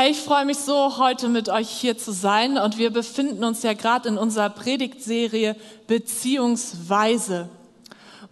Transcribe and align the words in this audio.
Hey, 0.00 0.12
ich 0.12 0.20
freue 0.20 0.44
mich 0.44 0.58
so, 0.58 0.98
heute 0.98 1.26
mit 1.26 1.48
euch 1.48 1.68
hier 1.68 1.98
zu 1.98 2.12
sein 2.12 2.56
und 2.56 2.78
wir 2.78 2.90
befinden 2.90 3.42
uns 3.42 3.64
ja 3.64 3.72
gerade 3.72 4.08
in 4.08 4.16
unserer 4.16 4.48
Predigtserie 4.48 5.56
Beziehungsweise. 5.88 7.48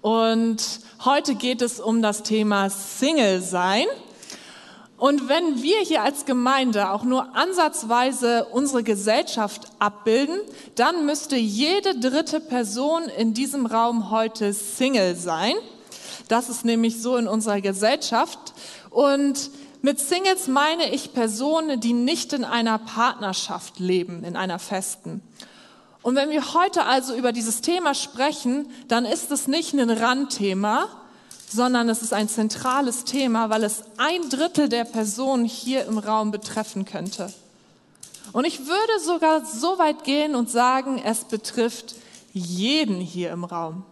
Und 0.00 0.62
heute 1.04 1.34
geht 1.34 1.62
es 1.62 1.80
um 1.80 2.02
das 2.02 2.22
Thema 2.22 2.70
Single 2.70 3.40
sein. 3.40 3.86
Und 4.96 5.28
wenn 5.28 5.60
wir 5.60 5.80
hier 5.80 6.04
als 6.04 6.24
Gemeinde 6.24 6.92
auch 6.92 7.02
nur 7.02 7.34
ansatzweise 7.34 8.44
unsere 8.52 8.84
Gesellschaft 8.84 9.62
abbilden, 9.80 10.38
dann 10.76 11.04
müsste 11.04 11.34
jede 11.34 11.98
dritte 11.98 12.38
Person 12.38 13.08
in 13.18 13.34
diesem 13.34 13.66
Raum 13.66 14.12
heute 14.12 14.52
Single 14.52 15.16
sein. 15.16 15.54
Das 16.28 16.48
ist 16.48 16.64
nämlich 16.64 17.02
so 17.02 17.16
in 17.16 17.26
unserer 17.26 17.60
Gesellschaft. 17.60 18.38
Und 18.90 19.50
mit 19.82 20.00
Singles 20.00 20.48
meine 20.48 20.90
ich 20.92 21.12
Personen, 21.12 21.80
die 21.80 21.92
nicht 21.92 22.32
in 22.32 22.44
einer 22.44 22.78
Partnerschaft 22.78 23.78
leben, 23.78 24.24
in 24.24 24.36
einer 24.36 24.58
festen. 24.58 25.22
Und 26.02 26.14
wenn 26.14 26.30
wir 26.30 26.54
heute 26.54 26.84
also 26.84 27.14
über 27.14 27.32
dieses 27.32 27.62
Thema 27.62 27.94
sprechen, 27.94 28.70
dann 28.88 29.04
ist 29.04 29.30
es 29.32 29.48
nicht 29.48 29.74
ein 29.74 29.90
Randthema, 29.90 30.88
sondern 31.48 31.88
es 31.88 32.02
ist 32.02 32.12
ein 32.12 32.28
zentrales 32.28 33.04
Thema, 33.04 33.50
weil 33.50 33.64
es 33.64 33.82
ein 33.96 34.28
Drittel 34.28 34.68
der 34.68 34.84
Personen 34.84 35.44
hier 35.44 35.84
im 35.86 35.98
Raum 35.98 36.30
betreffen 36.30 36.84
könnte. 36.84 37.32
Und 38.32 38.44
ich 38.44 38.66
würde 38.66 39.00
sogar 39.04 39.44
so 39.44 39.78
weit 39.78 40.04
gehen 40.04 40.34
und 40.34 40.50
sagen, 40.50 41.00
es 41.04 41.24
betrifft 41.24 41.94
jeden 42.32 43.00
hier 43.00 43.30
im 43.30 43.44
Raum. 43.44 43.84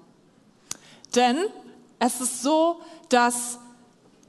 Denn 1.15 1.39
es 1.99 2.21
ist 2.21 2.43
so, 2.43 2.81
dass 3.09 3.59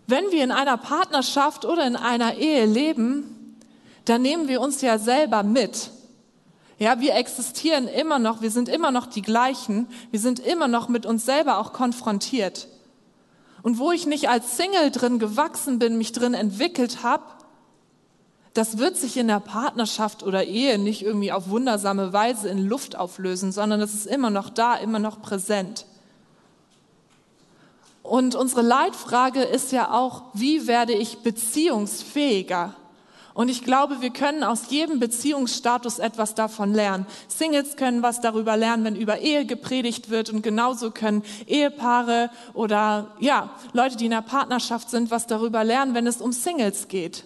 wenn 0.07 0.31
wir 0.31 0.43
in 0.43 0.51
einer 0.51 0.77
Partnerschaft 0.77 1.65
oder 1.65 1.85
in 1.85 1.95
einer 1.95 2.35
Ehe 2.35 2.65
leben, 2.65 3.57
dann 4.05 4.21
nehmen 4.21 4.47
wir 4.47 4.61
uns 4.61 4.81
ja 4.81 4.97
selber 4.99 5.43
mit. 5.43 5.89
Ja, 6.77 6.99
wir 6.99 7.15
existieren 7.15 7.87
immer 7.87 8.19
noch, 8.19 8.41
wir 8.41 8.51
sind 8.51 8.69
immer 8.69 8.91
noch 8.91 9.07
die 9.07 9.21
gleichen, 9.21 9.87
wir 10.11 10.19
sind 10.19 10.39
immer 10.39 10.67
noch 10.67 10.89
mit 10.89 11.05
uns 11.05 11.25
selber 11.25 11.57
auch 11.57 11.73
konfrontiert. 11.73 12.67
Und 13.63 13.79
wo 13.79 13.91
ich 13.91 14.05
nicht 14.05 14.29
als 14.29 14.57
Single 14.57 14.91
drin 14.91 15.17
gewachsen 15.17 15.79
bin, 15.79 15.97
mich 15.97 16.11
drin 16.11 16.33
entwickelt 16.33 17.01
habe, 17.01 17.23
das 18.53 18.77
wird 18.77 18.95
sich 18.95 19.17
in 19.17 19.27
der 19.27 19.39
Partnerschaft 19.39 20.23
oder 20.23 20.45
Ehe 20.45 20.77
nicht 20.77 21.01
irgendwie 21.01 21.31
auf 21.31 21.49
wundersame 21.49 22.13
Weise 22.13 22.47
in 22.47 22.59
Luft 22.59 22.95
auflösen, 22.95 23.51
sondern 23.51 23.81
es 23.81 23.93
ist 23.93 24.05
immer 24.05 24.29
noch 24.29 24.49
da, 24.49 24.75
immer 24.75 24.99
noch 24.99 25.21
präsent. 25.21 25.85
Und 28.07 28.35
unsere 28.35 28.61
Leitfrage 28.61 29.41
ist 29.41 29.71
ja 29.71 29.91
auch, 29.91 30.23
wie 30.33 30.67
werde 30.67 30.93
ich 30.93 31.23
beziehungsfähiger? 31.23 32.75
Und 33.33 33.49
ich 33.49 33.63
glaube, 33.63 33.99
wir 33.99 34.11
können 34.11 34.43
aus 34.43 34.69
jedem 34.69 34.99
Beziehungsstatus 34.99 35.99
etwas 35.99 36.35
davon 36.35 36.73
lernen. 36.73 37.07
Singles 37.27 37.75
können 37.75 38.03
was 38.03 38.21
darüber 38.21 38.55
lernen, 38.55 38.85
wenn 38.85 38.95
über 38.95 39.19
Ehe 39.19 39.45
gepredigt 39.45 40.09
wird 40.09 40.29
und 40.29 40.41
genauso 40.41 40.91
können 40.91 41.23
Ehepaare 41.47 42.29
oder 42.53 43.15
ja, 43.19 43.49
Leute, 43.73 43.97
die 43.97 44.05
in 44.05 44.13
einer 44.13 44.21
Partnerschaft 44.21 44.89
sind, 44.89 45.11
was 45.11 45.27
darüber 45.27 45.63
lernen, 45.63 45.95
wenn 45.95 46.07
es 46.07 46.21
um 46.21 46.31
Singles 46.31 46.87
geht. 46.87 47.25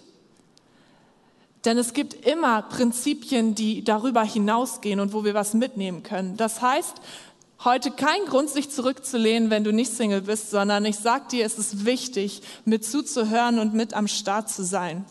Denn 1.66 1.76
es 1.76 1.92
gibt 1.92 2.26
immer 2.26 2.62
Prinzipien, 2.62 3.54
die 3.54 3.84
darüber 3.84 4.24
hinausgehen 4.24 4.98
und 4.98 5.12
wo 5.12 5.24
wir 5.24 5.34
was 5.34 5.52
mitnehmen 5.52 6.02
können. 6.02 6.38
Das 6.38 6.62
heißt, 6.62 6.94
heute 7.64 7.90
kein 7.90 8.24
Grund, 8.26 8.48
sich 8.48 8.70
zurückzulehnen, 8.70 9.50
wenn 9.50 9.64
du 9.64 9.72
nicht 9.72 9.92
Single 9.92 10.22
bist, 10.22 10.50
sondern 10.50 10.84
ich 10.84 10.96
sag 10.96 11.28
dir, 11.28 11.44
es 11.44 11.58
ist 11.58 11.84
wichtig, 11.84 12.42
mit 12.64 12.84
zuzuhören 12.84 13.58
und 13.58 13.74
mit 13.74 13.94
am 13.94 14.08
Start 14.08 14.48
zu 14.48 14.64
sein. 14.64 15.04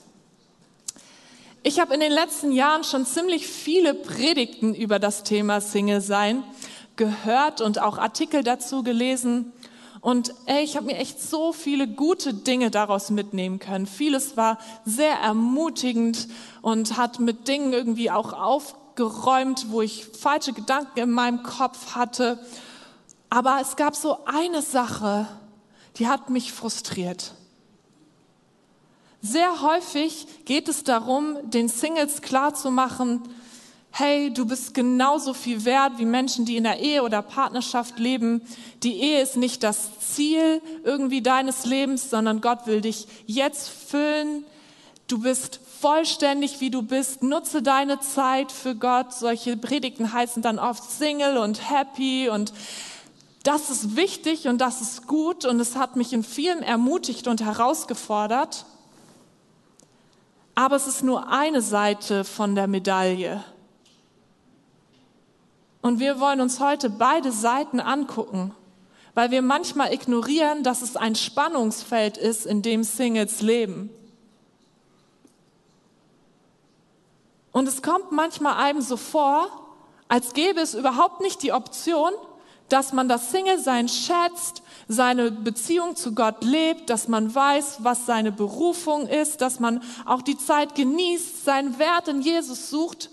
Ich 1.61 1.79
habe 1.79 1.93
in 1.93 1.99
den 1.99 2.11
letzten 2.11 2.51
Jahren 2.51 2.83
schon 2.83 3.05
ziemlich 3.05 3.45
viele 3.45 3.93
Predigten 3.93 4.73
über 4.73 4.97
das 4.97 5.23
Thema 5.23 5.61
Single 5.61 6.01
sein 6.01 6.43
gehört 6.95 7.61
und 7.61 7.79
auch 7.79 7.97
Artikel 7.97 8.43
dazu 8.43 8.81
gelesen. 8.81 9.51
Und 10.01 10.33
ey, 10.45 10.63
ich 10.63 10.77
habe 10.77 10.85
mir 10.85 10.97
echt 10.97 11.21
so 11.21 11.51
viele 11.51 11.87
gute 11.87 12.33
Dinge 12.33 12.71
daraus 12.71 13.09
mitnehmen 13.09 13.59
können. 13.59 13.85
Vieles 13.85 14.37
war 14.37 14.57
sehr 14.85 15.15
ermutigend 15.15 16.29
und 16.61 16.97
hat 16.97 17.19
mit 17.19 17.47
Dingen 17.49 17.73
irgendwie 17.73 18.09
auch 18.09 18.31
auf, 18.31 18.75
geräumt, 18.99 19.67
wo 19.69 19.81
ich 19.81 20.05
falsche 20.05 20.51
Gedanken 20.51 20.99
in 20.99 21.11
meinem 21.11 21.41
Kopf 21.41 21.95
hatte. 21.95 22.37
Aber 23.29 23.59
es 23.61 23.77
gab 23.77 23.95
so 23.95 24.25
eine 24.25 24.61
Sache, 24.61 25.25
die 25.95 26.09
hat 26.09 26.29
mich 26.29 26.51
frustriert. 26.51 27.33
Sehr 29.21 29.61
häufig 29.61 30.27
geht 30.43 30.67
es 30.67 30.83
darum, 30.83 31.37
den 31.49 31.69
Singles 31.69 32.21
klarzumachen, 32.21 33.21
hey, 33.91 34.33
du 34.33 34.45
bist 34.45 34.73
genauso 34.73 35.33
viel 35.33 35.63
wert 35.63 35.93
wie 35.97 36.05
Menschen, 36.05 36.43
die 36.43 36.57
in 36.57 36.65
der 36.65 36.79
Ehe 36.79 37.01
oder 37.01 37.21
Partnerschaft 37.21 37.99
leben. 37.99 38.41
Die 38.83 38.99
Ehe 38.99 39.21
ist 39.21 39.37
nicht 39.37 39.63
das 39.63 39.97
Ziel 39.99 40.61
irgendwie 40.83 41.21
deines 41.21 41.65
Lebens, 41.65 42.09
sondern 42.09 42.41
Gott 42.41 42.67
will 42.67 42.81
dich 42.81 43.07
jetzt 43.25 43.69
füllen. 43.69 44.43
Du 45.09 45.17
bist 45.17 45.59
vollständig, 45.81 46.59
wie 46.59 46.69
du 46.69 46.83
bist. 46.83 47.23
Nutze 47.23 47.63
deine 47.63 47.99
Zeit 47.99 48.51
für 48.51 48.75
Gott. 48.75 49.11
Solche 49.11 49.57
Predigten 49.57 50.13
heißen 50.13 50.43
dann 50.43 50.59
oft 50.59 50.83
Single 50.83 51.37
und 51.37 51.67
Happy 51.71 52.29
und 52.29 52.53
das 53.41 53.71
ist 53.71 53.95
wichtig 53.95 54.47
und 54.47 54.59
das 54.59 54.81
ist 54.81 55.07
gut 55.07 55.45
und 55.45 55.59
es 55.59 55.75
hat 55.75 55.95
mich 55.95 56.13
in 56.13 56.23
vielen 56.23 56.61
ermutigt 56.61 57.27
und 57.27 57.41
herausgefordert. 57.41 58.67
Aber 60.53 60.75
es 60.75 60.85
ist 60.85 61.01
nur 61.01 61.27
eine 61.31 61.63
Seite 61.63 62.23
von 62.23 62.53
der 62.53 62.67
Medaille. 62.67 63.43
Und 65.81 65.99
wir 65.99 66.19
wollen 66.19 66.39
uns 66.39 66.59
heute 66.59 66.91
beide 66.91 67.31
Seiten 67.31 67.79
angucken, 67.79 68.53
weil 69.15 69.31
wir 69.31 69.41
manchmal 69.41 69.91
ignorieren, 69.91 70.61
dass 70.61 70.83
es 70.83 70.95
ein 70.95 71.15
Spannungsfeld 71.15 72.15
ist, 72.15 72.45
in 72.45 72.61
dem 72.61 72.83
Singles 72.83 73.41
leben. 73.41 73.89
Und 77.51 77.67
es 77.67 77.81
kommt 77.81 78.11
manchmal 78.11 78.55
einem 78.55 78.81
so 78.81 78.97
vor, 78.97 79.47
als 80.07 80.33
gäbe 80.33 80.59
es 80.59 80.73
überhaupt 80.73 81.21
nicht 81.21 81.43
die 81.43 81.53
Option, 81.53 82.11
dass 82.69 82.93
man 82.93 83.09
das 83.09 83.31
Single-Sein 83.31 83.89
schätzt, 83.89 84.61
seine 84.87 85.31
Beziehung 85.31 85.95
zu 85.95 86.13
Gott 86.13 86.43
lebt, 86.43 86.89
dass 86.89 87.07
man 87.07 87.33
weiß, 87.33 87.79
was 87.79 88.05
seine 88.05 88.31
Berufung 88.31 89.07
ist, 89.07 89.41
dass 89.41 89.59
man 89.59 89.81
auch 90.05 90.21
die 90.21 90.37
Zeit 90.37 90.75
genießt, 90.75 91.45
seinen 91.45 91.79
Wert 91.79 92.07
in 92.07 92.21
Jesus 92.21 92.69
sucht 92.69 93.09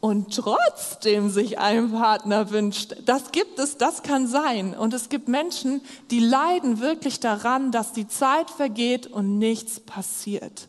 und 0.00 0.34
trotzdem 0.34 1.28
sich 1.28 1.58
einen 1.58 1.92
Partner 1.92 2.50
wünscht. 2.50 2.94
Das 3.04 3.32
gibt 3.32 3.58
es, 3.58 3.76
das 3.78 4.02
kann 4.02 4.28
sein. 4.28 4.76
Und 4.76 4.94
es 4.94 5.08
gibt 5.08 5.28
Menschen, 5.28 5.80
die 6.10 6.20
leiden 6.20 6.80
wirklich 6.80 7.18
daran, 7.18 7.72
dass 7.72 7.92
die 7.92 8.06
Zeit 8.06 8.50
vergeht 8.50 9.08
und 9.08 9.38
nichts 9.38 9.80
passiert. 9.80 10.68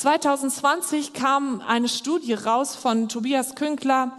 2020 0.00 1.12
kam 1.12 1.60
eine 1.60 1.86
Studie 1.86 2.32
raus 2.32 2.74
von 2.74 3.10
Tobias 3.10 3.54
Künkler, 3.54 4.12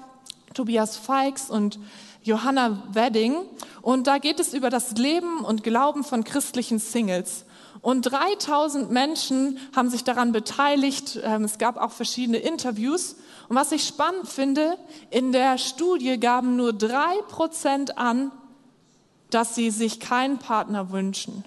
Tobias 0.54 0.96
Feix 0.96 1.50
und 1.50 1.80
Johanna 2.22 2.84
Wedding. 2.94 3.38
Und 3.82 4.06
da 4.06 4.20
geht 4.20 4.40
es 4.40 4.54
über 4.54 4.70
das 4.70 4.92
Leben 4.92 5.40
und 5.40 5.64
Glauben 5.64 6.04
von 6.04 6.24
christlichen 6.24 6.78
Singles. 6.78 7.46
Und 7.82 8.04
3000 8.04 8.92
Menschen 8.92 9.58
haben 9.76 9.90
sich 9.90 10.04
daran 10.04 10.32
beteiligt. 10.34 11.20
Ähm, 11.24 11.46
es 11.46 11.58
gab 11.58 11.78
auch 11.78 11.92
verschiedene 11.92 12.38
Interviews. 12.38 13.16
Und 13.50 13.56
was 13.56 13.72
ich 13.72 13.84
spannend 13.84 14.28
finde, 14.28 14.78
in 15.10 15.32
der 15.32 15.58
Studie 15.58 16.20
gaben 16.20 16.58
nur 16.58 16.74
drei 16.74 17.16
Prozent 17.28 17.98
an, 17.98 18.32
dass 19.32 19.56
sie 19.56 19.72
sich 19.72 20.00
keinen 20.00 20.38
Partner 20.38 20.92
wünschen. 20.92 21.44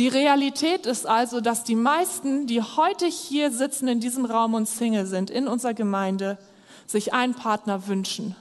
Die 0.00 0.08
Realität 0.08 0.86
ist 0.86 1.06
also, 1.06 1.42
dass 1.42 1.62
die 1.62 1.74
meisten, 1.74 2.46
die 2.46 2.62
heute 2.62 3.04
hier 3.04 3.50
sitzen 3.50 3.86
in 3.86 4.00
diesem 4.00 4.24
Raum 4.24 4.54
und 4.54 4.66
Single 4.66 5.04
sind, 5.04 5.28
in 5.28 5.46
unserer 5.46 5.74
Gemeinde, 5.74 6.38
sich 6.86 7.12
einen 7.12 7.34
Partner 7.34 7.86
wünschen. 7.86 8.34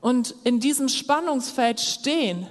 Und 0.00 0.34
in 0.42 0.58
diesem 0.58 0.88
Spannungsfeld 0.88 1.78
stehen. 1.78 2.48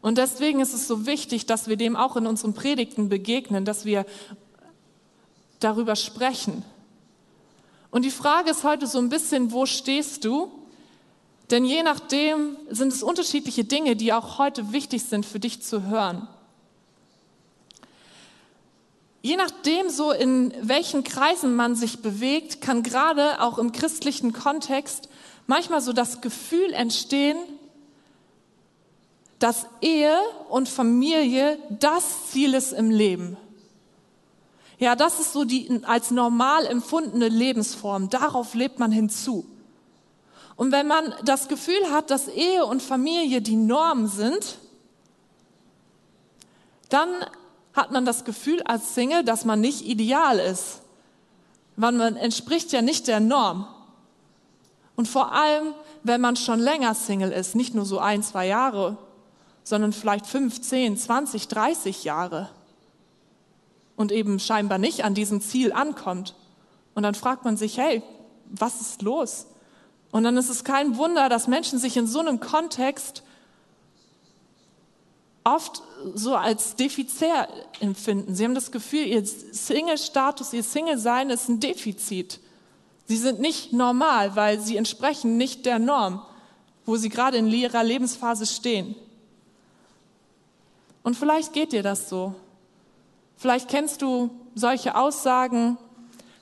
Und 0.00 0.18
deswegen 0.18 0.60
ist 0.60 0.72
es 0.72 0.86
so 0.86 1.04
wichtig, 1.04 1.46
dass 1.46 1.66
wir 1.66 1.76
dem 1.76 1.96
auch 1.96 2.14
in 2.14 2.28
unseren 2.28 2.54
Predigten 2.54 3.08
begegnen, 3.08 3.64
dass 3.64 3.84
wir 3.84 4.06
darüber 5.58 5.96
sprechen. 5.96 6.64
Und 7.90 8.04
die 8.04 8.12
Frage 8.12 8.52
ist 8.52 8.62
heute 8.62 8.86
so 8.86 8.98
ein 8.98 9.08
bisschen, 9.08 9.50
wo 9.50 9.66
stehst 9.66 10.24
du? 10.24 10.52
Denn 11.50 11.64
je 11.64 11.82
nachdem 11.82 12.56
sind 12.70 12.92
es 12.92 13.02
unterschiedliche 13.02 13.64
Dinge, 13.64 13.96
die 13.96 14.12
auch 14.12 14.38
heute 14.38 14.70
wichtig 14.72 15.02
sind 15.02 15.26
für 15.26 15.40
dich 15.40 15.60
zu 15.60 15.82
hören. 15.82 16.28
Je 19.26 19.36
nachdem, 19.36 19.90
so 19.90 20.12
in 20.12 20.54
welchen 20.62 21.02
Kreisen 21.02 21.56
man 21.56 21.74
sich 21.74 22.00
bewegt, 22.00 22.60
kann 22.60 22.84
gerade 22.84 23.42
auch 23.42 23.58
im 23.58 23.72
christlichen 23.72 24.32
Kontext 24.32 25.08
manchmal 25.48 25.80
so 25.80 25.92
das 25.92 26.20
Gefühl 26.20 26.72
entstehen, 26.72 27.36
dass 29.40 29.66
Ehe 29.80 30.16
und 30.48 30.68
Familie 30.68 31.58
das 31.70 32.30
Ziel 32.30 32.54
ist 32.54 32.72
im 32.72 32.88
Leben. 32.88 33.36
Ja, 34.78 34.94
das 34.94 35.18
ist 35.18 35.32
so 35.32 35.44
die 35.44 35.80
als 35.82 36.12
normal 36.12 36.64
empfundene 36.64 37.26
Lebensform. 37.26 38.08
Darauf 38.08 38.54
lebt 38.54 38.78
man 38.78 38.92
hinzu. 38.92 39.44
Und 40.54 40.70
wenn 40.70 40.86
man 40.86 41.12
das 41.24 41.48
Gefühl 41.48 41.90
hat, 41.90 42.12
dass 42.12 42.28
Ehe 42.28 42.64
und 42.64 42.80
Familie 42.80 43.42
die 43.42 43.56
Norm 43.56 44.06
sind, 44.06 44.58
dann 46.90 47.08
hat 47.76 47.92
man 47.92 48.04
das 48.04 48.24
Gefühl 48.24 48.62
als 48.62 48.94
Single, 48.94 49.22
dass 49.22 49.44
man 49.44 49.60
nicht 49.60 49.86
ideal 49.86 50.38
ist. 50.38 50.80
Weil 51.76 51.92
man 51.92 52.16
entspricht 52.16 52.72
ja 52.72 52.80
nicht 52.82 53.06
der 53.06 53.20
Norm. 53.20 53.68
Und 54.96 55.06
vor 55.06 55.32
allem, 55.32 55.74
wenn 56.02 56.22
man 56.22 56.36
schon 56.36 56.58
länger 56.58 56.94
Single 56.94 57.30
ist, 57.32 57.54
nicht 57.54 57.74
nur 57.74 57.84
so 57.84 57.98
ein, 57.98 58.22
zwei 58.22 58.46
Jahre, 58.46 58.96
sondern 59.62 59.92
vielleicht 59.92 60.26
fünf, 60.26 60.62
zehn, 60.62 60.96
zwanzig, 60.96 61.48
dreißig 61.48 62.04
Jahre 62.04 62.48
und 63.96 64.10
eben 64.10 64.38
scheinbar 64.38 64.78
nicht 64.78 65.04
an 65.04 65.14
diesem 65.14 65.40
Ziel 65.40 65.72
ankommt. 65.72 66.34
Und 66.94 67.02
dann 67.02 67.14
fragt 67.14 67.44
man 67.44 67.56
sich, 67.56 67.76
hey, 67.76 68.02
was 68.48 68.80
ist 68.80 69.02
los? 69.02 69.46
Und 70.12 70.24
dann 70.24 70.36
ist 70.36 70.48
es 70.48 70.64
kein 70.64 70.96
Wunder, 70.96 71.28
dass 71.28 71.46
Menschen 71.46 71.78
sich 71.78 71.96
in 71.96 72.06
so 72.06 72.20
einem 72.20 72.40
Kontext 72.40 73.22
oft 75.46 75.82
so 76.14 76.34
als 76.34 76.74
defizär 76.74 77.48
empfinden. 77.80 78.34
Sie 78.34 78.44
haben 78.44 78.54
das 78.54 78.72
Gefühl, 78.72 79.06
ihr 79.06 79.24
Single-Status, 79.24 80.52
ihr 80.52 80.64
Single-Sein 80.64 81.30
ist 81.30 81.48
ein 81.48 81.60
Defizit. 81.60 82.40
Sie 83.06 83.16
sind 83.16 83.40
nicht 83.40 83.72
normal, 83.72 84.34
weil 84.34 84.60
sie 84.60 84.76
entsprechen 84.76 85.36
nicht 85.36 85.64
der 85.64 85.78
Norm, 85.78 86.20
wo 86.84 86.96
sie 86.96 87.08
gerade 87.08 87.36
in 87.36 87.46
ihrer 87.46 87.84
Lebensphase 87.84 88.44
stehen. 88.44 88.96
Und 91.04 91.16
vielleicht 91.16 91.52
geht 91.52 91.72
dir 91.72 91.84
das 91.84 92.08
so. 92.08 92.34
Vielleicht 93.36 93.68
kennst 93.68 94.02
du 94.02 94.30
solche 94.56 94.96
Aussagen, 94.96 95.78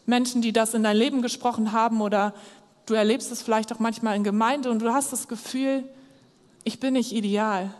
Menschen, 0.07 0.41
die 0.41 0.53
das 0.53 0.73
in 0.73 0.83
dein 0.83 0.97
Leben 0.97 1.21
gesprochen 1.21 1.73
haben 1.73 2.01
oder 2.01 2.33
du 2.87 2.95
erlebst 2.95 3.31
es 3.31 3.43
vielleicht 3.43 3.73
auch 3.73 3.79
manchmal 3.79 4.17
in 4.17 4.25
Gemeinde 4.25 4.71
und 4.71 4.81
du 4.81 4.93
hast 4.93 5.13
das 5.13 5.29
Gefühl, 5.29 5.85
ich 6.63 6.81
bin 6.81 6.95
nicht 6.95 7.13
ideal. 7.13 7.75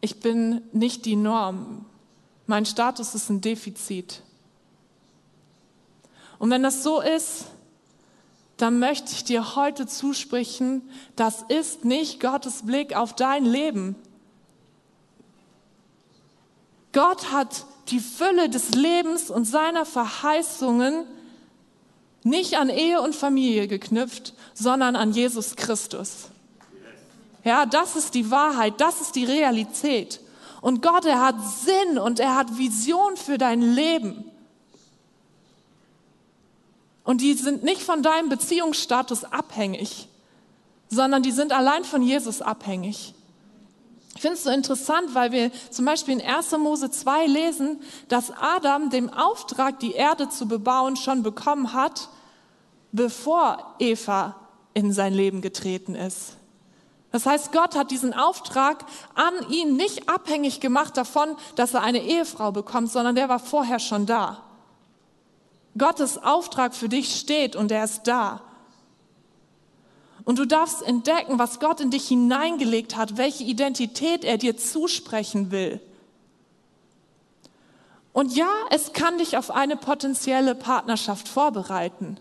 Ich 0.00 0.20
bin 0.20 0.62
nicht 0.72 1.04
die 1.04 1.16
Norm. 1.16 1.84
Mein 2.46 2.66
Status 2.66 3.14
ist 3.14 3.30
ein 3.30 3.40
Defizit. 3.40 4.22
Und 6.38 6.50
wenn 6.50 6.62
das 6.62 6.82
so 6.82 7.00
ist, 7.00 7.46
dann 8.56 8.78
möchte 8.78 9.12
ich 9.12 9.24
dir 9.24 9.54
heute 9.56 9.86
zusprechen, 9.86 10.82
das 11.16 11.44
ist 11.48 11.84
nicht 11.84 12.20
Gottes 12.20 12.64
Blick 12.64 12.96
auf 12.96 13.14
dein 13.14 13.44
Leben. 13.44 13.96
Gott 16.92 17.32
hat 17.32 17.66
die 17.88 18.00
Fülle 18.00 18.48
des 18.48 18.70
Lebens 18.70 19.30
und 19.30 19.44
seiner 19.44 19.84
Verheißungen 19.84 21.04
nicht 22.24 22.56
an 22.56 22.68
Ehe 22.68 23.00
und 23.00 23.14
Familie 23.14 23.68
geknüpft, 23.68 24.34
sondern 24.54 24.96
an 24.96 25.12
Jesus 25.12 25.54
Christus. 25.56 26.30
Ja, 27.48 27.64
das 27.64 27.96
ist 27.96 28.12
die 28.12 28.30
Wahrheit, 28.30 28.74
das 28.76 29.00
ist 29.00 29.16
die 29.16 29.24
Realität. 29.24 30.20
Und 30.60 30.82
Gott, 30.82 31.06
er 31.06 31.22
hat 31.22 31.36
Sinn 31.40 31.96
und 31.96 32.20
er 32.20 32.36
hat 32.36 32.58
Vision 32.58 33.16
für 33.16 33.38
dein 33.38 33.62
Leben. 33.62 34.30
Und 37.04 37.22
die 37.22 37.32
sind 37.32 37.64
nicht 37.64 37.80
von 37.80 38.02
deinem 38.02 38.28
Beziehungsstatus 38.28 39.24
abhängig, 39.24 40.08
sondern 40.90 41.22
die 41.22 41.32
sind 41.32 41.54
allein 41.54 41.84
von 41.84 42.02
Jesus 42.02 42.42
abhängig. 42.42 43.14
Ich 44.14 44.20
finde 44.20 44.36
es 44.36 44.44
so 44.44 44.50
interessant, 44.50 45.14
weil 45.14 45.32
wir 45.32 45.50
zum 45.70 45.86
Beispiel 45.86 46.20
in 46.20 46.26
1. 46.26 46.52
Mose 46.58 46.90
2 46.90 47.28
lesen, 47.28 47.80
dass 48.08 48.30
Adam 48.30 48.90
den 48.90 49.08
Auftrag, 49.08 49.80
die 49.80 49.92
Erde 49.92 50.28
zu 50.28 50.46
bebauen, 50.46 50.96
schon 50.96 51.22
bekommen 51.22 51.72
hat, 51.72 52.10
bevor 52.92 53.74
Eva 53.78 54.36
in 54.74 54.92
sein 54.92 55.14
Leben 55.14 55.40
getreten 55.40 55.94
ist. 55.94 56.37
Das 57.10 57.24
heißt, 57.24 57.52
Gott 57.52 57.74
hat 57.74 57.90
diesen 57.90 58.12
Auftrag 58.12 58.84
an 59.14 59.34
ihn 59.50 59.76
nicht 59.76 60.08
abhängig 60.08 60.60
gemacht 60.60 60.96
davon, 60.96 61.36
dass 61.54 61.74
er 61.74 61.82
eine 61.82 62.02
Ehefrau 62.02 62.52
bekommt, 62.52 62.92
sondern 62.92 63.14
der 63.14 63.28
war 63.28 63.38
vorher 63.38 63.78
schon 63.78 64.04
da. 64.04 64.42
Gottes 65.78 66.22
Auftrag 66.22 66.74
für 66.74 66.88
dich 66.88 67.16
steht 67.16 67.56
und 67.56 67.70
er 67.72 67.84
ist 67.84 68.02
da. 68.04 68.42
Und 70.24 70.38
du 70.38 70.44
darfst 70.44 70.82
entdecken, 70.82 71.38
was 71.38 71.60
Gott 71.60 71.80
in 71.80 71.90
dich 71.90 72.08
hineingelegt 72.08 72.96
hat, 72.96 73.16
welche 73.16 73.44
Identität 73.44 74.24
er 74.24 74.36
dir 74.36 74.58
zusprechen 74.58 75.50
will. 75.50 75.80
Und 78.12 78.36
ja, 78.36 78.50
es 78.70 78.92
kann 78.92 79.16
dich 79.16 79.38
auf 79.38 79.50
eine 79.50 79.76
potenzielle 79.76 80.54
Partnerschaft 80.54 81.28
vorbereiten, 81.28 82.18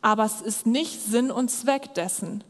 aber 0.00 0.24
es 0.24 0.40
ist 0.40 0.66
nicht 0.66 1.00
Sinn 1.02 1.30
und 1.30 1.50
Zweck 1.50 1.94
dessen. 1.94 2.42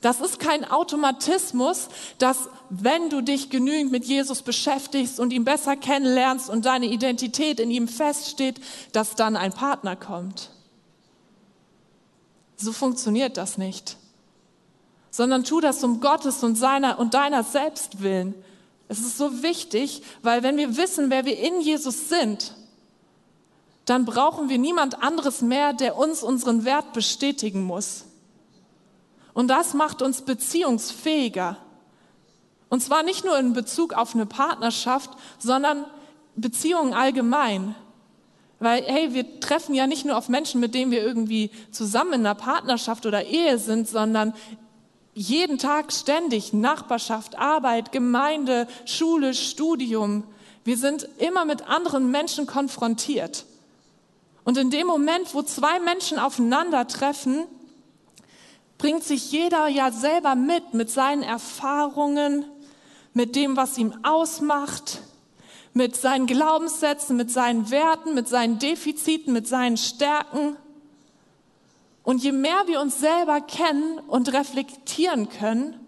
Das 0.00 0.20
ist 0.20 0.38
kein 0.38 0.64
Automatismus, 0.64 1.88
dass 2.18 2.48
wenn 2.70 3.10
du 3.10 3.20
dich 3.20 3.50
genügend 3.50 3.90
mit 3.90 4.04
Jesus 4.04 4.42
beschäftigst 4.42 5.18
und 5.18 5.32
ihn 5.32 5.44
besser 5.44 5.76
kennenlernst 5.76 6.48
und 6.48 6.66
deine 6.66 6.86
Identität 6.86 7.58
in 7.58 7.70
ihm 7.70 7.88
feststeht, 7.88 8.60
dass 8.92 9.16
dann 9.16 9.36
ein 9.36 9.52
Partner 9.52 9.96
kommt. 9.96 10.50
So 12.56 12.72
funktioniert 12.72 13.36
das 13.36 13.58
nicht. 13.58 13.96
Sondern 15.10 15.42
tu 15.42 15.60
das 15.60 15.82
um 15.82 16.00
Gottes 16.00 16.44
und 16.44 16.54
seiner 16.54 17.00
und 17.00 17.14
deiner 17.14 17.42
selbst 17.42 18.00
willen. 18.02 18.34
Es 18.86 19.00
ist 19.00 19.18
so 19.18 19.42
wichtig, 19.42 20.02
weil 20.22 20.44
wenn 20.44 20.56
wir 20.56 20.76
wissen, 20.76 21.10
wer 21.10 21.24
wir 21.24 21.38
in 21.38 21.60
Jesus 21.60 22.08
sind, 22.08 22.54
dann 23.84 24.04
brauchen 24.04 24.48
wir 24.48 24.58
niemand 24.58 25.02
anderes 25.02 25.40
mehr, 25.40 25.72
der 25.72 25.96
uns 25.96 26.22
unseren 26.22 26.64
Wert 26.64 26.92
bestätigen 26.92 27.64
muss. 27.64 28.04
Und 29.34 29.48
das 29.48 29.74
macht 29.74 30.02
uns 30.02 30.22
beziehungsfähiger. 30.22 31.56
Und 32.68 32.82
zwar 32.82 33.02
nicht 33.02 33.24
nur 33.24 33.38
in 33.38 33.52
Bezug 33.52 33.94
auf 33.94 34.14
eine 34.14 34.26
Partnerschaft, 34.26 35.10
sondern 35.38 35.84
Beziehungen 36.36 36.92
allgemein. 36.92 37.74
Weil, 38.60 38.82
hey, 38.84 39.14
wir 39.14 39.40
treffen 39.40 39.74
ja 39.74 39.86
nicht 39.86 40.04
nur 40.04 40.16
auf 40.16 40.28
Menschen, 40.28 40.60
mit 40.60 40.74
denen 40.74 40.90
wir 40.90 41.02
irgendwie 41.02 41.50
zusammen 41.70 42.14
in 42.14 42.20
einer 42.20 42.34
Partnerschaft 42.34 43.06
oder 43.06 43.24
Ehe 43.24 43.58
sind, 43.58 43.88
sondern 43.88 44.34
jeden 45.14 45.58
Tag 45.58 45.92
ständig 45.92 46.52
Nachbarschaft, 46.52 47.38
Arbeit, 47.38 47.92
Gemeinde, 47.92 48.66
Schule, 48.84 49.34
Studium. 49.34 50.24
Wir 50.64 50.76
sind 50.76 51.08
immer 51.18 51.44
mit 51.44 51.68
anderen 51.68 52.10
Menschen 52.10 52.46
konfrontiert. 52.46 53.44
Und 54.44 54.58
in 54.58 54.70
dem 54.70 54.86
Moment, 54.86 55.34
wo 55.34 55.42
zwei 55.42 55.80
Menschen 55.80 56.18
aufeinandertreffen, 56.18 57.44
bringt 58.78 59.02
sich 59.02 59.32
jeder 59.32 59.66
ja 59.66 59.90
selber 59.90 60.36
mit, 60.36 60.72
mit 60.72 60.88
seinen 60.88 61.22
Erfahrungen, 61.22 62.44
mit 63.12 63.34
dem, 63.34 63.56
was 63.56 63.76
ihm 63.76 63.92
ausmacht, 64.04 65.02
mit 65.74 65.96
seinen 65.96 66.26
Glaubenssätzen, 66.26 67.16
mit 67.16 67.30
seinen 67.30 67.70
Werten, 67.70 68.14
mit 68.14 68.28
seinen 68.28 68.58
Defiziten, 68.58 69.32
mit 69.32 69.48
seinen 69.48 69.76
Stärken. 69.76 70.56
Und 72.04 72.22
je 72.22 72.32
mehr 72.32 72.66
wir 72.66 72.80
uns 72.80 73.00
selber 73.00 73.40
kennen 73.40 73.98
und 73.98 74.32
reflektieren 74.32 75.28
können, 75.28 75.78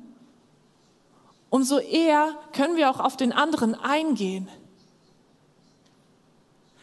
umso 1.48 1.78
eher 1.78 2.36
können 2.52 2.76
wir 2.76 2.90
auch 2.90 3.00
auf 3.00 3.16
den 3.16 3.32
anderen 3.32 3.74
eingehen. 3.74 4.48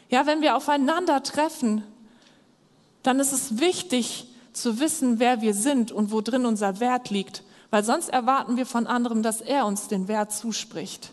Ja, 0.10 0.26
wenn 0.26 0.42
wir 0.42 0.56
aufeinander 0.56 1.22
treffen, 1.22 1.84
dann 3.04 3.20
ist 3.20 3.34
es 3.34 3.60
wichtig 3.60 4.27
zu 4.62 4.80
wissen, 4.80 5.20
wer 5.20 5.42
wir 5.42 5.54
sind 5.54 5.92
und 5.92 6.12
wo 6.12 6.22
drin 6.22 6.46
unser 6.46 6.80
Wert 6.80 7.10
liegt, 7.10 7.44
weil 7.70 7.84
sonst 7.84 8.10
erwarten 8.10 8.58
wir 8.58 8.66
von 8.66 8.88
anderem, 8.88 9.24
dass 9.24 9.42
er 9.42 9.66
uns 9.66 9.88
den 9.88 10.08
Wert 10.08 10.32
zuspricht. 10.32 11.12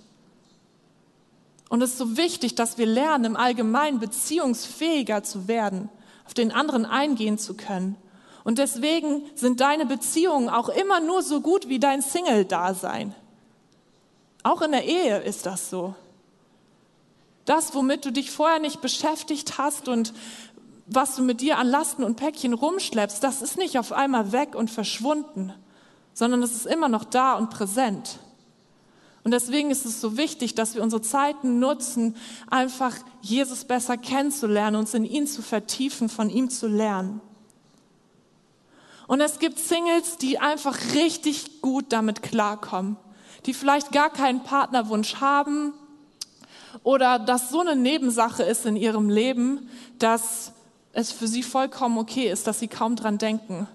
Und 1.69 1.83
es 1.83 1.93
ist 1.93 1.99
so 1.99 2.17
wichtig, 2.17 2.55
dass 2.55 2.79
wir 2.79 2.87
lernen, 2.87 3.25
im 3.25 3.37
Allgemeinen 3.37 3.99
beziehungsfähiger 3.99 5.23
zu 5.23 5.49
werden, 5.49 5.89
auf 6.27 6.35
den 6.35 6.53
anderen 6.53 6.87
eingehen 6.87 7.39
zu 7.39 7.55
können. 7.55 7.97
Und 8.45 8.59
deswegen 8.59 9.23
sind 9.35 9.61
deine 9.61 9.87
Beziehungen 9.87 10.49
auch 10.49 10.69
immer 10.69 11.01
nur 11.01 11.23
so 11.23 11.41
gut 11.41 11.69
wie 11.69 11.79
dein 11.79 12.03
Single-Dasein. 12.03 13.15
Auch 14.43 14.61
in 14.61 14.73
der 14.73 14.85
Ehe 14.85 15.19
ist 15.21 15.47
das 15.47 15.71
so. 15.71 15.95
Das, 17.47 17.75
womit 17.75 18.05
du 18.05 18.13
dich 18.13 18.31
vorher 18.31 18.59
nicht 18.59 18.81
beschäftigt 18.81 19.59
hast 19.59 19.89
und 19.89 20.13
was 20.87 21.17
du 21.17 21.23
mit 21.23 21.41
dir 21.41 21.59
an 21.59 21.69
Lasten 21.69 22.05
und 22.05 22.17
Päckchen 22.17 22.53
rumschleppst, 22.53 23.23
das 23.23 23.43
ist 23.43 23.57
nicht 23.57 23.79
auf 23.79 23.93
einmal 23.93 24.33
weg 24.33 24.55
und 24.55 24.71
verschwunden, 24.71 25.53
sondern 26.13 26.43
es 26.43 26.53
ist 26.53 26.67
immer 26.67 26.89
noch 26.89 27.05
da 27.05 27.35
und 27.35 27.51
präsent. 27.51 28.19
Und 29.25 29.31
deswegen 29.31 29.71
ist 29.71 29.87
es 29.87 30.03
so 30.03 30.19
wichtig, 30.19 30.55
dass 30.55 30.75
wir 30.75 30.83
unsere 30.83 31.01
Zeiten 31.01 31.59
nutzen, 31.59 32.15
einfach 32.51 32.95
Jesus 33.23 33.65
besser 33.65 33.97
kennenzulernen, 33.97 34.77
uns 34.77 34.93
in 34.93 35.07
ihn 35.07 35.27
zu 35.27 35.41
vertiefen, 35.41 36.11
von 36.11 36.29
ihm 36.29 36.51
zu 36.51 36.69
lernen. 36.69 37.23
Und 39.07 39.23
es 39.23 39.39
gibt 39.39 39.59
Singles, 39.59 40.19
die 40.19 40.39
einfach 40.39 40.79
richtig 40.95 41.63
gut 41.63 41.87
damit 41.89 42.23
klarkommen, 42.23 42.97
die 43.47 43.55
vielleicht 43.55 43.93
gar 43.93 44.11
keinen 44.11 44.43
Partnerwunsch 44.43 45.17
haben 45.17 45.73
oder 46.83 47.19
dass 47.19 47.51
so 47.51 47.61
eine 47.61 47.77
Nebensache 47.77 48.43
ist 48.43 48.67
in 48.67 48.77
ihrem 48.77 49.09
Leben, 49.09 49.71
dass 49.99 50.53
es 50.95 51.13
für 51.13 51.29
sie 51.29 51.43
vollkommen 51.43 51.99
okay 51.99 52.31
ist, 52.31 52.47
dass 52.47 52.61
sie 52.61 52.69
kaum 52.69 52.97
dran 52.97 53.19
denken. 53.19 53.69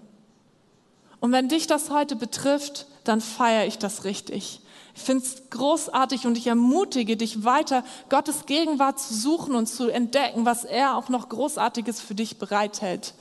Und 1.20 1.32
wenn 1.32 1.50
dich 1.50 1.68
das 1.68 1.90
heute 1.90 2.16
betrifft, 2.16 2.88
dann 3.04 3.22
feiere 3.22 3.68
ich 3.68 3.78
das 3.78 4.06
richtig. 4.06 4.62
Ich 4.96 5.02
finde 5.02 5.24
es 5.24 5.50
großartig 5.50 6.26
und 6.26 6.38
ich 6.38 6.48
ermutige 6.48 7.18
dich 7.18 7.44
weiter, 7.44 7.84
Gottes 8.10 8.46
Gegenwart 8.46 9.00
zu 9.00 9.14
suchen 9.14 9.56
und 9.56 9.68
zu 9.68 9.90
entdecken, 9.90 10.46
was 10.46 10.66
er 10.66 10.96
auch 10.96 11.10
noch 11.10 11.30
Großartiges 11.30 12.02
für 12.02 12.16
dich 12.16 12.38
bereithält. 12.38 13.14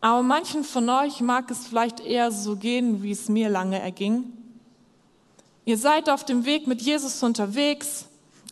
Aber 0.00 0.22
manchen 0.22 0.62
von 0.62 0.88
euch 0.88 1.20
mag 1.20 1.50
es 1.50 1.66
vielleicht 1.66 2.00
eher 2.00 2.30
so 2.30 2.56
gehen, 2.56 3.02
wie 3.02 3.10
es 3.10 3.28
mir 3.28 3.48
lange 3.48 3.80
erging. 3.80 4.32
Ihr 5.64 5.76
seid 5.76 6.08
auf 6.08 6.24
dem 6.24 6.44
Weg 6.44 6.66
mit 6.66 6.80
Jesus 6.80 7.22
unterwegs, 7.22 8.07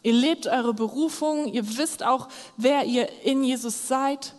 ihr 0.07 0.13
lebt 0.13 0.47
eure 0.47 0.73
Berufung, 0.73 1.49
ihr 1.49 1.79
wisst 1.79 2.05
auch, 2.05 2.29
wer 2.57 2.85
ihr 2.85 3.09
in 3.25 3.43
Jesus 3.43 3.89
seid. 3.89 4.35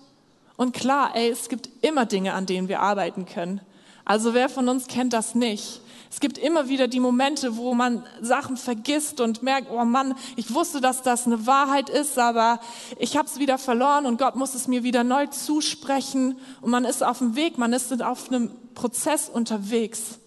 Und 0.55 0.73
klar, 0.73 1.11
ey, 1.13 1.29
es 1.29 1.49
gibt 1.49 1.69
immer 1.81 2.05
Dinge, 2.05 2.33
an 2.35 2.45
denen 2.45 2.69
wir 2.69 2.79
arbeiten 2.79 3.25
können. 3.25 3.59
Also 4.05 4.33
wer 4.33 4.47
von 4.47 4.69
uns 4.69 4.87
kennt 4.87 5.11
das 5.11 5.35
nicht? 5.35 5.81
Es 6.09 6.21
gibt 6.21 6.37
immer 6.37 6.69
wieder 6.69 6.87
die 6.87 7.01
Momente, 7.01 7.57
wo 7.57 7.73
man 7.73 8.05
Sachen 8.21 8.55
vergisst 8.55 9.19
und 9.19 9.43
merkt, 9.43 9.69
oh 9.69 9.83
Mann, 9.83 10.15
ich 10.37 10.53
wusste, 10.53 10.79
dass 10.79 11.01
das 11.01 11.25
eine 11.25 11.45
Wahrheit 11.45 11.89
ist, 11.89 12.17
aber 12.17 12.61
ich 12.97 13.17
habe 13.17 13.27
es 13.27 13.37
wieder 13.37 13.57
verloren 13.57 14.05
und 14.05 14.17
Gott 14.17 14.37
muss 14.37 14.55
es 14.55 14.69
mir 14.69 14.83
wieder 14.83 15.03
neu 15.03 15.27
zusprechen. 15.27 16.39
Und 16.61 16.71
man 16.71 16.85
ist 16.85 17.03
auf 17.03 17.17
dem 17.17 17.35
Weg, 17.35 17.57
man 17.57 17.73
ist 17.73 18.01
auf 18.01 18.29
einem 18.29 18.51
Prozess 18.73 19.27
unterwegs. 19.27 20.19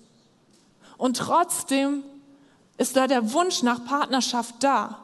Und 0.99 1.17
trotzdem 1.17 2.03
ist 2.77 2.95
da 2.95 3.07
der 3.07 3.33
Wunsch 3.33 3.63
nach 3.63 3.87
Partnerschaft 3.87 4.57
da. 4.61 4.99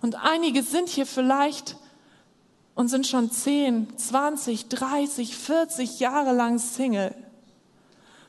Und 0.00 0.14
einige 0.14 0.62
sind 0.62 0.88
hier 0.88 1.06
vielleicht 1.06 1.76
und 2.74 2.88
sind 2.88 3.06
schon 3.06 3.30
10, 3.30 3.98
20, 3.98 4.68
30, 4.68 5.36
40 5.36 6.00
Jahre 6.00 6.32
lang 6.32 6.58
Single. 6.58 7.14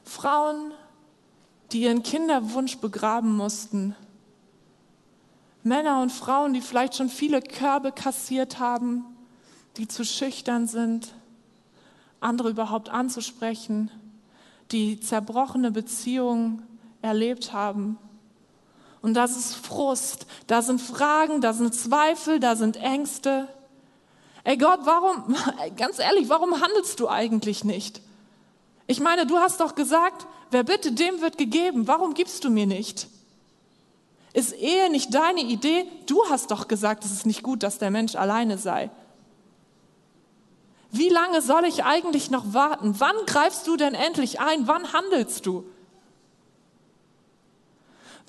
Frauen, 0.03 0.71
die 1.71 1.81
ihren 1.81 2.01
Kinderwunsch 2.01 2.77
begraben 2.77 3.35
mussten. 3.35 3.95
Männer 5.61 6.01
und 6.01 6.11
Frauen, 6.11 6.53
die 6.53 6.61
vielleicht 6.61 6.95
schon 6.95 7.09
viele 7.09 7.41
Körbe 7.41 7.91
kassiert 7.91 8.59
haben, 8.59 9.05
die 9.77 9.88
zu 9.88 10.03
schüchtern 10.03 10.67
sind, 10.67 11.13
andere 12.19 12.49
überhaupt 12.49 12.89
anzusprechen, 12.89 13.91
die 14.71 14.99
zerbrochene 14.99 15.71
Beziehungen 15.71 16.63
erlebt 17.01 17.53
haben. 17.53 17.97
Und 19.01 19.13
das 19.13 19.37
ist 19.37 19.55
Frust, 19.55 20.25
da 20.47 20.61
sind 20.61 20.81
Fragen, 20.81 21.41
da 21.41 21.53
sind 21.53 21.73
Zweifel, 21.73 22.39
da 22.39 22.55
sind 22.55 22.77
Ängste. 22.77 23.47
Ey 24.43 24.57
Gott, 24.57 24.81
warum, 24.83 25.35
ganz 25.77 25.99
ehrlich, 25.99 26.27
warum 26.29 26.61
handelst 26.61 26.99
du 26.99 27.07
eigentlich 27.07 27.63
nicht? 27.63 28.01
Ich 28.87 28.99
meine, 28.99 29.25
du 29.25 29.37
hast 29.37 29.61
doch 29.61 29.75
gesagt, 29.75 30.25
wer 30.51 30.63
bitte, 30.63 30.91
dem 30.91 31.21
wird 31.21 31.37
gegeben. 31.37 31.87
Warum 31.87 32.13
gibst 32.13 32.43
du 32.43 32.49
mir 32.49 32.65
nicht? 32.65 33.07
Ist 34.33 34.53
Ehe 34.53 34.89
nicht 34.89 35.13
deine 35.13 35.41
Idee? 35.41 35.85
Du 36.05 36.23
hast 36.29 36.51
doch 36.51 36.67
gesagt, 36.67 37.05
es 37.05 37.11
ist 37.11 37.25
nicht 37.25 37.43
gut, 37.43 37.63
dass 37.63 37.77
der 37.77 37.91
Mensch 37.91 38.15
alleine 38.15 38.57
sei. 38.57 38.89
Wie 40.91 41.09
lange 41.09 41.41
soll 41.41 41.65
ich 41.65 41.83
eigentlich 41.83 42.31
noch 42.31 42.53
warten? 42.53 42.95
Wann 42.99 43.15
greifst 43.27 43.67
du 43.67 43.77
denn 43.77 43.93
endlich 43.93 44.39
ein? 44.39 44.67
Wann 44.67 44.91
handelst 44.91 45.45
du? 45.45 45.65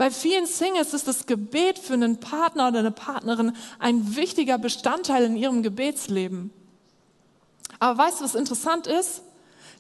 Bei 0.01 0.11
vielen 0.11 0.47
Singles 0.47 0.95
ist 0.95 1.07
das 1.07 1.27
Gebet 1.27 1.79
für 1.79 1.93
einen 1.93 2.21
Partner 2.21 2.69
oder 2.69 2.79
eine 2.79 2.91
Partnerin 2.91 3.55
ein 3.79 4.17
wichtiger 4.17 4.57
Bestandteil 4.57 5.25
in 5.25 5.37
ihrem 5.37 5.63
Gebetsleben. 5.63 6.51
Aber 7.81 7.99
weißt 7.99 8.21
du, 8.21 8.25
was 8.25 8.35
interessant 8.35 8.87
ist? 8.87 9.21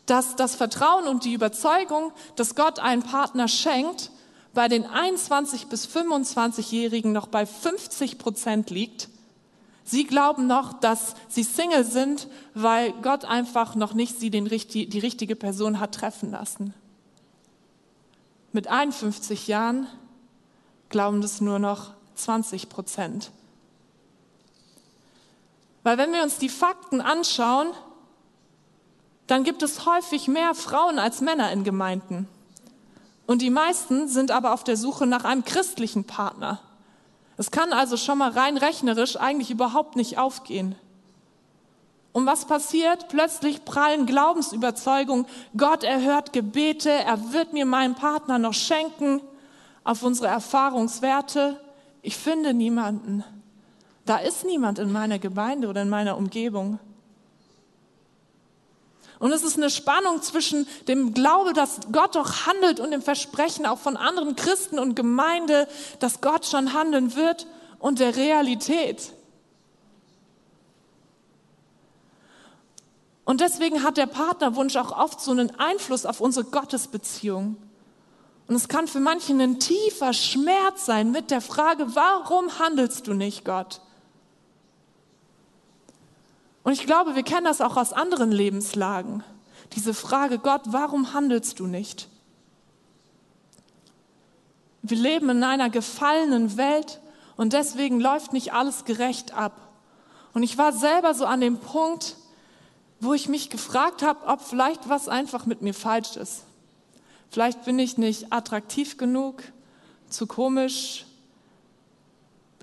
dass 0.06 0.34
das 0.34 0.56
Vertrauen 0.56 1.06
und 1.06 1.24
die 1.24 1.34
Überzeugung, 1.34 2.12
dass 2.34 2.56
Gott 2.56 2.80
einen 2.80 3.02
Partner 3.02 3.46
schenkt, 3.46 4.10
bei 4.52 4.66
den 4.66 4.84
21 4.84 5.68
bis 5.68 5.86
25-Jährigen 5.86 7.12
noch 7.12 7.28
bei 7.28 7.46
50 7.46 8.18
Prozent 8.18 8.70
liegt. 8.70 9.08
Sie 9.84 10.04
glauben 10.04 10.48
noch, 10.48 10.72
dass 10.72 11.14
sie 11.28 11.44
Single 11.44 11.84
sind, 11.84 12.26
weil 12.54 12.92
Gott 13.02 13.24
einfach 13.24 13.76
noch 13.76 13.94
nicht 13.94 14.18
sie 14.18 14.30
den, 14.30 14.46
die 14.46 14.98
richtige 14.98 15.36
Person 15.36 15.78
hat 15.78 15.94
treffen 15.94 16.32
lassen. 16.32 16.74
Mit 18.52 18.66
51 18.66 19.46
Jahren 19.46 19.86
glauben 20.90 21.22
das 21.22 21.40
nur 21.40 21.58
noch 21.58 21.92
20 22.16 22.68
Prozent. 22.68 23.30
Weil 25.82 25.96
wenn 25.96 26.12
wir 26.12 26.22
uns 26.22 26.38
die 26.38 26.50
Fakten 26.50 27.00
anschauen, 27.00 27.68
dann 29.26 29.44
gibt 29.44 29.62
es 29.62 29.86
häufig 29.86 30.28
mehr 30.28 30.54
Frauen 30.54 30.98
als 30.98 31.20
Männer 31.20 31.52
in 31.52 31.64
Gemeinden. 31.64 32.28
Und 33.26 33.42
die 33.42 33.50
meisten 33.50 34.08
sind 34.08 34.32
aber 34.32 34.52
auf 34.52 34.64
der 34.64 34.76
Suche 34.76 35.06
nach 35.06 35.24
einem 35.24 35.44
christlichen 35.44 36.04
Partner. 36.04 36.60
Es 37.36 37.50
kann 37.50 37.72
also 37.72 37.96
schon 37.96 38.18
mal 38.18 38.32
rein 38.32 38.56
rechnerisch 38.56 39.16
eigentlich 39.16 39.50
überhaupt 39.50 39.96
nicht 39.96 40.18
aufgehen. 40.18 40.74
Und 42.12 42.26
was 42.26 42.44
passiert? 42.44 43.08
Plötzlich 43.08 43.64
prallen 43.64 44.04
Glaubensüberzeugungen, 44.04 45.26
Gott 45.56 45.84
erhört 45.84 46.32
Gebete, 46.32 46.90
er 46.90 47.32
wird 47.32 47.52
mir 47.52 47.66
meinen 47.66 47.94
Partner 47.94 48.38
noch 48.38 48.52
schenken, 48.52 49.22
auf 49.84 50.02
unsere 50.02 50.28
Erfahrungswerte. 50.28 51.60
Ich 52.02 52.16
finde 52.16 52.54
niemanden. 52.54 53.24
Da 54.06 54.18
ist 54.18 54.44
niemand 54.44 54.78
in 54.78 54.92
meiner 54.92 55.18
Gemeinde 55.18 55.68
oder 55.68 55.82
in 55.82 55.88
meiner 55.88 56.16
Umgebung. 56.16 56.78
Und 59.20 59.32
es 59.32 59.42
ist 59.42 59.58
eine 59.58 59.68
Spannung 59.68 60.22
zwischen 60.22 60.66
dem 60.88 61.12
Glaube, 61.12 61.52
dass 61.52 61.80
Gott 61.92 62.16
doch 62.16 62.46
handelt 62.46 62.80
und 62.80 62.90
dem 62.90 63.02
Versprechen 63.02 63.66
auch 63.66 63.78
von 63.78 63.98
anderen 63.98 64.34
Christen 64.34 64.78
und 64.78 64.96
Gemeinde, 64.96 65.68
dass 65.98 66.22
Gott 66.22 66.46
schon 66.46 66.72
handeln 66.72 67.14
wird 67.14 67.46
und 67.78 67.98
der 67.98 68.16
Realität. 68.16 69.12
Und 73.26 73.42
deswegen 73.42 73.84
hat 73.84 73.98
der 73.98 74.06
Partnerwunsch 74.06 74.74
auch 74.76 74.90
oft 74.90 75.20
so 75.20 75.32
einen 75.32 75.50
Einfluss 75.60 76.06
auf 76.06 76.20
unsere 76.20 76.46
Gottesbeziehung. 76.46 77.56
Und 78.50 78.56
es 78.56 78.66
kann 78.66 78.88
für 78.88 78.98
manchen 78.98 79.40
ein 79.40 79.60
tiefer 79.60 80.12
Schmerz 80.12 80.84
sein 80.84 81.12
mit 81.12 81.30
der 81.30 81.40
Frage, 81.40 81.94
warum 81.94 82.58
handelst 82.58 83.06
du 83.06 83.14
nicht, 83.14 83.44
Gott? 83.44 83.80
Und 86.64 86.72
ich 86.72 86.84
glaube, 86.84 87.14
wir 87.14 87.22
kennen 87.22 87.44
das 87.44 87.60
auch 87.60 87.76
aus 87.76 87.92
anderen 87.92 88.32
Lebenslagen. 88.32 89.22
Diese 89.76 89.94
Frage, 89.94 90.40
Gott, 90.40 90.62
warum 90.66 91.12
handelst 91.14 91.60
du 91.60 91.68
nicht? 91.68 92.08
Wir 94.82 94.98
leben 94.98 95.30
in 95.30 95.44
einer 95.44 95.70
gefallenen 95.70 96.56
Welt 96.56 97.00
und 97.36 97.52
deswegen 97.52 98.00
läuft 98.00 98.32
nicht 98.32 98.52
alles 98.52 98.84
gerecht 98.84 99.32
ab. 99.32 99.60
Und 100.34 100.42
ich 100.42 100.58
war 100.58 100.72
selber 100.72 101.14
so 101.14 101.24
an 101.24 101.40
dem 101.40 101.58
Punkt, 101.58 102.16
wo 102.98 103.14
ich 103.14 103.28
mich 103.28 103.48
gefragt 103.48 104.02
habe, 104.02 104.26
ob 104.26 104.40
vielleicht 104.40 104.88
was 104.88 105.06
einfach 105.08 105.46
mit 105.46 105.62
mir 105.62 105.72
falsch 105.72 106.16
ist. 106.16 106.42
Vielleicht 107.30 107.64
bin 107.64 107.78
ich 107.78 107.96
nicht 107.96 108.32
attraktiv 108.32 108.96
genug, 108.96 109.42
zu 110.08 110.26
komisch, 110.26 111.06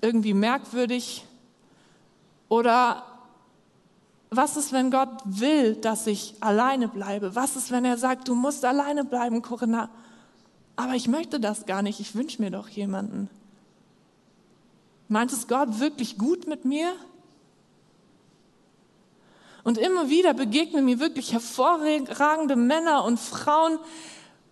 irgendwie 0.00 0.34
merkwürdig 0.34 1.24
oder 2.48 3.04
was 4.30 4.58
ist, 4.58 4.72
wenn 4.72 4.90
Gott 4.90 5.08
will, 5.24 5.74
dass 5.76 6.06
ich 6.06 6.34
alleine 6.40 6.86
bleibe? 6.88 7.34
Was 7.34 7.56
ist, 7.56 7.70
wenn 7.70 7.86
er 7.86 7.96
sagt, 7.96 8.28
du 8.28 8.34
musst 8.34 8.64
alleine 8.64 9.04
bleiben, 9.04 9.40
Corinna? 9.40 9.88
Aber 10.76 10.94
ich 10.94 11.08
möchte 11.08 11.40
das 11.40 11.64
gar 11.64 11.80
nicht. 11.80 11.98
Ich 11.98 12.14
wünsche 12.14 12.42
mir 12.42 12.50
doch 12.50 12.68
jemanden. 12.68 13.30
Meint 15.08 15.32
es 15.32 15.48
Gott 15.48 15.80
wirklich 15.80 16.18
gut 16.18 16.46
mit 16.46 16.66
mir? 16.66 16.92
Und 19.64 19.78
immer 19.78 20.10
wieder 20.10 20.34
begegnen 20.34 20.84
mir 20.84 21.00
wirklich 21.00 21.32
hervorragende 21.32 22.56
Männer 22.56 23.04
und 23.04 23.18
Frauen, 23.18 23.78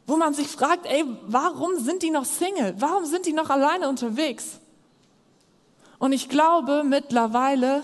wo 0.07 0.17
man 0.17 0.35
sich 0.35 0.49
fragt, 0.49 0.87
ey, 0.87 1.05
warum 1.27 1.79
sind 1.79 2.03
die 2.03 2.11
noch 2.11 2.25
Single? 2.25 2.75
Warum 2.79 3.05
sind 3.05 3.27
die 3.27 3.33
noch 3.33 3.51
alleine 3.51 3.89
unterwegs? 3.89 4.61
Und 5.99 6.13
ich 6.13 6.29
glaube 6.29 6.85
mittlerweile, 6.85 7.83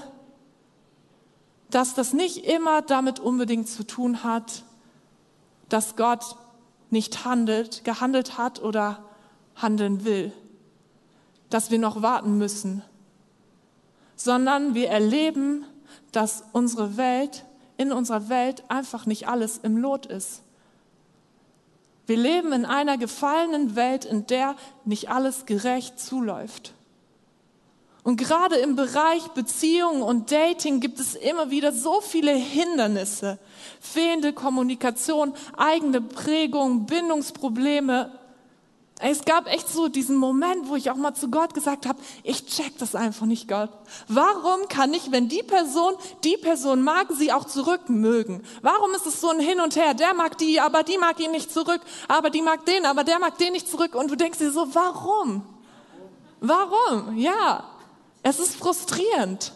dass 1.71 1.95
das 1.95 2.13
nicht 2.13 2.45
immer 2.47 2.83
damit 2.83 3.19
unbedingt 3.19 3.69
zu 3.69 3.85
tun 3.85 4.23
hat, 4.23 4.63
dass 5.69 5.97
Gott 5.97 6.37
nicht 6.91 7.25
handelt, 7.25 7.85
gehandelt 7.85 8.37
hat 8.37 8.63
oder 8.63 9.03
handeln 9.57 10.05
will, 10.05 10.33
dass 11.49 11.71
wir 11.71 11.79
noch 11.79 12.03
warten 12.03 12.37
müssen, 12.37 12.83
sondern 14.17 14.75
wir 14.75 14.91
erleben, 14.91 15.65
dass 16.13 16.45
unsere 16.53 16.97
Welt 16.97 17.45
in 17.79 17.91
unserer 17.91 18.29
Welt 18.29 18.63
einfach 18.69 19.07
nicht 19.07 19.27
alles 19.27 19.59
im 19.59 19.77
Lot 19.79 20.07
ist. 20.07 20.43
Wir 22.07 22.17
leben 22.17 22.53
in 22.53 22.65
einer 22.65 22.99
gefallenen 22.99 23.77
Welt, 23.77 24.05
in 24.05 24.27
der 24.27 24.57
nicht 24.85 25.09
alles 25.09 25.47
gerecht 25.47 26.01
zuläuft. 26.01 26.73
Und 28.05 28.17
gerade 28.17 28.57
im 28.57 28.75
Bereich 28.75 29.29
Beziehungen 29.29 30.03
und 30.03 30.33
Dating 30.33 30.81
gibt 30.81 30.99
es 30.99 31.15
immer 31.15 31.51
wieder 31.51 31.73
so 31.73 32.01
viele 32.01 32.33
Hindernisse. 32.33 33.39
Fehlende 33.81 34.33
Kommunikation, 34.33 35.35
eigene 35.57 36.01
Prägung, 36.01 36.87
Bindungsprobleme. 36.87 38.11
Es 39.05 39.25
gab 39.25 39.49
echt 39.49 39.69
so 39.69 39.89
diesen 39.89 40.17
Moment, 40.17 40.69
wo 40.69 40.77
ich 40.77 40.89
auch 40.89 40.97
mal 40.97 41.13
zu 41.13 41.29
Gott 41.29 41.55
gesagt 41.55 41.87
habe, 41.87 41.99
ich 42.23 42.47
check 42.47 42.79
das 42.79 42.95
einfach 42.95 43.27
nicht, 43.27 43.49
Gott. 43.49 43.71
Warum 44.07 44.69
kann 44.69 44.95
ich, 44.95 45.11
wenn 45.11 45.29
die 45.29 45.43
Person 45.43 45.95
die 46.23 46.37
Person 46.37 46.83
mag, 46.83 47.09
sie 47.11 47.33
auch 47.33 47.45
zurück 47.45 47.89
mögen? 47.89 48.45
Warum 48.61 48.95
ist 48.95 49.05
es 49.05 49.21
so 49.21 49.31
ein 49.31 49.41
Hin 49.41 49.61
und 49.61 49.75
Her? 49.75 49.95
Der 49.95 50.15
mag 50.15 50.39
die, 50.39 50.61
aber 50.61 50.85
die 50.85 50.99
mag 50.99 51.19
ihn 51.19 51.33
nicht 51.33 51.53
zurück, 51.53 51.81
aber 52.07 52.31
die 52.31 52.43
mag 52.43 52.65
den, 52.65 52.87
aber 52.87 53.03
der 53.03 53.19
mag 53.19 53.37
den 53.39 53.55
nicht 53.55 53.69
zurück. 53.69 53.97
Und 53.97 54.09
du 54.09 54.15
denkst 54.15 54.39
dir 54.39 54.53
so, 54.53 54.73
warum? 54.73 55.45
Warum? 56.39 57.19
Ja, 57.19 57.65
es 58.23 58.39
ist 58.39 58.55
frustrierend. 58.55 59.53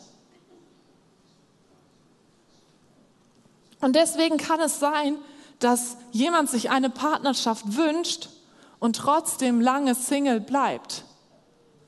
Und 3.81 3.95
deswegen 3.95 4.39
kann 4.39 4.59
es 4.59 4.81
sein, 4.81 5.19
dass 5.61 5.99
jemand 6.11 6.51
sich 6.51 6.69
eine 6.69 6.91
Partnerschaft 6.91 7.77
wünscht 7.77 8.31
und 8.79 8.97
trotzdem 8.97 9.61
lange 9.61 9.95
Single 9.95 10.41
bleibt. 10.41 11.05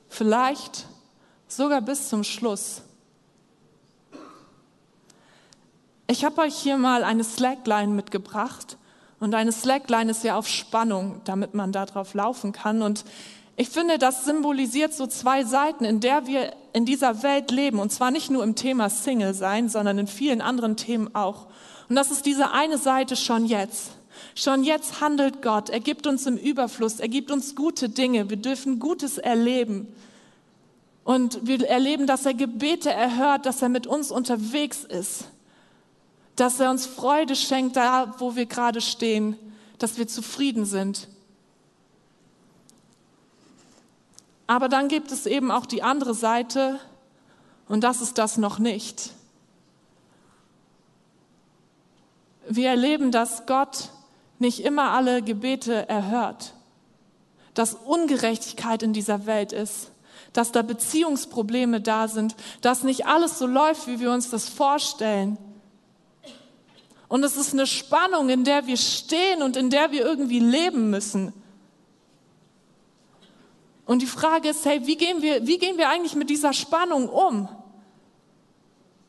Vielleicht 0.07 0.87
sogar 1.47 1.81
bis 1.81 2.09
zum 2.09 2.23
Schluss. 2.23 2.81
Ich 6.07 6.25
habe 6.25 6.41
euch 6.41 6.55
hier 6.55 6.77
mal 6.77 7.03
eine 7.03 7.23
Slackline 7.23 7.93
mitgebracht 7.93 8.77
und 9.19 9.35
eine 9.35 9.51
Slackline 9.51 10.09
ist 10.09 10.23
ja 10.23 10.37
auf 10.37 10.47
Spannung, 10.47 11.21
damit 11.25 11.53
man 11.53 11.71
darauf 11.71 12.13
laufen 12.13 12.51
kann. 12.51 12.81
Und 12.81 13.05
ich 13.57 13.69
finde, 13.69 13.97
das 13.97 14.25
symbolisiert 14.25 14.93
so 14.93 15.05
zwei 15.05 15.43
Seiten, 15.43 15.83
in 15.83 15.99
der 15.99 16.25
wir 16.25 16.53
in 16.73 16.85
dieser 16.85 17.21
Welt 17.21 17.51
leben. 17.51 17.79
Und 17.79 17.91
zwar 17.91 18.09
nicht 18.09 18.31
nur 18.31 18.43
im 18.43 18.55
Thema 18.55 18.89
Single 18.89 19.33
sein, 19.33 19.69
sondern 19.69 19.99
in 19.99 20.07
vielen 20.07 20.41
anderen 20.41 20.77
Themen 20.77 21.13
auch. 21.13 21.47
Und 21.89 21.95
das 21.95 22.09
ist 22.09 22.25
diese 22.25 22.51
eine 22.51 22.77
Seite 22.77 23.15
schon 23.15 23.45
jetzt. 23.45 23.91
Schon 24.35 24.63
jetzt 24.63 25.01
handelt 25.01 25.41
Gott. 25.41 25.69
Er 25.69 25.79
gibt 25.79 26.07
uns 26.07 26.25
im 26.25 26.37
Überfluss. 26.37 26.99
Er 26.99 27.07
gibt 27.07 27.31
uns 27.31 27.55
gute 27.55 27.89
Dinge. 27.89 28.29
Wir 28.29 28.37
dürfen 28.37 28.79
Gutes 28.79 29.17
erleben. 29.17 29.87
Und 31.03 31.45
wir 31.47 31.67
erleben, 31.67 32.07
dass 32.07 32.25
er 32.25 32.33
Gebete 32.33 32.91
erhört, 32.91 33.45
dass 33.45 33.61
er 33.61 33.69
mit 33.69 33.87
uns 33.87 34.11
unterwegs 34.11 34.83
ist. 34.83 35.25
Dass 36.35 36.59
er 36.59 36.69
uns 36.69 36.85
Freude 36.85 37.35
schenkt, 37.35 37.75
da 37.75 38.15
wo 38.19 38.35
wir 38.35 38.45
gerade 38.45 38.81
stehen. 38.81 39.35
Dass 39.77 39.97
wir 39.97 40.07
zufrieden 40.07 40.65
sind. 40.65 41.07
Aber 44.47 44.67
dann 44.67 44.87
gibt 44.87 45.11
es 45.11 45.25
eben 45.25 45.51
auch 45.51 45.65
die 45.65 45.83
andere 45.83 46.13
Seite. 46.13 46.79
Und 47.67 47.83
das 47.83 48.01
ist 48.01 48.17
das 48.17 48.37
noch 48.37 48.57
nicht. 48.57 49.11
Wir 52.47 52.69
erleben, 52.69 53.11
dass 53.11 53.45
Gott 53.45 53.89
nicht 54.39 54.63
immer 54.63 54.91
alle 54.91 55.21
Gebete 55.21 55.87
erhört, 55.87 56.53
dass 57.53 57.73
Ungerechtigkeit 57.73 58.83
in 58.83 58.93
dieser 58.93 59.25
Welt 59.25 59.51
ist, 59.51 59.91
dass 60.33 60.51
da 60.51 60.61
Beziehungsprobleme 60.61 61.81
da 61.81 62.07
sind, 62.07 62.35
dass 62.61 62.83
nicht 62.83 63.05
alles 63.05 63.39
so 63.39 63.45
läuft, 63.45 63.87
wie 63.87 63.99
wir 63.99 64.11
uns 64.11 64.29
das 64.29 64.47
vorstellen. 64.47 65.37
Und 67.07 67.23
es 67.23 67.35
ist 67.35 67.53
eine 67.53 67.65
Spannung, 67.65 68.29
in 68.29 68.43
der 68.43 68.67
wir 68.67 68.77
stehen 68.77 69.41
und 69.41 69.57
in 69.57 69.69
der 69.69 69.91
wir 69.91 70.05
irgendwie 70.05 70.39
leben 70.39 70.89
müssen. 70.89 71.33
Und 73.85 74.03
die 74.03 74.07
Frage 74.07 74.49
ist, 74.49 74.65
hey, 74.65 74.85
wie 74.85 74.95
gehen 74.95 75.23
wir, 75.23 75.47
wie 75.47 75.57
gehen 75.57 75.77
wir 75.79 75.89
eigentlich 75.89 76.13
mit 76.13 76.29
dieser 76.29 76.53
Spannung 76.53 77.09
um? 77.09 77.49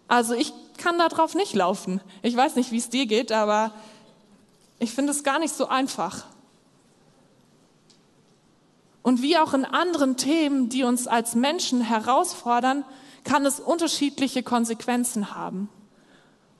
Also 0.09 0.33
ich 0.33 0.55
kann 0.79 0.99
da 0.99 1.09
drauf 1.09 1.35
nicht 1.35 1.55
laufen. 1.55 2.01
Ich 2.23 2.35
weiß 2.35 2.57
nicht, 2.57 2.73
wie 2.73 2.79
es 2.79 2.88
dir 2.88 3.05
geht, 3.05 3.31
aber 3.31 3.73
ich 4.81 4.93
finde 4.93 5.12
es 5.12 5.23
gar 5.23 5.38
nicht 5.38 5.55
so 5.55 5.69
einfach. 5.69 6.25
Und 9.03 9.23
wie 9.23 9.38
auch 9.38 9.55
in 9.55 9.64
anderen 9.64 10.16
Themen, 10.16 10.69
die 10.69 10.85
uns 10.85 11.07
als 11.07 11.35
Menschen 11.35 11.83
herausfordern, 11.83 12.85
kann 13.23 13.47
es 13.47 13.61
unterschiedliche 13.61 14.43
Konsequenzen 14.43 15.35
haben. 15.35 15.69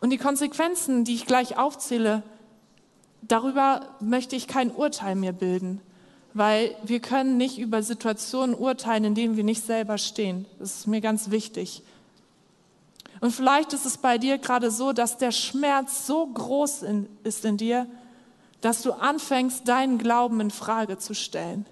Und 0.01 0.11
die 0.11 0.19
Konsequenzen, 0.19 1.05
die 1.05 1.15
ich 1.15 1.27
gleich 1.27 1.57
aufzähle, 1.57 2.23
darüber 3.23 3.87
möchte 4.01 4.37
ich 4.37 4.47
kein 4.47 4.71
Urteil 4.71 5.15
mehr 5.15 5.33
bilden, 5.33 5.81
weil 6.35 6.75
wir 6.83 7.01
können 7.01 7.39
nicht 7.39 7.59
über 7.59 7.83
Situationen 7.83 8.55
urteilen, 8.55 9.05
in 9.05 9.15
denen 9.15 9.37
wir 9.37 9.45
nicht 9.45 9.65
selber 9.65 9.97
stehen. 9.99 10.47
Das 10.59 10.77
ist 10.77 10.87
mir 10.87 11.01
ganz 11.01 11.31
wichtig. 11.31 11.83
Und 13.21 13.33
vielleicht 13.33 13.73
ist 13.73 13.85
es 13.85 13.99
bei 13.99 14.19
dir 14.19 14.39
gerade 14.39 14.71
so, 14.71 14.93
dass 14.93 15.19
der 15.19 15.33
Schmerz 15.33 16.07
so 16.07 16.27
groß 16.27 16.83
in, 16.83 17.09
ist 17.23 17.45
in 17.45 17.59
dir, 17.59 17.87
dass 18.61 18.83
du 18.83 18.93
anfängst, 18.93 19.67
deinen 19.67 19.99
Glauben 19.99 20.41
in 20.41 20.51
Frage 20.51 20.99
zu 20.99 21.15
stellen. 21.15 21.67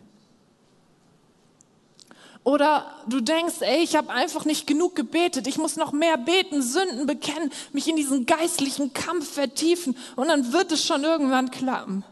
Oder 2.44 2.86
du 3.06 3.20
denkst, 3.20 3.56
ey, 3.60 3.82
ich 3.82 3.94
habe 3.94 4.10
einfach 4.10 4.46
nicht 4.46 4.66
genug 4.66 4.96
gebetet, 4.96 5.46
ich 5.46 5.58
muss 5.58 5.76
noch 5.76 5.92
mehr 5.92 6.16
beten, 6.16 6.62
Sünden 6.62 7.06
bekennen, 7.06 7.52
mich 7.72 7.88
in 7.88 7.96
diesen 7.96 8.24
geistlichen 8.24 8.94
Kampf 8.94 9.30
vertiefen 9.30 9.94
und 10.16 10.28
dann 10.28 10.52
wird 10.52 10.72
es 10.72 10.82
schon 10.82 11.04
irgendwann 11.04 11.50
klappen. 11.50 12.04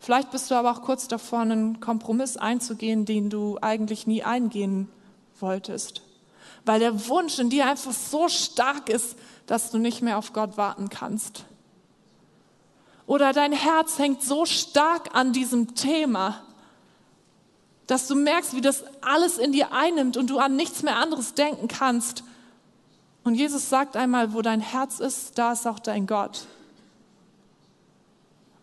Vielleicht 0.00 0.32
bist 0.32 0.50
du 0.50 0.56
aber 0.56 0.72
auch 0.72 0.82
kurz 0.82 1.06
davor, 1.06 1.40
einen 1.40 1.78
Kompromiss 1.78 2.36
einzugehen, 2.36 3.04
den 3.04 3.30
du 3.30 3.58
eigentlich 3.60 4.06
nie 4.06 4.24
eingehen 4.24 4.88
wolltest, 5.38 6.02
weil 6.64 6.80
der 6.80 7.08
Wunsch 7.08 7.38
in 7.38 7.50
dir 7.50 7.66
einfach 7.66 7.92
so 7.92 8.28
stark 8.28 8.88
ist, 8.88 9.16
dass 9.46 9.70
du 9.70 9.78
nicht 9.78 10.02
mehr 10.02 10.18
auf 10.18 10.32
Gott 10.32 10.56
warten 10.56 10.88
kannst. 10.88 11.44
Oder 13.08 13.32
dein 13.32 13.54
Herz 13.54 13.98
hängt 13.98 14.22
so 14.22 14.44
stark 14.44 15.14
an 15.14 15.32
diesem 15.32 15.74
Thema, 15.74 16.42
dass 17.86 18.06
du 18.06 18.14
merkst, 18.14 18.54
wie 18.54 18.60
das 18.60 18.84
alles 19.00 19.38
in 19.38 19.50
dir 19.50 19.72
einnimmt 19.72 20.18
und 20.18 20.28
du 20.28 20.38
an 20.38 20.56
nichts 20.56 20.82
mehr 20.82 20.96
anderes 20.96 21.32
denken 21.32 21.68
kannst. 21.68 22.22
Und 23.24 23.34
Jesus 23.34 23.70
sagt 23.70 23.96
einmal, 23.96 24.34
wo 24.34 24.42
dein 24.42 24.60
Herz 24.60 25.00
ist, 25.00 25.38
da 25.38 25.52
ist 25.52 25.66
auch 25.66 25.78
dein 25.78 26.06
Gott. 26.06 26.44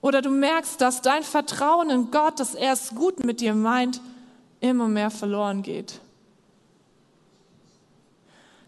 Oder 0.02 0.22
du 0.22 0.30
merkst, 0.30 0.80
dass 0.80 1.02
dein 1.02 1.24
Vertrauen 1.24 1.90
in 1.90 2.12
Gott, 2.12 2.40
dass 2.40 2.54
er 2.54 2.74
es 2.74 2.90
gut 2.90 3.26
mit 3.26 3.42
dir 3.42 3.56
meint, 3.56 4.00
immer 4.60 4.88
mehr 4.88 5.10
verloren 5.10 5.64
geht. 5.64 6.00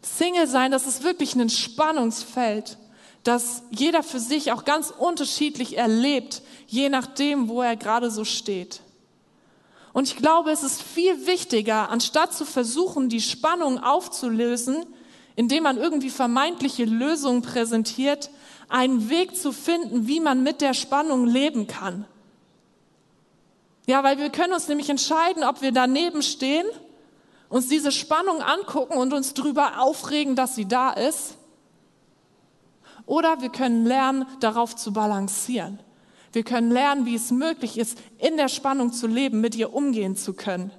Single 0.02 0.48
sein, 0.48 0.72
das 0.72 0.88
ist 0.88 1.04
wirklich 1.04 1.36
ein 1.36 1.52
Spannungsfeld 1.52 2.80
das 3.28 3.64
jeder 3.72 4.04
für 4.04 4.20
sich 4.20 4.52
auch 4.52 4.64
ganz 4.64 4.94
unterschiedlich 4.98 5.78
erlebt, 5.78 6.42
je 6.68 6.90
nachdem, 6.90 7.50
wo 7.50 7.62
er 7.62 7.76
gerade 7.76 8.10
so 8.10 8.24
steht. 8.24 8.82
Und 9.94 10.08
ich 10.08 10.16
glaube, 10.16 10.52
es 10.52 10.64
ist 10.64 10.82
viel 10.82 11.26
wichtiger, 11.26 11.90
anstatt 11.90 12.34
zu 12.34 12.46
versuchen, 12.46 13.10
die 13.10 13.22
Spannung 13.22 13.84
aufzulösen, 13.84 14.86
indem 15.36 15.64
man 15.64 15.78
irgendwie 15.78 16.10
vermeintliche 16.10 16.86
Lösungen 16.86 17.42
präsentiert, 17.42 18.30
einen 18.70 19.10
Weg 19.10 19.36
zu 19.36 19.52
finden, 19.52 20.08
wie 20.08 20.20
man 20.20 20.44
mit 20.44 20.62
der 20.62 20.74
Spannung 20.74 21.26
leben 21.26 21.68
kann. 21.68 22.06
Ja, 23.88 24.04
weil 24.04 24.18
wir 24.18 24.30
können 24.30 24.54
uns 24.54 24.68
nämlich 24.68 24.90
entscheiden, 24.90 25.44
ob 25.44 25.62
wir 25.62 25.72
daneben 25.72 26.22
stehen, 26.22 26.66
uns 27.50 27.70
diese 27.70 27.92
Spannung 27.92 28.42
angucken 28.42 28.98
und 28.98 29.14
uns 29.14 29.34
darüber 29.34 29.80
aufregen, 29.80 30.36
dass 30.36 30.56
sie 30.56 30.68
da 30.68 30.92
ist, 30.92 31.37
oder 33.08 33.42
wir 33.42 33.50
können 33.50 33.86
lernen, 33.86 34.26
darauf 34.40 34.76
zu 34.76 34.94
balancieren. 34.94 35.80
Wir 36.34 36.44
können 36.44 36.70
lernen, 36.70 37.08
wie 37.08 37.16
es 37.16 37.32
möglich 37.32 37.80
ist, 37.80 37.98
in 38.20 38.38
der 38.38 38.50
Spannung 38.50 38.94
zu 38.94 39.08
leben, 39.08 39.42
mit 39.42 39.56
ihr 39.56 39.74
umgehen 39.74 40.16
zu 40.16 40.34
können. 40.34 40.70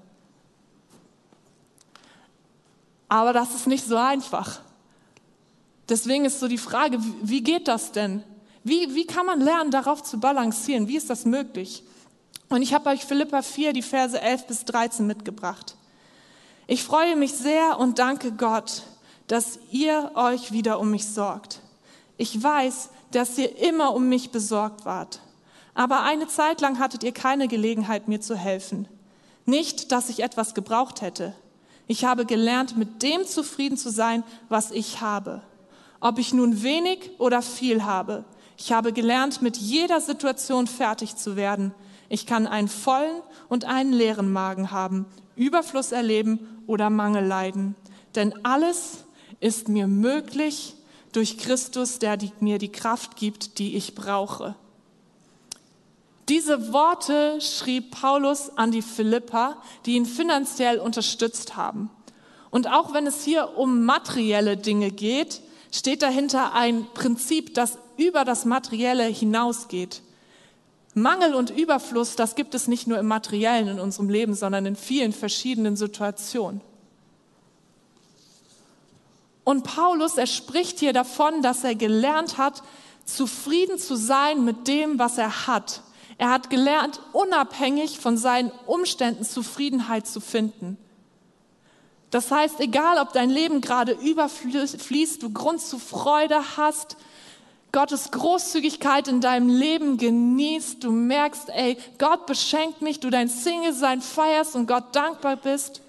Aber 3.08 3.32
das 3.32 3.54
ist 3.54 3.66
nicht 3.66 3.84
so 3.84 3.96
einfach. 3.96 4.60
Deswegen 5.88 6.26
ist 6.26 6.38
so 6.38 6.46
die 6.46 6.58
Frage, 6.58 6.98
wie 7.22 7.42
geht 7.42 7.66
das 7.66 7.92
denn? 7.92 8.22
Wie, 8.62 8.94
wie 8.94 9.06
kann 9.06 9.24
man 9.24 9.40
lernen, 9.40 9.70
darauf 9.70 10.02
zu 10.02 10.20
balancieren? 10.20 10.86
Wie 10.86 10.96
ist 10.96 11.08
das 11.08 11.24
möglich? 11.24 11.82
Und 12.50 12.60
ich 12.60 12.74
habe 12.74 12.90
euch 12.90 13.04
Philippa 13.04 13.40
4, 13.40 13.72
die 13.72 13.82
Verse 13.82 14.20
11 14.20 14.46
bis 14.46 14.64
13 14.66 15.06
mitgebracht. 15.06 15.76
Ich 16.66 16.84
freue 16.84 17.16
mich 17.16 17.32
sehr 17.32 17.78
und 17.78 17.98
danke 17.98 18.32
Gott, 18.32 18.82
dass 19.26 19.58
ihr 19.70 20.12
euch 20.14 20.52
wieder 20.52 20.78
um 20.78 20.90
mich 20.90 21.06
sorgt. 21.06 21.62
Ich 22.18 22.42
weiß, 22.42 22.90
dass 23.12 23.38
ihr 23.38 23.57
immer 23.59 23.94
um 23.94 24.11
mich 24.11 24.31
besorgt 24.31 24.85
wart. 24.85 25.20
Aber 25.72 26.02
eine 26.02 26.28
Zeit 26.28 26.61
lang 26.61 26.78
hattet 26.78 27.02
ihr 27.02 27.12
keine 27.12 27.48
Gelegenheit, 27.48 28.09
mir 28.09 28.20
zu 28.20 28.37
helfen. 28.37 28.87
Nicht, 29.46 29.92
dass 29.92 30.11
ich 30.11 30.22
etwas 30.22 30.52
gebraucht 30.54 31.00
hätte. 31.00 31.33
Ich 31.87 32.04
habe 32.04 32.26
gelernt, 32.26 32.76
mit 32.76 33.02
dem 33.02 33.24
zufrieden 33.24 33.78
zu 33.78 33.90
sein, 33.90 34.22
was 34.50 34.70
ich 34.72 35.00
habe. 35.00 35.40
ob 36.00 36.18
ich 36.18 36.33
nun 36.33 36.62
wenig 36.62 37.11
oder 37.18 37.42
viel 37.42 37.85
habe. 37.85 38.24
Ich 38.57 38.72
habe 38.72 38.92
gelernt, 38.92 39.42
mit 39.42 39.57
jeder 39.57 40.00
Situation 40.00 40.66
fertig 40.66 41.16
zu 41.16 41.37
werden. 41.37 41.74
Ich 42.09 42.26
kann 42.26 42.46
einen 42.46 42.68
vollen 42.68 43.22
und 43.48 43.64
einen 43.64 43.92
leeren 43.92 44.33
Magen 44.33 44.70
haben, 44.70 45.07
Überfluss 45.37 45.92
erleben 45.92 46.62
oder 46.66 46.90
Mangel 46.90 47.24
leiden. 47.24 47.76
Denn 48.14 48.44
alles 48.44 49.04
ist 49.40 49.68
mir 49.68 49.87
möglich 49.87 50.74
durch 51.18 51.37
Christus, 51.37 51.98
der 51.98 52.16
die, 52.16 52.31
mir 52.38 52.59
die 52.59 52.70
Kraft 52.70 53.16
gibt, 53.16 53.59
die 53.59 53.76
ich 53.76 53.96
brauche. 53.96 54.54
Diese 56.28 56.72
Worte 56.72 57.40
schrieb 57.40 57.90
Paulus 57.90 58.57
an 58.57 58.70
die 58.70 58.83
Philippa, 58.83 59.61
die 59.85 59.96
ihn 59.96 60.07
finanziell 60.07 60.78
unterstützt 60.78 61.57
haben. 61.57 61.90
Und 62.50 62.70
auch 62.70 62.94
wenn 62.94 63.09
es 63.09 63.24
hier 63.24 63.59
um 63.59 63.85
materielle 63.85 64.57
Dinge 64.57 64.92
geht, 64.92 65.40
steht 65.72 66.02
dahinter 66.02 66.54
ein 66.54 66.87
Prinzip, 66.94 67.52
das 67.52 67.78
über 67.96 68.24
das 68.24 68.44
Materielle 68.44 69.07
hinausgeht. 69.07 70.02
Mangel 70.94 71.35
und 71.35 71.50
Überfluss, 71.50 72.14
das 72.14 72.37
gibt 72.37 72.54
es 72.54 72.68
nicht 72.68 72.87
nur 72.87 73.00
im 73.00 73.07
materiellen 73.07 73.66
in 73.66 73.81
unserem 73.81 74.09
Leben, 74.09 74.35
sondern 74.35 74.66
in 74.66 74.76
vielen 74.76 75.12
verschiedenen 75.12 75.74
Situationen. 75.74 76.61
Und 79.48 79.62
Paulus, 79.62 80.18
er 80.18 80.26
spricht 80.26 80.78
hier 80.78 80.92
davon, 80.92 81.40
dass 81.40 81.64
er 81.64 81.74
gelernt 81.74 82.37
hat, 82.37 82.62
zufrieden 83.06 83.78
zu 83.78 83.96
sein 83.96 84.44
mit 84.44 84.68
dem, 84.68 84.98
was 84.98 85.16
er 85.16 85.46
hat. 85.46 85.80
Er 86.18 86.28
hat 86.28 86.50
gelernt, 86.50 87.00
unabhängig 87.14 87.98
von 87.98 88.18
seinen 88.18 88.52
Umständen 88.66 89.24
Zufriedenheit 89.24 90.06
zu 90.06 90.20
finden. 90.20 90.76
Das 92.11 92.30
heißt, 92.30 92.61
egal 92.61 92.98
ob 92.98 93.14
dein 93.14 93.30
Leben 93.30 93.62
gerade 93.62 93.92
überfließt, 93.92 95.22
du 95.22 95.32
Grund 95.32 95.62
zu 95.62 95.78
Freude 95.78 96.58
hast, 96.58 96.98
Gottes 97.72 98.11
Großzügigkeit 98.11 99.08
in 99.08 99.22
deinem 99.22 99.48
Leben 99.48 99.96
genießt, 99.96 100.84
du 100.84 100.90
merkst, 100.90 101.48
ey, 101.48 101.78
Gott 101.96 102.26
beschenkt 102.26 102.82
mich, 102.82 103.00
du 103.00 103.08
dein 103.08 103.28
Single-Sein 103.30 104.02
feierst 104.02 104.56
und 104.56 104.66
Gott 104.66 104.94
dankbar 104.94 105.37
bist. 105.37 105.80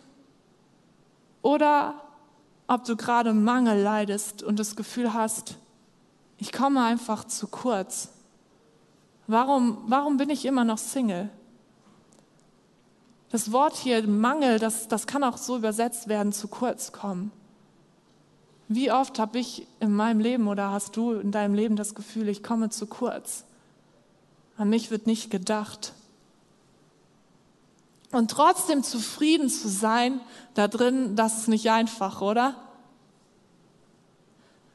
Oder 1.41 2.08
ob 2.69 2.85
du 2.85 2.95
gerade 2.95 3.33
Mangel 3.33 3.81
leidest 3.81 4.43
und 4.43 4.59
das 4.59 4.75
Gefühl 4.75 5.13
hast, 5.13 5.57
ich 6.37 6.53
komme 6.53 6.83
einfach 6.83 7.25
zu 7.25 7.47
kurz. 7.47 8.09
Warum, 9.25 9.79
warum 9.87 10.17
bin 10.17 10.29
ich 10.29 10.45
immer 10.45 10.63
noch 10.63 10.77
Single? 10.77 11.29
Das 13.31 13.51
Wort 13.51 13.75
hier 13.75 14.07
Mangel, 14.07 14.59
das, 14.59 14.87
das 14.87 15.07
kann 15.07 15.23
auch 15.23 15.37
so 15.37 15.57
übersetzt 15.57 16.07
werden, 16.07 16.31
zu 16.31 16.47
kurz 16.47 16.91
kommen. 16.91 17.31
Wie 18.67 18.91
oft 18.91 19.17
habe 19.17 19.39
ich 19.39 19.65
in 19.79 19.91
meinem 19.91 20.19
Leben 20.19 20.47
oder 20.47 20.71
hast 20.71 20.95
du 20.95 21.13
in 21.13 21.31
deinem 21.31 21.55
Leben 21.55 21.75
das 21.75 21.95
Gefühl, 21.95 22.29
ich 22.29 22.43
komme 22.43 22.69
zu 22.69 22.85
kurz? 22.85 23.45
An 24.57 24.69
mich 24.69 24.91
wird 24.91 25.07
nicht 25.07 25.31
gedacht. 25.31 25.93
Und 28.11 28.31
trotzdem 28.31 28.83
zufrieden 28.83 29.49
zu 29.49 29.67
sein 29.67 30.21
da 30.55 30.67
drin, 30.67 31.15
das 31.15 31.39
ist 31.39 31.47
nicht 31.47 31.69
einfach, 31.69 32.21
oder? 32.21 32.55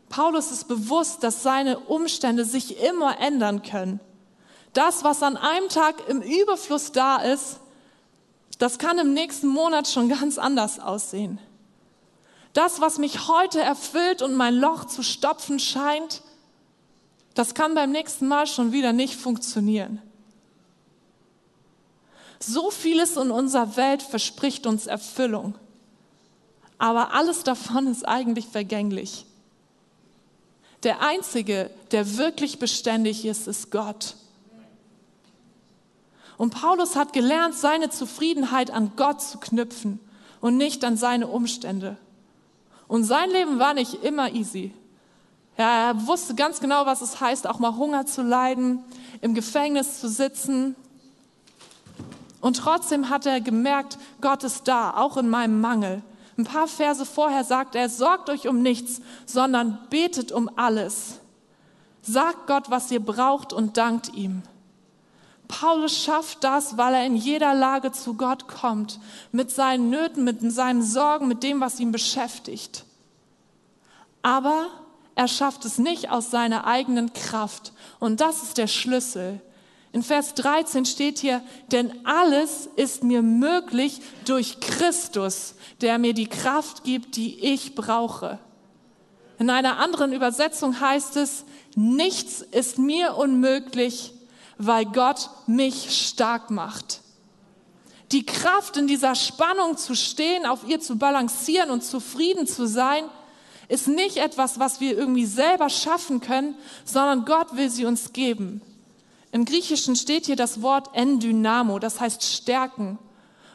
Paulus 0.08 0.52
ist 0.52 0.68
bewusst, 0.68 1.24
dass 1.24 1.42
seine 1.42 1.80
Umstände 1.80 2.44
sich 2.44 2.80
immer 2.80 3.18
ändern 3.18 3.62
können. 3.62 3.98
Das, 4.72 5.02
was 5.02 5.22
an 5.22 5.36
einem 5.36 5.68
Tag 5.68 6.08
im 6.08 6.22
Überfluss 6.22 6.92
da 6.92 7.16
ist, 7.16 7.58
das 8.58 8.78
kann 8.78 8.98
im 8.98 9.12
nächsten 9.12 9.48
Monat 9.48 9.88
schon 9.88 10.08
ganz 10.08 10.38
anders 10.38 10.78
aussehen. 10.78 11.40
Das, 12.52 12.80
was 12.80 12.98
mich 12.98 13.26
heute 13.26 13.60
erfüllt 13.60 14.22
und 14.22 14.34
mein 14.34 14.54
Loch 14.54 14.84
zu 14.84 15.02
stopfen 15.02 15.58
scheint, 15.58 16.22
das 17.34 17.54
kann 17.54 17.74
beim 17.74 17.90
nächsten 17.90 18.28
Mal 18.28 18.46
schon 18.46 18.70
wieder 18.70 18.92
nicht 18.92 19.16
funktionieren. 19.16 20.00
So 22.46 22.70
vieles 22.70 23.16
in 23.16 23.30
unserer 23.30 23.76
Welt 23.76 24.02
verspricht 24.02 24.66
uns 24.66 24.86
Erfüllung, 24.86 25.54
aber 26.78 27.14
alles 27.14 27.42
davon 27.42 27.86
ist 27.86 28.06
eigentlich 28.06 28.46
vergänglich. 28.46 29.26
Der 30.82 31.00
Einzige, 31.00 31.70
der 31.92 32.18
wirklich 32.18 32.58
beständig 32.58 33.24
ist, 33.24 33.48
ist 33.48 33.70
Gott. 33.70 34.16
Und 36.36 36.52
Paulus 36.52 36.96
hat 36.96 37.12
gelernt, 37.12 37.54
seine 37.54 37.88
Zufriedenheit 37.88 38.70
an 38.70 38.92
Gott 38.96 39.22
zu 39.22 39.38
knüpfen 39.38 40.00
und 40.40 40.56
nicht 40.56 40.84
an 40.84 40.96
seine 40.96 41.28
Umstände. 41.28 41.96
Und 42.88 43.04
sein 43.04 43.30
Leben 43.30 43.58
war 43.58 43.72
nicht 43.72 44.04
immer 44.04 44.32
easy. 44.32 44.74
Ja, 45.56 45.88
er 45.88 46.06
wusste 46.06 46.34
ganz 46.34 46.60
genau, 46.60 46.84
was 46.84 47.00
es 47.00 47.20
heißt, 47.20 47.46
auch 47.46 47.60
mal 47.60 47.76
Hunger 47.76 48.04
zu 48.04 48.22
leiden, 48.22 48.84
im 49.20 49.34
Gefängnis 49.34 50.00
zu 50.00 50.08
sitzen. 50.08 50.76
Und 52.44 52.58
trotzdem 52.58 53.08
hat 53.08 53.24
er 53.24 53.40
gemerkt, 53.40 53.96
Gott 54.20 54.44
ist 54.44 54.68
da, 54.68 54.90
auch 54.98 55.16
in 55.16 55.30
meinem 55.30 55.62
Mangel. 55.62 56.02
Ein 56.36 56.44
paar 56.44 56.68
Verse 56.68 57.06
vorher 57.06 57.42
sagt 57.42 57.74
er, 57.74 57.88
sorgt 57.88 58.28
euch 58.28 58.48
um 58.48 58.60
nichts, 58.60 59.00
sondern 59.24 59.78
betet 59.88 60.30
um 60.30 60.50
alles. 60.54 61.20
Sagt 62.02 62.46
Gott, 62.46 62.68
was 62.68 62.90
ihr 62.90 63.00
braucht 63.00 63.54
und 63.54 63.78
dankt 63.78 64.12
ihm. 64.12 64.42
Paulus 65.48 65.96
schafft 65.96 66.44
das, 66.44 66.76
weil 66.76 66.92
er 66.92 67.06
in 67.06 67.16
jeder 67.16 67.54
Lage 67.54 67.92
zu 67.92 68.12
Gott 68.12 68.46
kommt, 68.46 69.00
mit 69.32 69.50
seinen 69.50 69.88
Nöten, 69.88 70.22
mit 70.22 70.40
seinen 70.52 70.82
Sorgen, 70.82 71.28
mit 71.28 71.42
dem, 71.42 71.62
was 71.62 71.80
ihn 71.80 71.92
beschäftigt. 71.92 72.84
Aber 74.20 74.66
er 75.14 75.28
schafft 75.28 75.64
es 75.64 75.78
nicht 75.78 76.10
aus 76.10 76.30
seiner 76.30 76.66
eigenen 76.66 77.14
Kraft. 77.14 77.72
Und 78.00 78.20
das 78.20 78.42
ist 78.42 78.58
der 78.58 78.66
Schlüssel. 78.66 79.40
In 79.94 80.02
Vers 80.02 80.34
13 80.34 80.86
steht 80.86 81.20
hier, 81.20 81.40
denn 81.70 82.04
alles 82.04 82.68
ist 82.74 83.04
mir 83.04 83.22
möglich 83.22 84.00
durch 84.24 84.58
Christus, 84.58 85.54
der 85.82 85.98
mir 85.98 86.14
die 86.14 86.26
Kraft 86.26 86.82
gibt, 86.82 87.14
die 87.14 87.38
ich 87.38 87.76
brauche. 87.76 88.40
In 89.38 89.50
einer 89.50 89.78
anderen 89.78 90.12
Übersetzung 90.12 90.80
heißt 90.80 91.16
es, 91.16 91.44
nichts 91.76 92.40
ist 92.40 92.76
mir 92.76 93.14
unmöglich, 93.14 94.12
weil 94.58 94.84
Gott 94.84 95.30
mich 95.46 96.08
stark 96.08 96.50
macht. 96.50 96.98
Die 98.10 98.26
Kraft 98.26 98.76
in 98.76 98.88
dieser 98.88 99.14
Spannung 99.14 99.76
zu 99.76 99.94
stehen, 99.94 100.44
auf 100.44 100.66
ihr 100.66 100.80
zu 100.80 100.98
balancieren 100.98 101.70
und 101.70 101.84
zufrieden 101.84 102.48
zu 102.48 102.66
sein, 102.66 103.04
ist 103.68 103.86
nicht 103.86 104.16
etwas, 104.16 104.58
was 104.58 104.80
wir 104.80 104.98
irgendwie 104.98 105.26
selber 105.26 105.68
schaffen 105.68 106.20
können, 106.20 106.56
sondern 106.84 107.24
Gott 107.24 107.54
will 107.54 107.70
sie 107.70 107.84
uns 107.84 108.12
geben. 108.12 108.60
Im 109.34 109.44
Griechischen 109.44 109.96
steht 109.96 110.26
hier 110.26 110.36
das 110.36 110.62
Wort 110.62 110.90
endynamo, 110.92 111.80
das 111.80 111.98
heißt 111.98 112.22
stärken. 112.22 113.00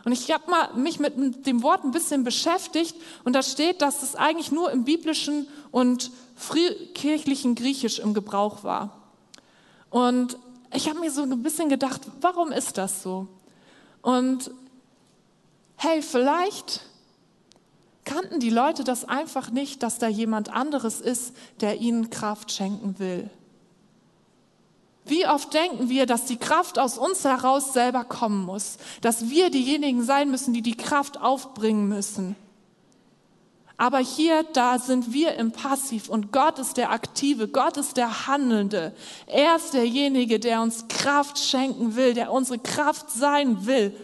Und 0.04 0.12
ich 0.12 0.30
habe 0.30 0.44
mich 0.78 1.00
mit 1.00 1.46
dem 1.48 1.64
Wort 1.64 1.86
ein 1.86 1.92
bisschen 1.92 2.26
beschäftigt 2.26 2.98
und 3.24 3.32
da 3.32 3.42
steht, 3.42 3.82
dass 3.82 4.04
es 4.04 4.14
eigentlich 4.18 4.52
nur 4.52 4.72
im 4.72 4.84
biblischen 4.84 5.48
und 5.72 6.12
frühkirchlichen 6.36 7.56
Griechisch 7.56 8.00
im 8.00 8.14
Gebrauch 8.14 8.66
war. 8.66 9.10
Und 9.90 10.38
ich 10.74 10.90
habe 10.90 11.00
mir 11.00 11.12
so 11.12 11.22
ein 11.22 11.44
bisschen 11.44 11.70
gedacht, 11.70 12.02
warum 12.20 12.52
ist 12.52 12.78
das 12.78 13.02
so? 13.02 13.30
Und 14.02 14.52
hey, 15.78 16.02
vielleicht 16.02 16.82
kannten 18.04 18.42
die 18.42 18.50
Leute 18.50 18.84
das 18.84 19.06
einfach 19.06 19.50
nicht, 19.50 19.82
dass 19.82 19.98
da 19.98 20.10
jemand 20.10 20.50
anderes 20.50 21.00
ist, 21.00 21.34
der 21.62 21.78
ihnen 21.80 22.10
Kraft 22.10 22.52
schenken 22.52 23.00
will. 23.00 23.30
Wie 25.06 25.26
oft 25.26 25.54
denken 25.54 25.90
wir, 25.90 26.06
dass 26.06 26.26
die 26.26 26.38
Kraft 26.38 26.78
aus 26.78 26.98
uns 26.98 27.24
heraus 27.24 27.74
selber 27.74 28.04
kommen 28.04 28.46
muss, 28.46 28.78
dass 29.02 29.30
wir 29.30 29.50
diejenigen 29.50 30.04
sein 30.04 30.30
müssen, 30.30 30.54
die 30.54 30.62
die 30.62 30.78
Kraft 30.78 31.20
aufbringen 31.20 31.88
müssen. 31.88 32.36
Aber 33.80 34.00
hier, 34.00 34.44
da 34.44 34.78
sind 34.78 35.14
wir 35.14 35.36
im 35.36 35.54
Passiv 35.54 36.10
und 36.10 36.34
Gott 36.34 36.60
ist 36.60 36.76
der 36.76 36.92
Aktive, 36.92 37.48
Gott 37.48 37.78
ist 37.78 37.96
der 37.96 38.28
Handelnde. 38.28 38.94
Er 39.26 39.56
ist 39.56 39.74
derjenige, 39.74 40.38
der 40.38 40.62
uns 40.62 40.90
Kraft 40.90 41.40
schenken 41.40 41.96
will, 41.96 42.14
der 42.14 42.34
unsere 42.34 42.60
Kraft 42.60 43.10
sein 43.10 43.66
will. 43.66 43.96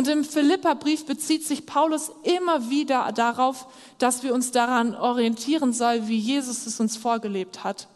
Und 0.00 0.08
im 0.08 0.24
Philipperbrief 0.24 1.04
bezieht 1.04 1.46
sich 1.46 1.66
Paulus 1.66 2.10
immer 2.22 2.70
wieder 2.70 3.12
darauf, 3.12 3.66
dass 3.98 4.22
wir 4.22 4.32
uns 4.32 4.50
daran 4.50 4.94
orientieren 4.94 5.74
sollen, 5.74 6.08
wie 6.08 6.16
Jesus 6.16 6.64
es 6.64 6.80
uns 6.80 6.96
vorgelebt 6.96 7.64
hat. 7.64 7.86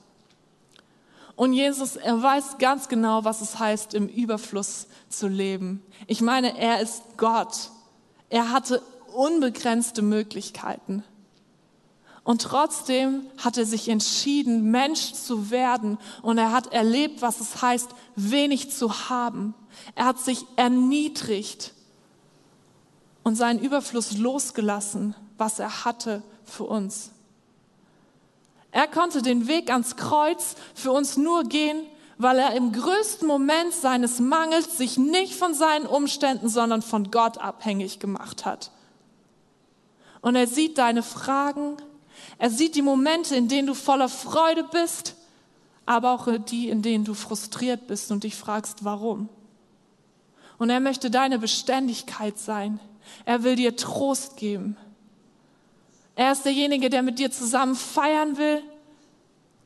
Und 1.35 1.55
Jesus, 1.55 1.97
er 1.97 2.23
weiß 2.23 2.59
ganz 2.59 2.88
genau, 2.88 3.25
was 3.25 3.40
es 3.40 3.59
heißt, 3.59 3.95
im 3.95 4.07
Überfluss 4.07 4.87
zu 5.09 5.29
leben. 5.29 5.83
Ich 6.07 6.21
meine, 6.21 6.59
er 6.59 6.83
ist 6.83 7.03
Gott. 7.17 7.71
Er 8.29 8.51
hatte 8.53 8.83
unbegrenzte 9.14 10.03
Möglichkeiten. 10.03 11.05
Und 12.23 12.43
trotzdem 12.43 13.23
hat 13.38 13.57
er 13.57 13.64
sich 13.64 13.88
entschieden, 13.88 14.71
Mensch 14.71 15.14
zu 15.14 15.51
werden. 15.51 15.97
Und 16.21 16.37
er 16.37 16.53
hat 16.53 16.71
erlebt, 16.71 17.23
was 17.23 17.40
es 17.40 17.62
heißt, 17.62 17.88
wenig 18.14 18.73
zu 18.73 19.09
haben. 19.09 19.55
Er 19.95 20.05
hat 20.05 20.19
sich 20.19 20.45
erniedrigt 20.57 21.73
und 23.24 23.34
seinen 23.34 23.58
Überfluss 23.58 24.16
losgelassen, 24.16 25.16
was 25.37 25.58
er 25.58 25.84
hatte, 25.84 26.22
für 26.44 26.64
uns. 26.64 27.10
Er 28.70 28.87
konnte 28.87 29.22
den 29.22 29.48
Weg 29.48 29.70
ans 29.70 29.96
Kreuz 29.96 30.56
für 30.74 30.92
uns 30.92 31.16
nur 31.16 31.44
gehen, 31.44 31.84
weil 32.18 32.38
er 32.38 32.54
im 32.54 32.72
größten 32.72 33.26
Moment 33.26 33.72
seines 33.72 34.20
Mangels 34.20 34.76
sich 34.76 34.98
nicht 34.98 35.34
von 35.34 35.54
seinen 35.54 35.87
Umständen, 35.87 36.48
sondern 36.48 36.82
von 36.82 37.10
Gott 37.10 37.38
abhängig 37.38 37.98
gemacht 37.98 38.44
hat. 38.44 38.70
Und 40.20 40.37
er 40.37 40.46
sieht 40.46 40.78
deine 40.78 41.02
Fragen, 41.02 41.76
er 42.38 42.50
sieht 42.50 42.74
die 42.74 42.82
Momente, 42.82 43.37
in 43.37 43.48
denen 43.48 43.66
du 43.66 43.74
voller 43.74 44.08
Freude 44.08 44.64
bist, 44.64 45.16
aber 45.87 46.12
auch 46.12 46.28
die, 46.38 46.68
in 46.68 46.82
denen 46.82 47.04
du 47.04 47.14
frustriert 47.14 47.87
bist 47.87 48.10
und 48.10 48.24
dich 48.24 48.34
fragst, 48.34 48.84
warum. 48.84 49.28
Und 50.58 50.70
er 50.70 50.80
möchte 50.80 51.10
deine 51.10 51.38
Beständigkeit 51.38 52.38
sein. 52.38 52.80
Er 53.25 53.43
will 53.43 53.57
dir 53.57 53.77
Trost 53.77 54.37
geben. 54.37 54.77
Er 56.17 56.33
ist 56.33 56.45
derjenige, 56.45 56.90
der 56.90 57.03
mit 57.03 57.19
dir 57.19 57.31
zusammen 57.31 57.75
feiern 57.75 58.37
will, 58.37 58.62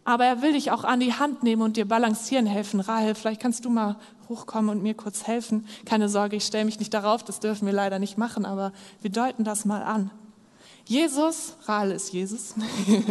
aber 0.05 0.25
er 0.25 0.41
will 0.41 0.55
dich 0.55 0.71
auch 0.71 0.85
an 0.85 1.01
die 1.01 1.13
Hand 1.13 1.43
nehmen 1.43 1.61
und 1.61 1.77
dir 1.77 1.87
balancieren 1.87 2.47
helfen. 2.47 2.81
Rahel, 2.81 3.15
vielleicht 3.15 3.43
kannst 3.43 3.67
du 3.67 3.71
mal 3.71 3.97
hochkommen 4.29 4.71
und 4.71 4.83
mir 4.83 4.95
kurz 4.95 5.27
helfen. 5.27 5.67
Keine 5.85 6.09
Sorge, 6.09 6.37
ich 6.37 6.45
stelle 6.45 6.65
mich 6.65 6.79
nicht 6.79 6.95
darauf, 6.95 7.23
das 7.23 7.41
dürfen 7.41 7.67
wir 7.67 7.75
leider 7.75 7.99
nicht 7.99 8.17
machen, 8.17 8.47
aber 8.47 8.73
wir 9.03 9.11
deuten 9.11 9.45
das 9.45 9.65
mal 9.67 9.83
an. 9.83 10.11
Jesus, 10.87 11.55
Rahel 11.67 11.91
ist 11.91 12.15
Jesus, 12.15 12.55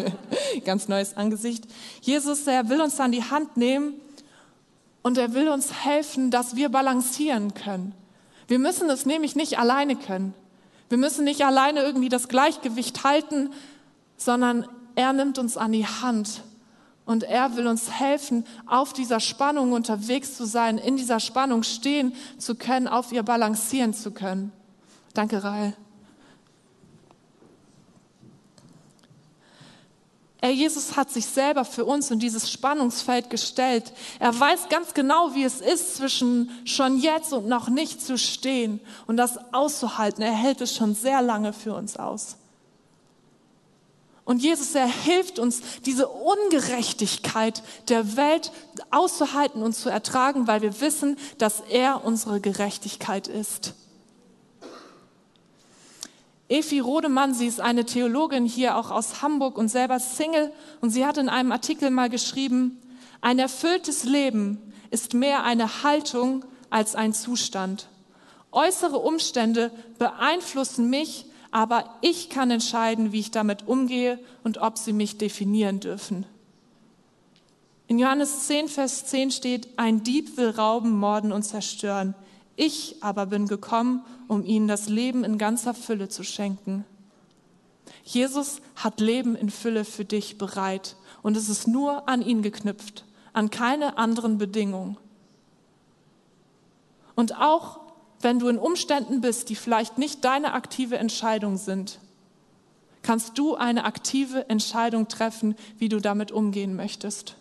ganz 0.66 0.88
neues 0.88 1.16
Angesicht. 1.16 1.66
Jesus, 2.02 2.48
er 2.48 2.70
will 2.70 2.82
uns 2.82 3.00
an 3.00 3.12
die 3.12 3.24
Hand 3.24 3.56
nehmen 3.56 3.94
und 5.04 5.20
er 5.20 5.36
will 5.36 5.50
uns 5.50 5.86
helfen, 5.86 6.32
dass 6.32 6.56
wir 6.56 6.70
balancieren 6.70 7.54
können. 7.54 7.94
Wir 8.48 8.60
müssen 8.60 8.90
es 8.90 9.06
nämlich 9.06 9.36
nicht 9.36 9.60
alleine 9.60 9.96
können. 9.96 10.34
Wir 10.90 10.98
müssen 10.98 11.26
nicht 11.26 11.44
alleine 11.46 11.82
irgendwie 11.82 12.10
das 12.10 12.28
Gleichgewicht 12.28 13.04
halten, 13.04 13.50
sondern 14.16 14.68
er 14.96 15.14
nimmt 15.14 15.38
uns 15.38 15.58
an 15.58 15.74
die 15.74 15.86
Hand 15.86 16.42
und 17.06 17.24
er 17.24 17.56
will 17.56 17.68
uns 17.68 17.92
helfen, 17.92 18.46
auf 18.66 18.94
dieser 18.94 19.20
Spannung 19.20 19.74
unterwegs 19.74 20.36
zu 20.36 20.46
sein, 20.46 20.78
in 20.78 20.98
dieser 20.98 21.20
Spannung 21.20 21.64
stehen 21.64 22.14
zu 22.38 22.56
können, 22.56 22.88
auf 22.88 23.12
ihr 23.12 23.24
balancieren 23.24 23.94
zu 23.94 24.12
können. 24.12 24.52
Danke, 25.14 25.44
Rahel. 25.44 25.74
Er, 30.48 30.54
Jesus 30.54 30.96
hat 30.96 31.12
sich 31.12 31.26
selber 31.26 31.66
für 31.66 31.84
uns 31.84 32.10
in 32.10 32.20
dieses 32.20 32.50
Spannungsfeld 32.50 33.30
gestellt. 33.30 33.92
Er 34.18 34.38
weiß 34.38 34.70
ganz 34.70 34.94
genau, 34.94 35.36
wie 35.36 35.44
es 35.44 35.60
ist, 35.60 35.98
zwischen 35.98 36.50
schon 36.64 37.00
jetzt 37.00 37.34
und 37.34 37.48
noch 37.48 37.68
nicht 37.68 38.02
zu 38.02 38.18
stehen 38.18 38.80
und 39.08 39.18
das 39.18 39.38
auszuhalten. 39.54 40.24
Er 40.24 40.32
hält 40.32 40.62
es 40.62 40.74
schon 40.74 40.96
sehr 40.96 41.22
lange 41.22 41.52
für 41.52 41.74
uns 41.74 41.98
aus. 41.98 42.38
Und 44.24 44.42
Jesus, 44.42 44.74
er 44.74 44.88
hilft 44.88 45.38
uns, 45.38 45.62
diese 45.86 46.08
Ungerechtigkeit 46.08 47.62
der 47.90 48.16
Welt 48.16 48.54
auszuhalten 48.90 49.62
und 49.62 49.74
zu 49.74 49.90
ertragen, 49.90 50.48
weil 50.48 50.62
wir 50.62 50.80
wissen, 50.80 51.18
dass 51.40 51.60
er 51.70 52.06
unsere 52.06 52.40
Gerechtigkeit 52.40 53.28
ist. 53.28 53.74
Efi 56.50 56.80
Rodemann, 56.80 57.34
sie 57.34 57.48
ist 57.48 57.60
eine 57.60 57.86
Theologin 57.86 58.46
hier 58.46 58.78
auch 58.78 58.90
aus 58.90 59.22
Hamburg 59.22 59.58
und 59.58 59.68
selber 59.68 60.00
Single 60.00 60.52
und 60.80 60.92
sie 60.92 61.06
hat 61.06 61.18
in 61.18 61.30
einem 61.30 61.52
Artikel 61.52 61.90
mal 61.90 62.10
geschrieben, 62.10 62.82
ein 63.20 63.40
erfülltes 63.40 64.04
Leben 64.04 64.62
ist 64.90 65.14
mehr 65.14 65.44
eine 65.44 65.84
Haltung 65.84 66.46
als 66.70 66.96
ein 66.96 67.14
Zustand. 67.14 67.88
Äußere 68.52 68.98
Umstände 68.98 69.72
beeinflussen 70.00 70.90
mich, 70.90 71.26
aber 71.52 71.98
ich 72.02 72.30
kann 72.30 72.52
entscheiden, 72.52 73.12
wie 73.12 73.20
ich 73.20 73.32
damit 73.32 73.68
umgehe 73.68 74.20
und 74.44 74.60
ob 74.60 74.78
sie 74.78 74.94
mich 74.94 75.18
definieren 75.18 75.80
dürfen. 75.80 76.26
In 77.88 78.00
Johannes 78.00 78.48
10, 78.48 78.68
Vers 78.68 79.06
10 79.06 79.32
steht, 79.32 79.68
ein 79.78 80.04
Dieb 80.04 80.38
will 80.38 80.50
rauben, 80.50 80.98
morden 80.98 81.32
und 81.32 81.44
zerstören. 81.44 82.16
Ich 82.56 82.98
aber 83.02 83.28
bin 83.28 83.48
gekommen, 83.48 84.04
um 84.28 84.44
ihnen 84.46 84.68
das 84.68 84.90
Leben 84.90 85.24
in 85.24 85.38
ganzer 85.38 85.74
Fülle 85.74 86.10
zu 86.10 86.24
schenken. 86.24 86.86
Jesus 88.04 88.62
hat 88.76 89.00
Leben 89.00 89.36
in 89.36 89.50
Fülle 89.50 89.86
für 89.86 90.06
dich 90.06 90.38
bereit 90.38 90.96
und 91.22 91.38
es 91.38 91.50
ist 91.50 91.68
nur 91.68 92.08
an 92.08 92.22
ihn 92.22 92.42
geknüpft, 92.42 93.06
an 93.34 93.50
keine 93.50 93.98
anderen 93.98 94.38
Bedingungen. 94.38 94.98
Und 97.16 97.38
auch 97.40 97.80
wenn 98.22 98.40
du 98.40 98.48
in 98.48 98.58
Umständen 98.58 99.22
bist, 99.22 99.50
die 99.50 99.56
vielleicht 99.56 99.98
nicht 99.98 100.24
deine 100.24 100.54
aktive 100.54 100.98
Entscheidung 100.98 101.58
sind, 101.58 102.00
kannst 103.02 103.38
du 103.38 103.56
eine 103.56 103.86
aktive 103.86 104.50
Entscheidung 104.50 105.08
treffen, 105.08 105.56
wie 105.78 105.90
du 105.90 106.00
damit 106.00 106.32
umgehen 106.32 106.76
möchtest. 106.76 107.36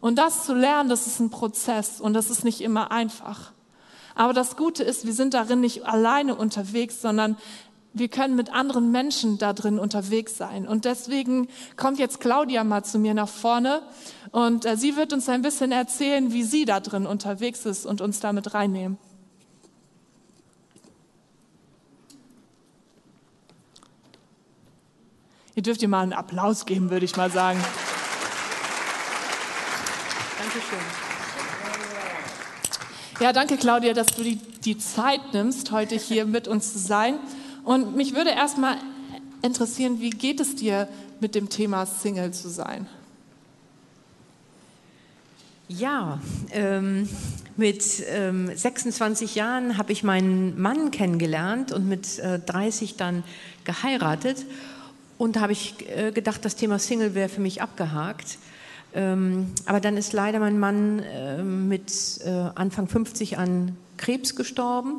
Und 0.00 0.18
das 0.18 0.44
zu 0.44 0.54
lernen, 0.54 0.88
das 0.88 1.06
ist 1.06 1.20
ein 1.20 1.30
Prozess 1.30 2.00
und 2.00 2.14
das 2.14 2.30
ist 2.30 2.44
nicht 2.44 2.60
immer 2.60 2.90
einfach. 2.90 3.52
Aber 4.14 4.32
das 4.32 4.56
Gute 4.56 4.82
ist, 4.82 5.06
wir 5.06 5.12
sind 5.12 5.34
darin 5.34 5.60
nicht 5.60 5.86
alleine 5.86 6.34
unterwegs, 6.34 7.00
sondern 7.00 7.36
wir 7.92 8.08
können 8.08 8.36
mit 8.36 8.52
anderen 8.52 8.92
Menschen 8.92 9.38
da 9.38 9.52
drin 9.52 9.78
unterwegs 9.78 10.36
sein. 10.36 10.66
Und 10.66 10.84
deswegen 10.84 11.48
kommt 11.76 11.98
jetzt 11.98 12.20
Claudia 12.20 12.62
mal 12.64 12.84
zu 12.84 12.98
mir 12.98 13.14
nach 13.14 13.28
vorne 13.28 13.82
und 14.30 14.64
äh, 14.64 14.76
sie 14.76 14.96
wird 14.96 15.12
uns 15.12 15.28
ein 15.28 15.42
bisschen 15.42 15.72
erzählen, 15.72 16.32
wie 16.32 16.44
sie 16.44 16.64
da 16.64 16.80
drin 16.80 17.06
unterwegs 17.06 17.66
ist 17.66 17.86
und 17.86 18.00
uns 18.00 18.20
damit 18.20 18.54
reinnehmen. 18.54 18.98
Ihr 25.56 25.62
dürft 25.62 25.82
ihr 25.82 25.88
mal 25.88 26.02
einen 26.02 26.12
Applaus 26.12 26.64
geben, 26.64 26.90
würde 26.90 27.04
ich 27.04 27.16
mal 27.16 27.30
sagen. 27.30 27.62
Dankeschön. 30.38 31.09
Ja, 33.20 33.34
danke 33.34 33.58
Claudia, 33.58 33.92
dass 33.92 34.06
du 34.06 34.22
die, 34.22 34.36
die 34.36 34.78
Zeit 34.78 35.34
nimmst, 35.34 35.72
heute 35.72 35.94
hier 35.94 36.24
mit 36.24 36.48
uns 36.48 36.72
zu 36.72 36.78
sein. 36.78 37.18
Und 37.64 37.94
mich 37.94 38.14
würde 38.14 38.30
erstmal 38.30 38.78
interessieren, 39.42 40.00
wie 40.00 40.08
geht 40.08 40.40
es 40.40 40.56
dir 40.56 40.88
mit 41.20 41.34
dem 41.34 41.50
Thema 41.50 41.84
Single 41.84 42.32
zu 42.32 42.48
sein? 42.48 42.86
Ja, 45.68 46.18
ähm, 46.52 47.10
mit 47.58 47.84
ähm, 48.08 48.50
26 48.56 49.34
Jahren 49.34 49.76
habe 49.76 49.92
ich 49.92 50.02
meinen 50.02 50.58
Mann 50.58 50.90
kennengelernt 50.90 51.72
und 51.72 51.86
mit 51.86 52.18
äh, 52.20 52.38
30 52.38 52.96
dann 52.96 53.22
geheiratet. 53.64 54.46
Und 55.18 55.36
da 55.36 55.40
habe 55.42 55.52
ich 55.52 55.74
äh, 55.94 56.10
gedacht, 56.10 56.42
das 56.46 56.56
Thema 56.56 56.78
Single 56.78 57.14
wäre 57.14 57.28
für 57.28 57.42
mich 57.42 57.60
abgehakt. 57.60 58.38
Ähm, 58.94 59.46
aber 59.66 59.80
dann 59.80 59.96
ist 59.96 60.12
leider 60.12 60.40
mein 60.40 60.58
Mann 60.58 61.00
äh, 61.00 61.42
mit 61.42 62.20
äh, 62.24 62.30
Anfang 62.54 62.88
50 62.88 63.38
an 63.38 63.76
Krebs 63.96 64.34
gestorben. 64.34 64.96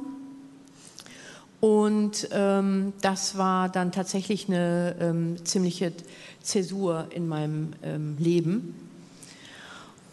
Und 1.60 2.30
ähm, 2.32 2.94
das 3.02 3.38
war 3.38 3.70
dann 3.70 3.92
tatsächlich 3.92 4.48
eine 4.48 4.96
ähm, 5.00 5.46
ziemliche 5.46 5.94
Zäsur 6.42 7.08
in 7.12 7.28
meinem 7.28 7.74
ähm, 7.84 8.16
Leben. 8.18 8.76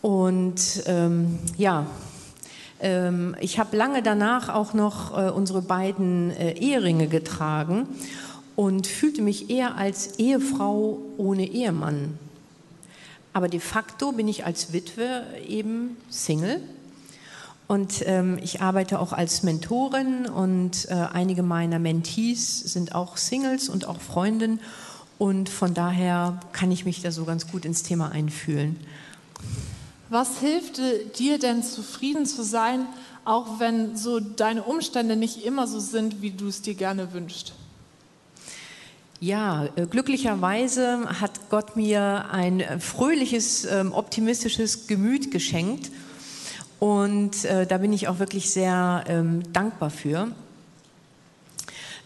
Und 0.02 0.82
ähm, 0.86 1.38
ja, 1.56 1.86
ähm, 2.80 3.34
ich 3.40 3.58
habe 3.58 3.76
lange 3.76 4.02
danach 4.02 4.48
auch 4.48 4.74
noch 4.74 5.16
äh, 5.16 5.30
unsere 5.30 5.62
beiden 5.62 6.30
äh, 6.32 6.52
Eheringe 6.52 7.08
getragen 7.08 7.88
und 8.54 8.86
fühlte 8.86 9.22
mich 9.22 9.50
eher 9.50 9.76
als 9.76 10.18
Ehefrau 10.18 10.98
ohne 11.16 11.46
Ehemann 11.46 12.18
aber 13.38 13.46
de 13.46 13.60
facto 13.60 14.10
bin 14.10 14.26
ich 14.26 14.44
als 14.44 14.72
Witwe 14.72 15.22
eben 15.46 15.96
Single. 16.10 16.60
Und 17.68 18.02
ähm, 18.04 18.36
ich 18.42 18.62
arbeite 18.62 18.98
auch 18.98 19.12
als 19.12 19.44
Mentorin 19.44 20.26
und 20.26 20.88
äh, 20.88 20.94
einige 21.12 21.44
meiner 21.44 21.78
Mentees 21.78 22.58
sind 22.58 22.96
auch 22.96 23.16
Singles 23.16 23.68
und 23.68 23.86
auch 23.86 24.00
Freundinnen. 24.00 24.58
Und 25.18 25.48
von 25.48 25.72
daher 25.72 26.40
kann 26.50 26.72
ich 26.72 26.84
mich 26.84 27.00
da 27.00 27.12
so 27.12 27.24
ganz 27.26 27.46
gut 27.46 27.64
ins 27.64 27.84
Thema 27.84 28.10
einfühlen. 28.10 28.76
Was 30.08 30.40
hilft 30.40 30.80
dir 31.20 31.38
denn 31.38 31.62
zufrieden 31.62 32.26
zu 32.26 32.42
sein, 32.42 32.86
auch 33.24 33.60
wenn 33.60 33.96
so 33.96 34.18
deine 34.18 34.64
Umstände 34.64 35.14
nicht 35.14 35.44
immer 35.44 35.68
so 35.68 35.78
sind, 35.78 36.22
wie 36.22 36.32
du 36.32 36.48
es 36.48 36.60
dir 36.60 36.74
gerne 36.74 37.12
wünschst? 37.12 37.52
Ja, 39.20 39.66
äh, 39.74 39.86
glücklicherweise 39.86 41.20
hat 41.20 41.50
Gott 41.50 41.74
mir 41.74 42.26
ein 42.30 42.62
fröhliches, 42.78 43.64
ähm, 43.64 43.92
optimistisches 43.92 44.86
Gemüt 44.86 45.32
geschenkt. 45.32 45.90
Und 46.78 47.44
äh, 47.44 47.66
da 47.66 47.78
bin 47.78 47.92
ich 47.92 48.06
auch 48.06 48.20
wirklich 48.20 48.50
sehr 48.50 49.02
ähm, 49.08 49.42
dankbar 49.52 49.90
für. 49.90 50.28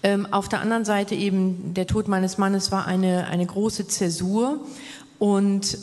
Ähm, 0.02 0.26
auf 0.30 0.48
der 0.48 0.60
anderen 0.60 0.86
Seite 0.86 1.14
eben 1.14 1.74
der 1.74 1.86
Tod 1.86 2.08
meines 2.08 2.38
Mannes 2.38 2.72
war 2.72 2.86
eine, 2.86 3.26
eine 3.26 3.44
große 3.44 3.88
Zäsur. 3.88 4.60
Und 5.18 5.78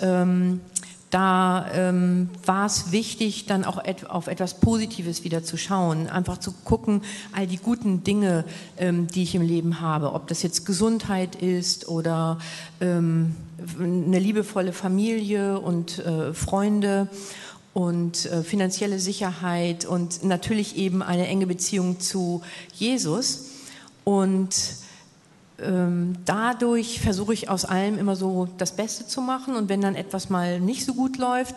da 1.10 1.66
ähm, 1.74 2.30
war 2.46 2.68
es 2.68 2.92
wichtig, 2.92 3.48
dann 3.48 3.66
auch 3.66 3.84
et 3.84 4.10
auf 4.10 4.28
etwas 4.28 4.60
Positives 4.60 5.24
wieder 5.24 5.44
zu 5.44 5.58
schauen, 5.58 6.08
einfach 6.08 6.38
zu 6.38 6.52
gucken, 6.52 7.02
all 7.32 7.48
die 7.48 7.58
guten 7.58 8.04
Dinge, 8.04 8.46
ähm, 8.78 9.08
die 9.08 9.24
ich 9.24 9.34
im 9.34 9.42
Leben 9.42 9.82
habe, 9.82 10.14
ob 10.14 10.28
das 10.28 10.44
jetzt 10.44 10.66
Gesundheit 10.66 11.36
ist 11.36 11.88
oder 11.88 12.38
ähm, 12.80 13.36
eine 13.80 14.20
liebevolle 14.20 14.72
Familie 14.72 15.60
und 15.60 16.00
äh, 16.00 16.34
Freunde 16.34 17.08
und 17.74 18.26
äh, 18.26 18.44
finanzielle 18.44 19.00
Sicherheit 19.00 19.86
und 19.86 20.24
natürlich 20.24 20.78
eben 20.78 21.02
eine 21.02 21.28
enge 21.28 21.48
Beziehung 21.48 22.00
zu 22.00 22.42
Jesus. 22.76 23.46
Und 24.04 24.56
dadurch 26.26 27.02
versuche 27.02 27.34
ich 27.34 27.50
aus 27.50 27.66
allem 27.66 27.98
immer 27.98 28.16
so 28.16 28.48
das 28.58 28.76
Beste 28.76 29.08
zu 29.08 29.22
machen. 29.22 29.56
Und 29.56 29.70
wenn 29.70 29.82
dann 29.82 29.96
etwas 29.96 30.30
mal 30.30 30.60
nicht 30.60 30.86
so 30.86 30.94
gut 30.94 31.18
läuft, 31.18 31.56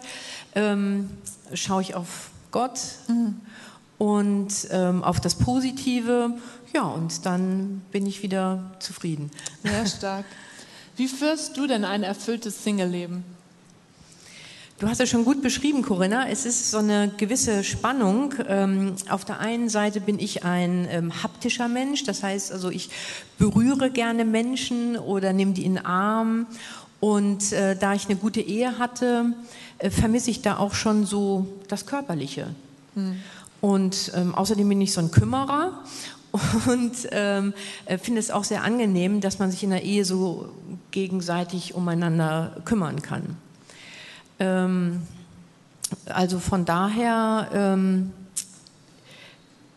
ähm, 0.54 1.10
schaue 1.54 1.82
ich 1.82 1.94
auf 1.94 2.30
Gott 2.50 2.80
mhm. 3.08 3.40
und 3.98 4.52
ähm, 4.70 5.02
auf 5.04 5.20
das 5.20 5.34
Positive. 5.34 6.34
Ja, 6.74 6.82
und 6.82 7.26
dann 7.26 7.82
bin 7.90 8.06
ich 8.06 8.22
wieder 8.22 8.72
zufrieden. 8.78 9.30
Sehr 9.62 9.86
stark. 9.86 10.24
Wie 10.96 11.08
führst 11.08 11.56
du 11.56 11.66
denn 11.66 11.84
ein 11.84 12.02
erfülltes 12.02 12.62
Single-Leben? 12.64 13.24
Du 14.82 14.88
hast 14.88 14.98
es 14.98 15.10
schon 15.10 15.24
gut 15.24 15.42
beschrieben, 15.42 15.82
Corinna. 15.82 16.28
Es 16.28 16.44
ist 16.44 16.72
so 16.72 16.78
eine 16.78 17.08
gewisse 17.16 17.62
Spannung. 17.62 18.34
Ähm, 18.48 18.96
auf 19.08 19.24
der 19.24 19.38
einen 19.38 19.68
Seite 19.68 20.00
bin 20.00 20.18
ich 20.18 20.42
ein 20.42 20.88
ähm, 20.90 21.22
haptischer 21.22 21.68
Mensch, 21.68 22.02
das 22.02 22.24
heißt 22.24 22.50
also, 22.50 22.68
ich 22.68 22.90
berühre 23.38 23.92
gerne 23.92 24.24
Menschen 24.24 24.98
oder 24.98 25.32
nehme 25.32 25.52
die 25.52 25.64
in 25.64 25.76
den 25.76 25.86
Arm. 25.86 26.48
Und 26.98 27.52
äh, 27.52 27.76
da 27.76 27.94
ich 27.94 28.06
eine 28.06 28.16
gute 28.16 28.40
Ehe 28.40 28.76
hatte, 28.80 29.34
äh, 29.78 29.88
vermisse 29.88 30.32
ich 30.32 30.42
da 30.42 30.56
auch 30.56 30.74
schon 30.74 31.06
so 31.06 31.46
das 31.68 31.86
Körperliche. 31.86 32.48
Hm. 32.96 33.20
Und 33.60 34.10
ähm, 34.16 34.34
außerdem 34.34 34.68
bin 34.68 34.80
ich 34.80 34.92
so 34.92 35.00
ein 35.00 35.12
Kümmerer 35.12 35.78
und 36.66 37.08
ähm, 37.12 37.54
äh, 37.84 37.98
finde 37.98 38.18
es 38.18 38.32
auch 38.32 38.42
sehr 38.42 38.64
angenehm, 38.64 39.20
dass 39.20 39.38
man 39.38 39.52
sich 39.52 39.62
in 39.62 39.70
der 39.70 39.84
Ehe 39.84 40.04
so 40.04 40.48
gegenseitig 40.90 41.74
umeinander 41.74 42.56
kümmern 42.64 43.00
kann. 43.00 43.36
Ähm, 44.42 45.02
also 46.06 46.38
von 46.38 46.64
daher 46.64 47.48
ähm, 47.54 48.12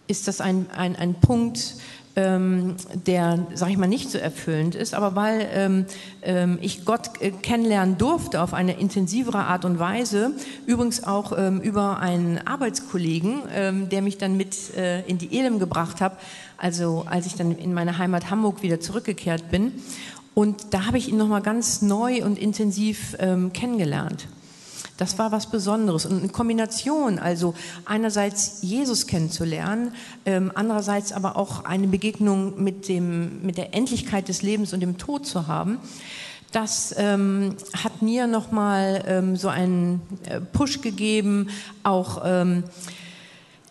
ist 0.08 0.28
das 0.28 0.42
ein, 0.42 0.68
ein, 0.76 0.96
ein 0.96 1.16
Punkt, 1.16 1.76
ähm, 2.16 2.76
der, 2.94 3.46
sag 3.56 3.70
ich 3.70 3.78
mal, 3.78 3.88
nicht 3.88 4.10
so 4.10 4.18
erfüllend 4.18 4.74
ist, 4.74 4.94
aber 4.94 5.16
weil 5.16 5.48
ähm, 5.52 5.86
ähm, 6.22 6.58
ich 6.62 6.86
Gott 6.86 7.22
äh, 7.22 7.32
kennenlernen 7.32 7.98
durfte 7.98 8.42
auf 8.42 8.54
eine 8.54 8.80
intensivere 8.80 9.40
Art 9.40 9.66
und 9.66 9.80
Weise, 9.80 10.32
übrigens 10.66 11.04
auch 11.04 11.38
ähm, 11.38 11.60
über 11.60 12.00
einen 12.00 12.40
Arbeitskollegen, 12.48 13.42
ähm, 13.54 13.90
der 13.90 14.02
mich 14.02 14.18
dann 14.18 14.38
mit 14.38 14.74
äh, 14.76 15.02
in 15.02 15.18
die 15.18 15.38
Elim 15.38 15.60
gebracht 15.60 16.00
hat, 16.00 16.18
also 16.58 17.06
als 17.06 17.26
ich 17.26 17.36
dann 17.36 17.52
in 17.58 17.74
meine 17.74 17.98
Heimat 17.98 18.30
Hamburg 18.30 18.64
wieder 18.64 18.80
zurückgekehrt 18.80 19.52
bin. 19.52 19.74
Und 20.34 20.74
da 20.74 20.86
habe 20.86 20.98
ich 20.98 21.10
ihn 21.10 21.18
nochmal 21.18 21.42
ganz 21.42 21.82
neu 21.82 22.24
und 22.24 22.38
intensiv 22.40 23.16
ähm, 23.20 23.52
kennengelernt. 23.52 24.28
Das 24.98 25.18
war 25.18 25.32
was 25.32 25.48
Besonderes. 25.48 26.06
Und 26.06 26.20
eine 26.20 26.30
Kombination, 26.30 27.20
also 27.20 27.54
einerseits 27.84 28.60
Jesus 28.62 29.08
kennenzulernen, 29.08 29.94
ähm, 30.26 30.52
andererseits 30.56 31.12
aber 31.12 31.36
auch 31.36 31.66
eine 31.66 31.88
Begegnung 31.88 32.64
mit, 32.64 32.88
dem, 32.88 33.42
mit 33.42 33.58
der 33.58 33.74
Endlichkeit 33.74 34.30
des 34.30 34.42
Lebens 34.42 34.74
und 34.74 34.80
dem 34.80 34.98
Tod 34.98 35.26
zu 35.26 35.48
haben, 35.48 35.80
das 36.54 36.96
ähm, 36.98 37.58
hat 37.84 38.02
mir 38.02 38.28
nochmal 38.28 39.04
ähm, 39.08 39.36
so 39.36 39.50
einen 39.50 40.02
äh, 40.24 40.40
Push 40.40 40.80
gegeben, 40.80 41.50
auch 41.84 42.22
ähm, 42.24 42.64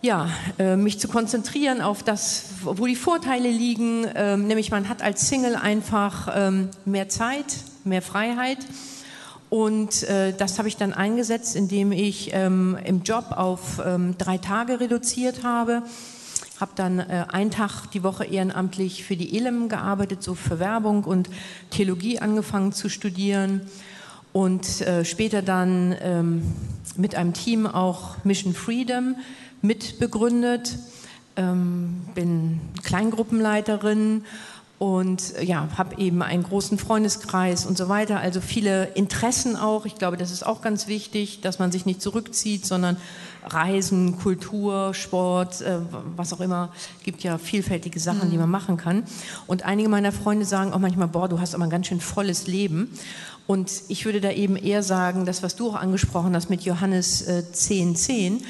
ja, 0.02 0.28
äh, 0.58 0.76
mich 0.76 1.00
zu 1.00 1.08
konzentrieren 1.08 1.80
auf 1.80 2.02
das, 2.02 2.44
wo 2.62 2.84
die 2.84 2.94
Vorteile 2.94 3.48
liegen, 3.48 4.06
ähm, 4.14 4.46
nämlich 4.46 4.70
man 4.70 4.90
hat 4.90 5.00
als 5.00 5.30
Single 5.30 5.56
einfach 5.56 6.28
ähm, 6.34 6.68
mehr 6.84 7.08
Zeit, 7.08 7.56
mehr 7.84 8.02
Freiheit 8.02 8.58
und 9.54 10.02
äh, 10.02 10.32
das 10.32 10.58
habe 10.58 10.66
ich 10.66 10.78
dann 10.78 10.92
eingesetzt, 10.92 11.54
indem 11.54 11.92
ich 11.92 12.30
ähm, 12.32 12.76
im 12.84 13.04
Job 13.04 13.26
auf 13.30 13.80
ähm, 13.86 14.18
drei 14.18 14.36
Tage 14.36 14.80
reduziert 14.80 15.44
habe. 15.44 15.84
Habe 16.58 16.72
dann 16.74 16.98
äh, 16.98 17.26
einen 17.28 17.52
Tag 17.52 17.86
die 17.92 18.02
Woche 18.02 18.24
ehrenamtlich 18.24 19.04
für 19.04 19.14
die 19.14 19.36
ELEM 19.36 19.68
gearbeitet, 19.68 20.24
so 20.24 20.34
für 20.34 20.58
Werbung 20.58 21.04
und 21.04 21.30
Theologie 21.70 22.18
angefangen 22.18 22.72
zu 22.72 22.88
studieren. 22.88 23.60
Und 24.32 24.80
äh, 24.80 25.04
später 25.04 25.40
dann 25.40 25.94
ähm, 26.00 26.42
mit 26.96 27.14
einem 27.14 27.32
Team 27.32 27.68
auch 27.68 28.24
Mission 28.24 28.54
Freedom 28.54 29.14
mitbegründet. 29.62 30.80
Ähm, 31.36 32.02
bin 32.16 32.60
Kleingruppenleiterin 32.82 34.24
und 34.78 35.36
äh, 35.36 35.44
ja, 35.44 35.68
habe 35.76 35.98
eben 35.98 36.22
einen 36.22 36.42
großen 36.42 36.78
Freundeskreis 36.78 37.66
und 37.66 37.78
so 37.78 37.88
weiter, 37.88 38.18
also 38.18 38.40
viele 38.40 38.86
Interessen 38.94 39.56
auch. 39.56 39.86
Ich 39.86 39.94
glaube, 39.94 40.16
das 40.16 40.30
ist 40.30 40.44
auch 40.44 40.62
ganz 40.62 40.88
wichtig, 40.88 41.40
dass 41.40 41.58
man 41.58 41.70
sich 41.70 41.86
nicht 41.86 42.02
zurückzieht, 42.02 42.66
sondern 42.66 42.96
Reisen, 43.46 44.18
Kultur, 44.18 44.94
Sport, 44.94 45.60
äh, 45.60 45.78
was 46.16 46.32
auch 46.32 46.40
immer, 46.40 46.72
gibt 47.02 47.22
ja 47.22 47.38
vielfältige 47.38 48.00
Sachen, 48.00 48.28
mhm. 48.28 48.30
die 48.32 48.38
man 48.38 48.50
machen 48.50 48.76
kann. 48.76 49.04
Und 49.46 49.64
einige 49.64 49.88
meiner 49.88 50.12
Freunde 50.12 50.44
sagen 50.44 50.72
auch 50.72 50.78
manchmal, 50.78 51.08
boah, 51.08 51.28
du 51.28 51.40
hast 51.40 51.54
aber 51.54 51.64
ein 51.64 51.70
ganz 51.70 51.86
schön 51.86 52.00
volles 52.00 52.46
Leben. 52.46 52.90
Und 53.46 53.70
ich 53.88 54.06
würde 54.06 54.22
da 54.22 54.30
eben 54.30 54.56
eher 54.56 54.82
sagen, 54.82 55.26
das, 55.26 55.42
was 55.42 55.54
du 55.54 55.68
auch 55.68 55.74
angesprochen 55.74 56.34
hast 56.34 56.48
mit 56.48 56.62
Johannes 56.62 57.22
äh, 57.22 57.44
10, 57.52 57.94
10, 57.94 58.42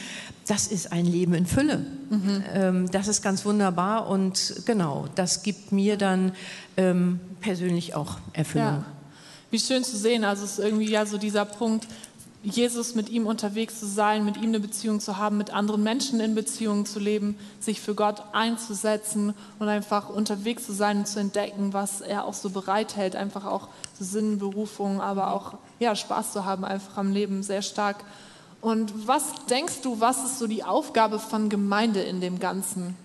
das 0.46 0.66
ist 0.66 0.92
ein 0.92 1.06
Leben 1.06 1.34
in 1.34 1.46
Fülle. 1.46 1.78
Mhm. 2.10 2.44
Ähm, 2.52 2.90
das 2.90 3.08
ist 3.08 3.22
ganz 3.22 3.44
wunderbar 3.44 4.08
und 4.08 4.62
genau, 4.66 5.06
das 5.14 5.42
gibt 5.42 5.72
mir 5.72 5.96
dann 5.96 6.32
ähm, 6.76 7.20
persönlich 7.40 7.94
auch 7.94 8.18
Erfüllung. 8.32 8.66
Ja. 8.66 8.84
Wie 9.50 9.58
schön 9.58 9.84
zu 9.84 9.96
sehen, 9.96 10.24
also 10.24 10.44
es 10.44 10.58
ist 10.58 10.64
irgendwie 10.64 10.90
ja 10.90 11.06
so 11.06 11.16
dieser 11.16 11.44
Punkt, 11.44 11.86
Jesus 12.44 12.94
mit 12.94 13.08
ihm 13.08 13.26
unterwegs 13.26 13.80
zu 13.80 13.86
sein, 13.86 14.24
mit 14.26 14.36
ihm 14.36 14.50
eine 14.50 14.60
Beziehung 14.60 15.00
zu 15.00 15.16
haben, 15.16 15.38
mit 15.38 15.54
anderen 15.54 15.82
Menschen 15.82 16.20
in 16.20 16.34
Beziehungen 16.34 16.84
zu 16.84 16.98
leben, 16.98 17.38
sich 17.58 17.80
für 17.80 17.94
Gott 17.94 18.22
einzusetzen 18.32 19.32
und 19.58 19.68
einfach 19.68 20.10
unterwegs 20.10 20.66
zu 20.66 20.74
sein 20.74 20.98
und 20.98 21.08
zu 21.08 21.20
entdecken, 21.20 21.72
was 21.72 22.02
er 22.02 22.26
auch 22.26 22.34
so 22.34 22.50
bereithält, 22.50 23.16
einfach 23.16 23.46
auch 23.46 23.68
Sinn, 23.98 24.38
Berufung, 24.38 25.00
aber 25.00 25.32
auch 25.32 25.54
ja, 25.78 25.96
Spaß 25.96 26.32
zu 26.32 26.44
haben, 26.44 26.66
einfach 26.66 26.98
am 26.98 27.12
Leben 27.12 27.42
sehr 27.42 27.62
stark 27.62 28.04
und 28.64 29.06
was 29.06 29.24
denkst 29.50 29.82
du, 29.82 30.00
was 30.00 30.24
ist 30.24 30.38
so 30.38 30.46
die 30.46 30.64
Aufgabe 30.64 31.18
von 31.18 31.50
Gemeinde 31.50 32.00
in 32.00 32.22
dem 32.22 32.38
Ganzen? 32.38 32.96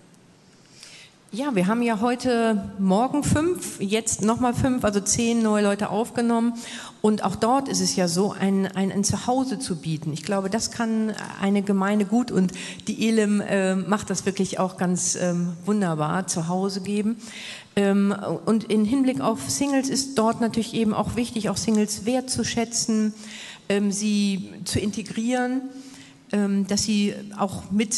Ja, 1.32 1.54
wir 1.54 1.68
haben 1.68 1.82
ja 1.82 2.00
heute 2.00 2.72
Morgen 2.78 3.22
fünf, 3.22 3.78
jetzt 3.78 4.22
nochmal 4.22 4.52
fünf, 4.52 4.84
also 4.84 4.98
zehn 4.98 5.42
neue 5.42 5.62
Leute 5.62 5.90
aufgenommen. 5.90 6.54
Und 7.02 7.22
auch 7.22 7.36
dort 7.36 7.68
ist 7.68 7.80
es 7.80 7.94
ja 7.94 8.08
so, 8.08 8.32
ein, 8.32 8.66
ein, 8.74 8.90
ein 8.90 9.04
Zuhause 9.04 9.60
zu 9.60 9.76
bieten. 9.76 10.12
Ich 10.12 10.24
glaube, 10.24 10.50
das 10.50 10.72
kann 10.72 11.14
eine 11.40 11.62
Gemeinde 11.62 12.04
gut 12.04 12.32
und 12.32 12.52
die 12.88 13.06
Elim 13.06 13.40
äh, 13.40 13.76
macht 13.76 14.10
das 14.10 14.26
wirklich 14.26 14.58
auch 14.58 14.76
ganz 14.76 15.14
ähm, 15.14 15.52
wunderbar, 15.66 16.26
Zuhause 16.26 16.80
geben. 16.80 17.16
Ähm, 17.76 18.12
und 18.46 18.64
in 18.64 18.84
Hinblick 18.84 19.20
auf 19.20 19.48
Singles 19.50 19.88
ist 19.88 20.18
dort 20.18 20.40
natürlich 20.40 20.74
eben 20.74 20.94
auch 20.94 21.14
wichtig, 21.14 21.48
auch 21.48 21.56
Singles 21.56 22.06
wertzuschätzen 22.06 23.06
ähm, 23.06 23.12
sie 23.92 24.50
zu 24.64 24.80
integrieren, 24.80 25.62
ähm, 26.32 26.66
dass 26.66 26.82
sie 26.82 27.14
auch 27.38 27.70
mit 27.70 27.94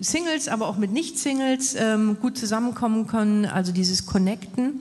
Singles, 0.00 0.48
aber 0.48 0.68
auch 0.68 0.76
mit 0.76 0.92
Nicht-Singles 0.92 1.76
ähm, 1.78 2.16
gut 2.20 2.36
zusammenkommen 2.36 3.06
können, 3.06 3.46
also 3.46 3.72
dieses 3.72 4.06
Connecten. 4.06 4.80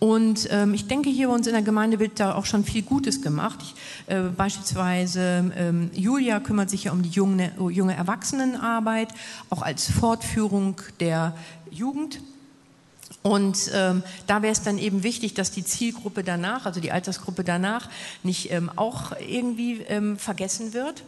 Und 0.00 0.46
ähm, 0.52 0.74
ich 0.74 0.86
denke, 0.86 1.10
hier 1.10 1.28
bei 1.28 1.34
uns 1.34 1.48
in 1.48 1.54
der 1.54 1.62
Gemeinde 1.62 1.98
wird 1.98 2.20
da 2.20 2.36
auch 2.36 2.46
schon 2.46 2.64
viel 2.64 2.82
Gutes 2.82 3.20
gemacht. 3.20 3.58
Ich, 3.62 3.74
äh, 4.14 4.22
beispielsweise 4.36 5.50
ähm, 5.56 5.90
Julia 5.92 6.38
kümmert 6.38 6.70
sich 6.70 6.84
ja 6.84 6.92
um 6.92 7.02
die 7.02 7.08
junge, 7.08 7.52
junge 7.70 7.96
Erwachsenenarbeit, 7.96 9.08
auch 9.50 9.62
als 9.62 9.90
Fortführung 9.90 10.80
der 11.00 11.34
Jugend. 11.70 12.20
Und 13.28 13.70
ähm, 13.74 14.02
da 14.26 14.40
wäre 14.40 14.52
es 14.52 14.62
dann 14.62 14.78
eben 14.78 15.02
wichtig, 15.02 15.34
dass 15.34 15.50
die 15.50 15.62
Zielgruppe 15.62 16.24
danach, 16.24 16.64
also 16.64 16.80
die 16.80 16.92
Altersgruppe 16.92 17.44
danach, 17.44 17.90
nicht 18.22 18.50
ähm, 18.50 18.70
auch 18.74 19.12
irgendwie 19.20 19.82
ähm, 19.82 20.16
vergessen 20.16 20.72
wird. 20.72 21.04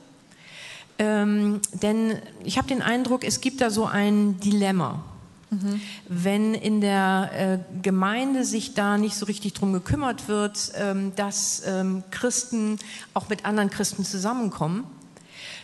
Ähm, 0.99 1.62
denn 1.73 2.18
ich 2.45 2.59
habe 2.59 2.68
den 2.68 2.83
Eindruck, 2.83 3.25
es 3.25 3.41
gibt 3.41 3.62
da 3.62 3.71
so 3.71 3.87
ein 3.87 4.39
Dilemma. 4.41 5.03
Mhm. 5.49 5.81
Wenn 6.09 6.55
in 6.55 6.83
der 6.83 7.31
äh, 7.33 7.81
Gemeinde 7.81 8.45
sich 8.45 8.75
da 8.75 8.99
nicht 8.99 9.16
so 9.16 9.25
richtig 9.25 9.55
drum 9.55 9.73
gekümmert 9.73 10.29
wird, 10.29 10.73
ähm, 10.77 11.12
dass 11.16 11.62
ähm, 11.66 12.05
Christen 12.11 12.79
auch 13.14 13.31
mit 13.31 13.47
anderen 13.47 13.71
Christen 13.71 14.05
zusammenkommen, 14.05 14.85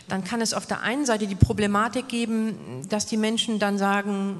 dann 0.07 0.23
kann 0.23 0.41
es 0.41 0.55
auf 0.55 0.65
der 0.65 0.81
einen 0.81 1.05
Seite 1.05 1.27
die 1.27 1.35
Problematik 1.35 2.07
geben, 2.07 2.55
dass 2.89 3.05
die 3.05 3.17
Menschen 3.17 3.59
dann 3.59 3.77
sagen, 3.77 4.37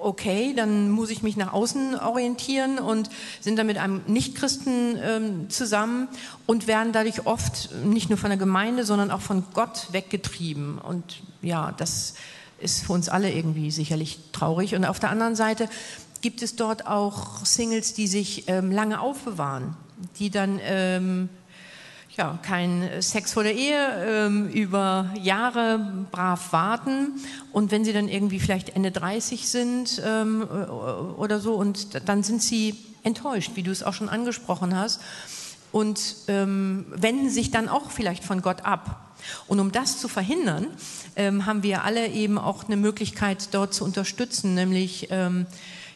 okay, 0.00 0.54
dann 0.54 0.90
muss 0.90 1.10
ich 1.10 1.22
mich 1.22 1.36
nach 1.36 1.52
außen 1.52 1.98
orientieren 1.98 2.78
und 2.78 3.10
sind 3.40 3.56
dann 3.58 3.66
mit 3.66 3.78
einem 3.78 4.02
Nichtchristen 4.06 4.98
ähm, 5.02 5.50
zusammen 5.50 6.08
und 6.46 6.66
werden 6.66 6.92
dadurch 6.92 7.26
oft 7.26 7.70
nicht 7.84 8.08
nur 8.08 8.18
von 8.18 8.30
der 8.30 8.38
Gemeinde, 8.38 8.84
sondern 8.84 9.10
auch 9.10 9.20
von 9.20 9.44
Gott 9.54 9.88
weggetrieben. 9.92 10.78
Und 10.78 11.22
ja, 11.42 11.72
das 11.72 12.14
ist 12.60 12.84
für 12.84 12.92
uns 12.92 13.08
alle 13.08 13.32
irgendwie 13.32 13.70
sicherlich 13.70 14.18
traurig. 14.32 14.74
Und 14.74 14.84
auf 14.84 15.00
der 15.00 15.10
anderen 15.10 15.36
Seite 15.36 15.68
gibt 16.22 16.42
es 16.42 16.56
dort 16.56 16.86
auch 16.86 17.44
Singles, 17.44 17.94
die 17.94 18.06
sich 18.06 18.44
ähm, 18.48 18.70
lange 18.70 19.00
aufbewahren, 19.00 19.76
die 20.18 20.30
dann 20.30 20.60
ähm, 20.62 21.28
ja, 22.16 22.38
kein 22.42 23.02
Sex 23.02 23.32
vor 23.34 23.42
der 23.42 23.54
Ehe, 23.54 24.26
ähm, 24.26 24.48
über 24.48 25.10
Jahre 25.20 26.06
brav 26.10 26.52
warten. 26.52 27.20
Und 27.52 27.70
wenn 27.70 27.84
sie 27.84 27.92
dann 27.92 28.08
irgendwie 28.08 28.40
vielleicht 28.40 28.70
Ende 28.70 28.90
30 28.90 29.48
sind 29.48 30.02
ähm, 30.04 30.42
oder 31.16 31.40
so 31.40 31.54
und 31.54 32.08
dann 32.08 32.22
sind 32.22 32.42
sie 32.42 32.74
enttäuscht, 33.02 33.52
wie 33.54 33.62
du 33.62 33.70
es 33.70 33.82
auch 33.82 33.92
schon 33.92 34.08
angesprochen 34.08 34.74
hast. 34.74 35.00
Und 35.72 36.16
ähm, 36.28 36.86
wenden 36.88 37.28
sich 37.28 37.50
dann 37.50 37.68
auch 37.68 37.90
vielleicht 37.90 38.24
von 38.24 38.40
Gott 38.40 38.64
ab. 38.64 39.10
Und 39.46 39.60
um 39.60 39.72
das 39.72 39.98
zu 39.98 40.08
verhindern, 40.08 40.68
ähm, 41.16 41.44
haben 41.44 41.62
wir 41.62 41.84
alle 41.84 42.08
eben 42.08 42.38
auch 42.38 42.64
eine 42.64 42.76
Möglichkeit 42.76 43.48
dort 43.52 43.74
zu 43.74 43.84
unterstützen, 43.84 44.54
nämlich 44.54 45.08
ähm, 45.10 45.46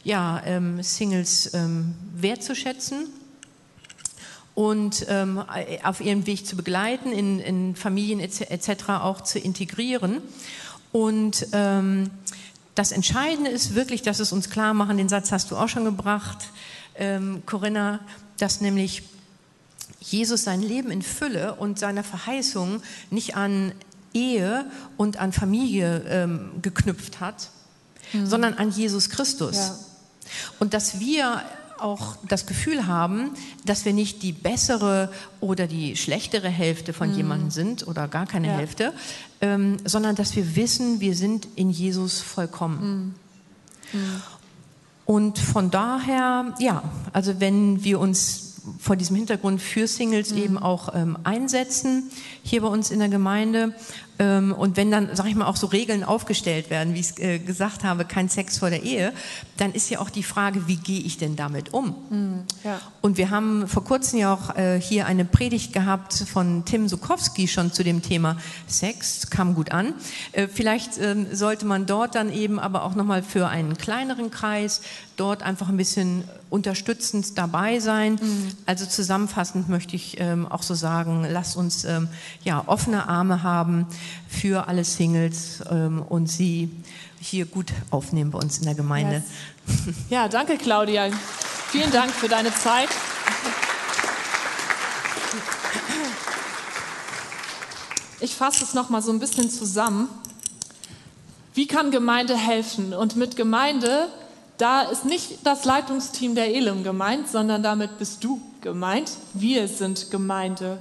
ja, 0.05 0.43
ähm, 0.45 0.83
Singles 0.83 1.53
wertzuschätzen 2.15 3.07
und 4.61 5.07
ähm, 5.09 5.43
auf 5.85 6.03
ihrem 6.03 6.27
Weg 6.27 6.47
zu 6.47 6.55
begleiten, 6.55 7.13
in, 7.13 7.41
in 7.41 7.75
Familien 7.75 8.21
etc. 8.21 8.91
auch 8.91 9.23
zu 9.23 9.39
integrieren. 9.39 10.21
Und 10.93 11.47
ähm, 11.53 12.11
das 12.75 12.93
Entscheidende 12.93 13.51
ist 13.51 13.75
wirklich, 13.75 14.03
dass 14.03 14.21
es 14.21 14.33
uns 14.33 14.51
klar 14.51 14.75
machen, 14.75 14.99
den 14.99 15.09
Satz 15.09 15.33
hast 15.33 15.51
du 15.51 15.57
auch 15.57 15.71
schon 15.71 15.87
gebracht, 15.87 16.51
ähm, 16.97 17.43
Corinna, 17.47 18.01
dass 18.37 18.61
nämlich 18.61 19.05
Jesus 19.99 20.45
sein 20.45 20.61
Leben 20.61 20.91
in 20.91 21.01
Fülle 21.01 21.55
und 21.55 21.79
seine 21.79 22.05
Verheißung 22.05 22.83
nicht 23.09 23.37
an 23.37 23.73
Ehe 24.13 24.71
und 24.99 25.17
an 25.17 25.33
Familie 25.33 26.05
ähm, 26.07 26.51
geknüpft 26.61 27.21
hat, 27.21 27.49
mhm. 28.13 28.27
sondern 28.27 28.53
an 28.53 28.71
Jesus 28.71 29.09
Christus. 29.09 29.57
Ja. 29.57 29.79
Und 30.59 30.75
dass 30.75 31.01
wir 31.01 31.41
auch 31.83 32.17
das 32.27 32.47
Gefühl 32.47 32.87
haben, 32.87 33.31
dass 33.65 33.85
wir 33.85 33.93
nicht 33.93 34.23
die 34.23 34.33
bessere 34.33 35.11
oder 35.41 35.67
die 35.67 35.97
schlechtere 35.97 36.49
Hälfte 36.49 36.93
von 36.93 37.11
mhm. 37.11 37.17
jemandem 37.17 37.51
sind 37.51 37.87
oder 37.87 38.09
gar 38.09 38.27
keine 38.27 38.49
ja. 38.49 38.55
Hälfte, 38.55 38.93
ähm, 39.41 39.77
sondern 39.85 40.17
dass 40.17 40.37
wir 40.37 40.57
wissen, 40.57 41.01
wir 41.01 41.15
sind 41.15 41.49
in 41.57 41.71
Jesus 41.71 42.21
vollkommen. 42.21 43.15
Mhm. 43.93 44.01
Mhm. 44.01 44.23
Und 45.07 45.39
von 45.39 45.71
daher, 45.71 46.55
ja, 46.61 46.85
also 47.13 47.41
wenn 47.41 47.83
wir 47.83 47.99
uns 47.99 48.51
vor 48.79 48.97
diesem 48.97 49.17
Hintergrund 49.17 49.61
für 49.61 49.87
Singles 49.87 50.33
mhm. 50.33 50.39
eben 50.39 50.59
auch 50.59 50.95
ähm, 50.95 51.19
einsetzen, 51.25 52.11
hier 52.43 52.63
bei 52.63 52.69
uns 52.69 52.91
in 52.91 52.99
der 52.99 53.09
Gemeinde, 53.09 53.75
und 54.21 54.77
wenn 54.77 54.91
dann, 54.91 55.09
sag 55.15 55.27
ich 55.27 55.35
mal, 55.35 55.47
auch 55.47 55.57
so 55.57 55.67
Regeln 55.67 56.05
aufgestellt 56.05 56.69
werden, 56.69 56.95
wie 56.95 57.01
ich 57.01 57.11
es 57.11 57.19
äh, 57.19 57.39
gesagt 57.39 57.85
habe, 57.85 58.05
kein 58.05 58.29
Sex 58.29 58.59
vor 58.59 58.69
der 58.69 58.83
Ehe, 58.83 59.13
dann 59.57 59.73
ist 59.73 59.89
ja 59.89 59.99
auch 60.01 60.11
die 60.11 60.23
Frage, 60.23 60.69
wie 60.69 60.77
gehe 60.77 61.01
ich 61.01 61.17
denn 61.17 61.37
damit 61.37 61.73
um? 61.73 61.95
Mhm, 62.11 62.43
ja. 62.63 62.81
Und 63.01 63.17
wir 63.17 63.31
haben 63.31 63.67
vor 63.67 63.85
kurzem 63.85 64.19
ja 64.19 64.35
auch 64.35 64.57
äh, 64.57 64.79
hier 64.81 65.07
eine 65.07 65.25
Predigt 65.25 65.73
gehabt 65.73 66.13
von 66.13 66.65
Tim 66.67 66.89
Sukowski 66.89 67.49
schon 67.49 67.73
zu 67.73 67.83
dem 67.83 68.03
Thema 68.03 68.37
Sex, 68.67 69.31
kam 69.31 69.55
gut 69.55 69.73
an. 69.73 69.95
Äh, 70.33 70.49
vielleicht 70.49 70.99
ähm, 70.99 71.27
sollte 71.33 71.65
man 71.65 71.87
dort 71.87 72.15
dann 72.15 72.31
eben 72.31 72.59
aber 72.59 72.85
auch 72.85 72.95
nochmal 72.95 73.23
für 73.23 73.49
einen 73.49 73.79
kleineren 73.79 74.31
Kreis 74.31 74.83
dort 75.17 75.43
einfach 75.43 75.69
ein 75.69 75.77
bisschen 75.77 76.25
unterstützend 76.49 77.37
dabei 77.39 77.79
sein. 77.79 78.15
Mhm. 78.15 78.53
Also 78.67 78.87
zusammenfassend 78.87 79.69
möchte 79.69 79.95
ich 79.95 80.19
ähm, 80.19 80.47
auch 80.47 80.63
so 80.63 80.75
sagen, 80.75 81.27
lasst 81.31 81.57
uns 81.57 81.85
ähm, 81.85 82.09
ja 82.43 82.63
offene 82.67 83.09
Arme 83.09 83.43
haben 83.43 83.87
für 84.29 84.69
alle 84.69 84.85
Singles 84.85 85.63
ähm, 85.71 86.03
und 86.03 86.27
sie 86.27 86.71
hier 87.21 87.47
gut 87.47 87.73
aufnehmen 87.91 88.31
bei 88.31 88.39
uns 88.39 88.59
in 88.59 88.65
der 88.65 88.75
Gemeinde. 88.75 89.23
Yes. 89.67 89.95
Ja, 90.11 90.29
danke 90.29 90.57
Claudia. 90.57 91.11
Vielen 91.69 91.91
Dank 91.93 92.11
für 92.11 92.29
deine 92.29 92.55
Zeit. 92.55 92.89
Ich 98.21 98.35
fasse 98.35 98.65
es 98.65 98.75
noch 98.75 98.91
mal 98.91 99.03
so 99.03 99.13
ein 99.13 99.19
bisschen 99.19 99.51
zusammen. 99.51 100.09
Wie 101.55 101.67
kann 101.67 101.91
Gemeinde 101.91 102.37
helfen? 102.37 102.93
Und 102.95 103.17
mit 103.17 103.37
Gemeinde 103.37 104.09
da 104.61 104.83
ist 104.83 105.07
nicht 105.07 105.39
das 105.45 105.65
Leitungsteam 105.65 106.35
der 106.35 106.55
Elim 106.55 106.85
gemeint, 106.85 107.29
sondern 107.29 107.63
damit 107.63 107.97
bist 107.99 108.23
du 108.23 108.43
gemeint. 108.61 109.11
Wir 109.33 109.69
sind 109.69 110.11
Gemeinde. 110.11 110.79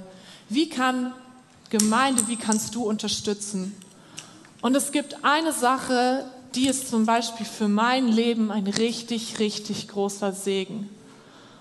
Wie 0.50 0.68
kann 0.68 1.14
Gemeinde, 1.70 2.26
wie 2.26 2.36
kannst 2.36 2.74
du 2.74 2.82
unterstützen? 2.82 3.74
Und 4.60 4.74
es 4.74 4.90
gibt 4.90 5.24
eine 5.24 5.52
Sache, 5.52 6.26
die 6.56 6.66
ist 6.66 6.90
zum 6.90 7.06
Beispiel 7.06 7.46
für 7.46 7.68
mein 7.68 8.08
Leben 8.08 8.50
ein 8.50 8.66
richtig, 8.66 9.38
richtig 9.38 9.86
großer 9.86 10.32
Segen. 10.32 10.90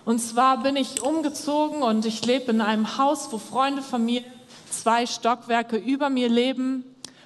Und 0.06 0.18
zwar 0.18 0.64
bin 0.64 0.76
ich 0.76 1.04
umgezogen 1.04 1.84
und 1.84 2.08
ich 2.08 2.26
lebe 2.26 2.52
in 2.52 2.62
einem 2.62 2.98
Haus, 2.98 3.32
wo 3.32 3.38
Freunde 3.38 3.84
von 3.84 4.04
mir 4.04 4.24
zwei 4.72 5.06
Stockwerke 5.06 5.78
über 5.78 6.10
mir 6.10 6.28
leben, 6.28 6.84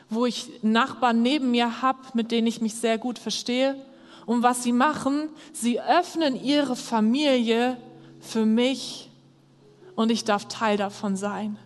wo 0.10 0.26
ich 0.26 0.50
Nachbarn 0.62 1.22
neben 1.22 1.52
mir 1.52 1.82
habe, 1.82 2.00
mit 2.14 2.32
denen 2.32 2.48
ich 2.48 2.60
mich 2.60 2.76
sehr 2.76 2.98
gut 2.98 3.18
verstehe. 3.18 3.78
Und 4.26 4.44
was 4.44 4.62
sie 4.62 4.74
machen, 4.74 5.30
sie 5.54 5.80
öffnen 5.80 6.36
ihre 6.36 6.76
Familie 6.76 7.78
für 8.20 8.46
mich 8.46 9.10
und 9.96 10.12
ich 10.12 10.26
darf 10.26 10.50
Teil 10.50 10.76
davon 10.76 11.16
sein. 11.16 11.58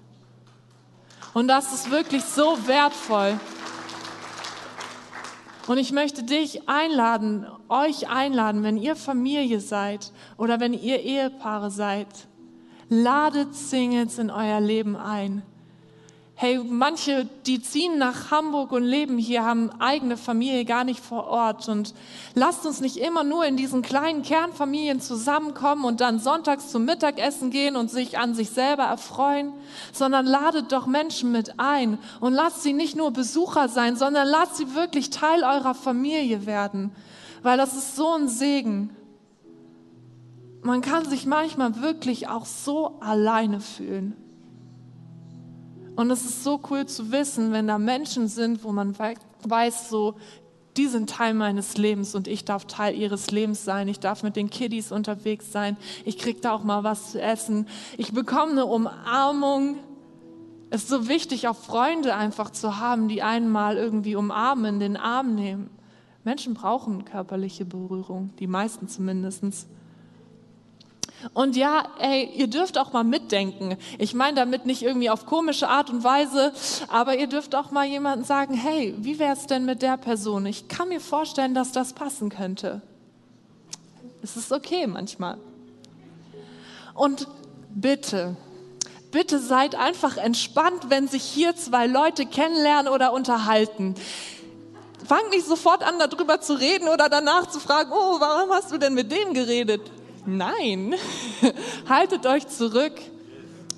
Und 1.38 1.48
das 1.50 1.72
ist 1.72 1.92
wirklich 1.92 2.24
so 2.24 2.58
wertvoll. 2.66 3.40
Und 5.68 5.78
ich 5.78 5.92
möchte 5.92 6.24
dich 6.24 6.68
einladen, 6.68 7.46
euch 7.70 8.10
einladen, 8.10 8.64
wenn 8.64 8.76
ihr 8.76 8.96
Familie 8.96 9.60
seid 9.60 10.12
oder 10.38 10.60
wenn 10.60 10.74
ihr 10.74 11.00
Ehepaare 11.00 11.70
seid, 11.70 12.08
ladet 12.90 13.54
Singles 13.54 14.18
in 14.18 14.32
euer 14.32 14.60
Leben 14.60 14.96
ein. 14.96 15.44
Hey, 16.40 16.60
manche, 16.64 17.28
die 17.48 17.64
ziehen 17.64 17.98
nach 17.98 18.30
Hamburg 18.30 18.72
und 18.72 18.84
leben 18.84 19.18
hier, 19.18 19.44
haben 19.44 19.72
eigene 19.80 20.18
Familie 20.18 20.66
gar 20.66 20.84
nicht 20.84 21.00
vor 21.00 21.26
Ort. 21.26 21.68
Und 21.68 21.96
lasst 22.36 22.64
uns 22.64 22.80
nicht 22.80 22.98
immer 22.98 23.24
nur 23.24 23.44
in 23.48 23.58
diesen 23.58 23.82
kleinen 23.82 24.22
Kernfamilien 24.22 25.02
zusammenkommen 25.02 25.84
und 25.84 26.00
dann 26.00 26.20
sonntags 26.20 26.70
zum 26.70 26.86
Mittagessen 26.86 27.50
gehen 27.50 27.76
und 27.76 27.90
sich 27.90 28.20
an 28.20 28.36
sich 28.36 28.52
selber 28.52 28.84
erfreuen, 28.84 29.52
sondern 29.92 30.28
ladet 30.28 30.72
doch 30.72 30.86
Menschen 30.86 31.32
mit 31.32 31.60
ein 31.60 31.98
und 32.20 32.34
lasst 32.34 32.62
sie 32.62 32.74
nicht 32.74 32.96
nur 32.96 33.10
Besucher 33.10 33.68
sein, 33.68 33.96
sondern 33.96 34.28
lasst 34.28 34.58
sie 34.58 34.76
wirklich 34.76 35.10
Teil 35.10 35.44
eurer 35.44 35.74
Familie 35.74 36.46
werden. 36.46 36.92
Weil 37.42 37.58
das 37.58 37.76
ist 37.76 37.96
so 37.96 38.14
ein 38.14 38.28
Segen. 38.28 38.96
Man 40.62 40.82
kann 40.82 41.04
sich 41.10 41.26
manchmal 41.26 41.82
wirklich 41.82 42.28
auch 42.28 42.46
so 42.46 43.00
alleine 43.00 43.60
fühlen. 43.60 44.27
Und 45.98 46.12
es 46.12 46.24
ist 46.26 46.44
so 46.44 46.62
cool 46.70 46.86
zu 46.86 47.12
wissen, 47.12 47.52
wenn 47.52 47.66
da 47.66 47.80
Menschen 47.80 48.28
sind, 48.28 48.64
wo 48.64 48.72
man 48.72 48.96
weiß, 49.00 49.90
so, 49.90 50.14
die 50.78 50.86
sind 50.86 51.10
Teil 51.10 51.34
meines 51.34 51.76
Lebens 51.76 52.14
und 52.14 52.28
ich 52.28 52.46
darf 52.46 52.66
Teil 52.66 52.94
ihres 52.94 53.32
Lebens 53.32 53.66
sein. 53.66 53.88
Ich 53.88 54.00
darf 54.00 54.22
mit 54.22 54.36
den 54.36 54.52
Kiddies 54.52 54.92
unterwegs 54.92 55.52
sein. 55.52 55.76
Ich 56.06 56.20
kriege 56.20 56.40
da 56.40 56.54
auch 56.54 56.64
mal 56.64 56.84
was 56.84 57.14
zu 57.14 57.20
essen. 57.20 57.68
Ich 57.98 58.14
bekomme 58.14 58.52
eine 58.52 58.68
Umarmung. 58.68 59.80
Es 60.70 60.84
ist 60.84 60.90
so 60.90 61.08
wichtig, 61.08 61.48
auch 61.48 61.56
Freunde 61.56 62.14
einfach 62.14 62.52
zu 62.52 62.78
haben, 62.80 63.08
die 63.08 63.24
einen 63.24 63.50
mal 63.50 63.78
irgendwie 63.78 64.16
umarmen, 64.16 64.80
den 64.80 64.98
Arm 64.98 65.34
nehmen. 65.34 65.72
Menschen 66.24 66.54
brauchen 66.54 67.06
körperliche 67.06 67.66
Berührung, 67.66 68.30
die 68.38 68.46
meisten 68.46 68.88
zumindest. 68.88 69.68
Und 71.34 71.56
ja, 71.56 71.84
ey, 72.00 72.30
ihr 72.36 72.48
dürft 72.48 72.78
auch 72.78 72.94
mal 72.94 73.04
mitdenken. 73.04 73.78
Ich 73.98 74.14
meine 74.14 74.36
damit 74.36 74.66
nicht 74.66 74.84
irgendwie 74.84 75.10
auf 75.10 75.26
komische 75.26 75.68
Art 75.68 75.90
und 75.90 76.04
Weise, 76.04 76.54
aber 76.90 77.18
ihr 77.18 77.28
dürft 77.28 77.56
auch 77.56 77.72
mal 77.72 77.86
jemanden 77.86 78.24
sagen, 78.24 78.54
hey, 78.54 78.94
wie 79.00 79.18
wäre 79.18 79.34
es 79.34 79.48
denn 79.48 79.66
mit 79.66 79.82
der 79.82 79.98
Person? 79.98 80.46
Ich 80.46 80.68
kann 80.68 80.90
mir 80.90 81.02
vorstellen, 81.02 81.56
dass 81.56 81.72
das 81.72 81.94
passen 81.94 82.30
könnte. 82.30 82.82
Es 84.22 84.38
ist 84.38 84.52
okay 84.52 84.86
manchmal. 84.88 85.38
Und 86.94 87.28
bitte, 87.70 88.36
bitte 89.12 89.40
seid 89.40 89.76
einfach 89.76 90.18
entspannt, 90.18 90.90
wenn 90.90 91.08
sich 91.08 91.24
hier 91.24 91.56
zwei 91.56 91.88
Leute 91.88 92.26
kennenlernen 92.26 92.92
oder 92.92 93.14
unterhalten. 93.14 93.96
Fangt 95.06 95.30
nicht 95.32 95.46
sofort 95.46 95.84
an, 95.84 96.00
darüber 96.00 96.42
zu 96.42 96.54
reden 96.60 96.88
oder 96.90 97.08
danach 97.10 97.48
zu 97.48 97.60
fragen, 97.60 97.92
oh, 97.92 98.20
warum 98.20 98.50
hast 98.52 98.72
du 98.72 98.78
denn 98.78 98.94
mit 98.94 99.12
dem 99.12 99.34
geredet? 99.34 99.82
Nein, 100.30 100.94
haltet 101.88 102.26
euch 102.26 102.46
zurück. 102.50 102.92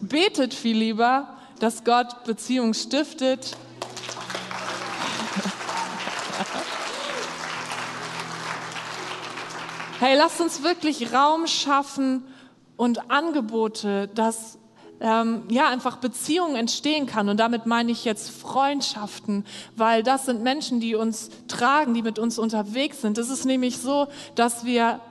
Betet 0.01 0.55
viel 0.55 0.75
lieber, 0.75 1.37
dass 1.59 1.83
Gott 1.83 2.23
Beziehung 2.23 2.73
stiftet. 2.73 3.55
Hey, 9.99 10.15
lasst 10.15 10.39
uns 10.39 10.63
wirklich 10.63 11.11
Raum 11.13 11.45
schaffen 11.45 12.23
und 12.77 13.11
Angebote, 13.11 14.07
dass 14.07 14.57
ähm, 15.01 15.43
ja 15.49 15.67
einfach 15.67 15.97
Beziehungen 15.97 16.55
entstehen 16.55 17.05
kann. 17.05 17.27
Und 17.27 17.37
damit 17.37 17.65
meine 17.65 17.91
ich 17.91 18.05
jetzt 18.05 18.29
Freundschaften, 18.29 19.45
weil 19.75 20.01
das 20.01 20.25
sind 20.25 20.41
Menschen, 20.41 20.79
die 20.79 20.95
uns 20.95 21.29
tragen, 21.49 21.93
die 21.93 22.01
mit 22.01 22.17
uns 22.17 22.39
unterwegs 22.39 23.01
sind. 23.01 23.17
Es 23.17 23.29
ist 23.29 23.43
nämlich 23.43 23.77
so, 23.77 24.07
dass 24.35 24.63
wir 24.63 25.01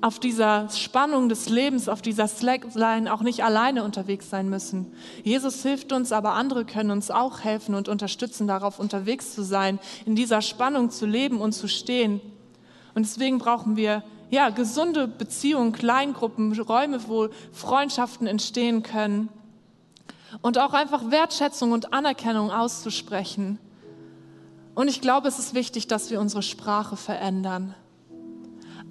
auf 0.00 0.18
dieser 0.18 0.68
Spannung 0.68 1.28
des 1.28 1.48
Lebens, 1.48 1.88
auf 1.88 2.02
dieser 2.02 2.28
Slackline 2.28 3.12
auch 3.12 3.22
nicht 3.22 3.42
alleine 3.44 3.82
unterwegs 3.82 4.30
sein 4.30 4.48
müssen. 4.48 4.92
Jesus 5.24 5.62
hilft 5.62 5.92
uns, 5.92 6.12
aber 6.12 6.32
andere 6.32 6.64
können 6.64 6.90
uns 6.90 7.10
auch 7.10 7.40
helfen 7.40 7.74
und 7.74 7.88
unterstützen, 7.88 8.46
darauf 8.46 8.78
unterwegs 8.78 9.34
zu 9.34 9.42
sein, 9.42 9.78
in 10.04 10.14
dieser 10.14 10.42
Spannung 10.42 10.90
zu 10.90 11.06
leben 11.06 11.40
und 11.40 11.52
zu 11.52 11.68
stehen. 11.68 12.20
Und 12.94 13.04
deswegen 13.06 13.38
brauchen 13.38 13.76
wir 13.76 14.02
ja, 14.30 14.50
gesunde 14.50 15.06
Beziehungen, 15.06 15.72
Kleingruppen, 15.72 16.58
Räume, 16.60 17.00
wo 17.08 17.28
Freundschaften 17.52 18.26
entstehen 18.26 18.82
können. 18.82 19.28
Und 20.42 20.58
auch 20.58 20.72
einfach 20.72 21.10
Wertschätzung 21.10 21.72
und 21.72 21.92
Anerkennung 21.92 22.50
auszusprechen. 22.50 23.58
Und 24.74 24.88
ich 24.88 25.00
glaube, 25.00 25.28
es 25.28 25.38
ist 25.38 25.54
wichtig, 25.54 25.86
dass 25.86 26.10
wir 26.10 26.20
unsere 26.20 26.42
Sprache 26.42 26.96
verändern. 26.96 27.74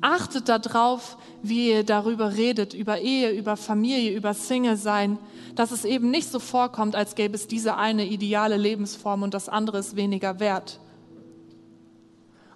Achtet 0.02 0.50
darauf, 0.50 1.18
wie 1.42 1.70
ihr 1.70 1.84
darüber 1.84 2.36
redet, 2.36 2.74
über 2.74 3.00
Ehe, 3.00 3.32
über 3.32 3.58
Familie, 3.58 4.16
über 4.16 4.34
Single-Sein, 4.34 5.18
dass 5.56 5.72
es 5.72 5.86
eben 5.86 6.12
nicht 6.12 6.30
so 6.30 6.40
vorkommt, 6.40 6.96
als 6.96 7.16
gäbe 7.16 7.36
es 7.36 7.48
diese 7.48 7.78
eine 7.78 8.06
ideale 8.06 8.58
Lebensform 8.58 9.24
und 9.24 9.34
das 9.34 9.50
andere 9.50 9.80
ist 9.80 9.96
weniger 9.96 10.40
wert. 10.40 10.80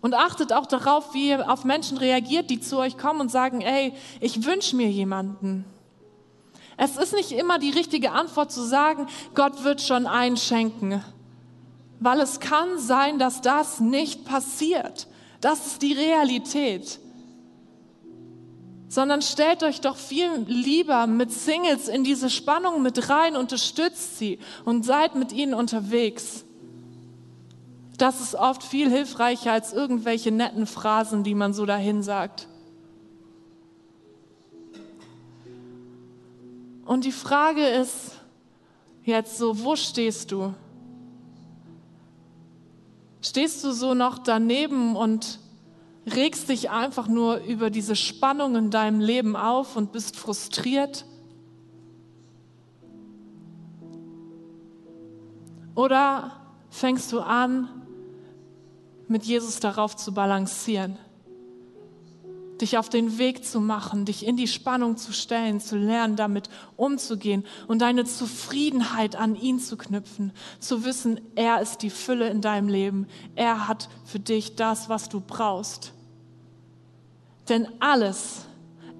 Und 0.01 0.13
achtet 0.13 0.53
auch 0.53 0.65
darauf, 0.65 1.13
wie 1.13 1.29
ihr 1.29 1.51
auf 1.51 1.65
Menschen 1.65 1.97
reagiert, 1.97 2.49
die 2.49 2.59
zu 2.59 2.77
euch 2.77 2.97
kommen 2.97 3.21
und 3.21 3.31
sagen, 3.31 3.61
ey, 3.61 3.93
ich 4.21 4.45
wünsche 4.45 4.75
mir 4.75 4.89
jemanden. 4.89 5.65
Es 6.77 6.95
ist 6.95 7.13
nicht 7.13 7.33
immer 7.33 7.59
die 7.59 7.71
richtige 7.71 8.13
Antwort 8.13 8.51
zu 8.51 8.61
sagen, 8.61 9.07
Gott 9.35 9.65
wird 9.65 9.81
schon 9.81 10.07
einschenken, 10.07 11.03
weil 11.99 12.21
es 12.21 12.39
kann 12.39 12.79
sein, 12.79 13.19
dass 13.19 13.41
das 13.41 13.81
nicht 13.81 14.23
passiert. 14.23 15.07
Das 15.41 15.67
ist 15.67 15.81
die 15.81 15.93
Realität. 15.93 16.99
Sondern 18.89 19.21
stellt 19.21 19.63
euch 19.63 19.79
doch 19.79 19.95
viel 19.95 20.29
lieber 20.47 21.07
mit 21.07 21.31
Singles 21.31 21.87
in 21.87 22.03
diese 22.03 22.29
Spannung 22.29 22.81
mit 22.81 23.09
rein, 23.09 23.37
unterstützt 23.37 24.17
sie 24.17 24.39
und 24.65 24.83
seid 24.83 25.15
mit 25.15 25.31
ihnen 25.31 25.53
unterwegs. 25.53 26.43
Das 27.97 28.19
ist 28.19 28.33
oft 28.33 28.63
viel 28.63 28.89
hilfreicher 28.89 29.51
als 29.51 29.73
irgendwelche 29.73 30.31
netten 30.31 30.65
Phrasen, 30.65 31.23
die 31.23 31.35
man 31.35 31.53
so 31.53 31.65
dahin 31.65 32.01
sagt. 32.01 32.47
Und 36.85 37.05
die 37.05 37.11
Frage 37.11 37.67
ist 37.67 38.13
jetzt 39.03 39.37
so, 39.37 39.63
wo 39.63 39.75
stehst 39.75 40.31
du? 40.31 40.55
Stehst 43.21 43.63
du 43.63 43.71
so 43.71 43.93
noch 43.93 44.17
daneben 44.17 44.95
und 44.95 45.39
regst 46.15 46.49
dich 46.49 46.69
einfach 46.69 47.07
nur 47.07 47.37
über 47.43 47.69
diese 47.69 47.95
Spannung 47.95 48.55
in 48.55 48.71
deinem 48.71 48.99
Leben 48.99 49.35
auf 49.35 49.75
und 49.75 49.91
bist 49.91 50.15
frustriert? 50.15 51.05
Oder 55.75 56.31
fängst 56.69 57.11
du 57.11 57.21
an, 57.21 57.69
mit 59.07 59.23
Jesus 59.23 59.59
darauf 59.59 59.95
zu 59.95 60.13
balancieren, 60.13 60.97
dich 62.61 62.77
auf 62.77 62.89
den 62.89 63.17
Weg 63.17 63.45
zu 63.45 63.59
machen, 63.59 64.05
dich 64.05 64.25
in 64.25 64.37
die 64.37 64.47
Spannung 64.47 64.97
zu 64.97 65.13
stellen, 65.13 65.59
zu 65.59 65.77
lernen, 65.77 66.15
damit 66.15 66.49
umzugehen 66.75 67.45
und 67.67 67.81
deine 67.81 68.05
Zufriedenheit 68.05 69.15
an 69.15 69.35
ihn 69.35 69.59
zu 69.59 69.77
knüpfen, 69.77 70.31
zu 70.59 70.83
wissen, 70.83 71.19
er 71.35 71.61
ist 71.61 71.81
die 71.81 71.89
Fülle 71.89 72.29
in 72.29 72.41
deinem 72.41 72.67
Leben, 72.67 73.07
er 73.35 73.67
hat 73.67 73.89
für 74.05 74.19
dich 74.19 74.55
das, 74.55 74.89
was 74.89 75.09
du 75.09 75.21
brauchst. 75.21 75.93
Denn 77.49 77.67
alles 77.79 78.45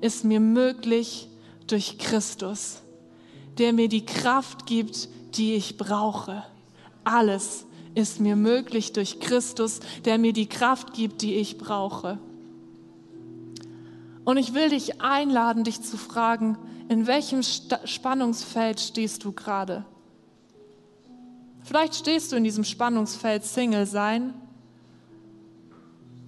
ist 0.02 0.26
mir 0.26 0.40
möglich 0.40 1.30
durch 1.68 2.00
Christus, 2.00 2.82
der 3.60 3.74
mir 3.74 3.88
die 3.88 4.06
Kraft 4.06 4.66
gibt, 4.66 5.08
die 5.38 5.54
ich 5.54 5.78
brauche. 5.78 6.44
Alles 7.04 7.66
ist 7.94 8.20
mir 8.20 8.36
möglich 8.36 8.94
durch 8.94 9.20
Christus, 9.20 9.80
der 10.06 10.18
mir 10.18 10.34
die 10.34 10.48
Kraft 10.48 10.94
gibt, 10.94 11.22
die 11.22 11.36
ich 11.36 11.58
brauche. 11.58 12.18
Und 14.26 14.38
ich 14.38 14.54
will 14.54 14.70
dich 14.70 15.02
einladen, 15.02 15.64
dich 15.64 15.82
zu 15.82 15.98
fragen, 15.98 16.58
in 16.88 17.08
welchem 17.08 17.42
Spannungsfeld 17.44 18.80
stehst 18.80 19.24
du 19.24 19.32
gerade? 19.32 19.86
Vielleicht 21.62 21.96
stehst 21.96 22.32
du 22.32 22.36
in 22.36 22.44
diesem 22.44 22.64
Spannungsfeld 22.64 23.44
Single 23.44 23.86
sein, 23.86 24.34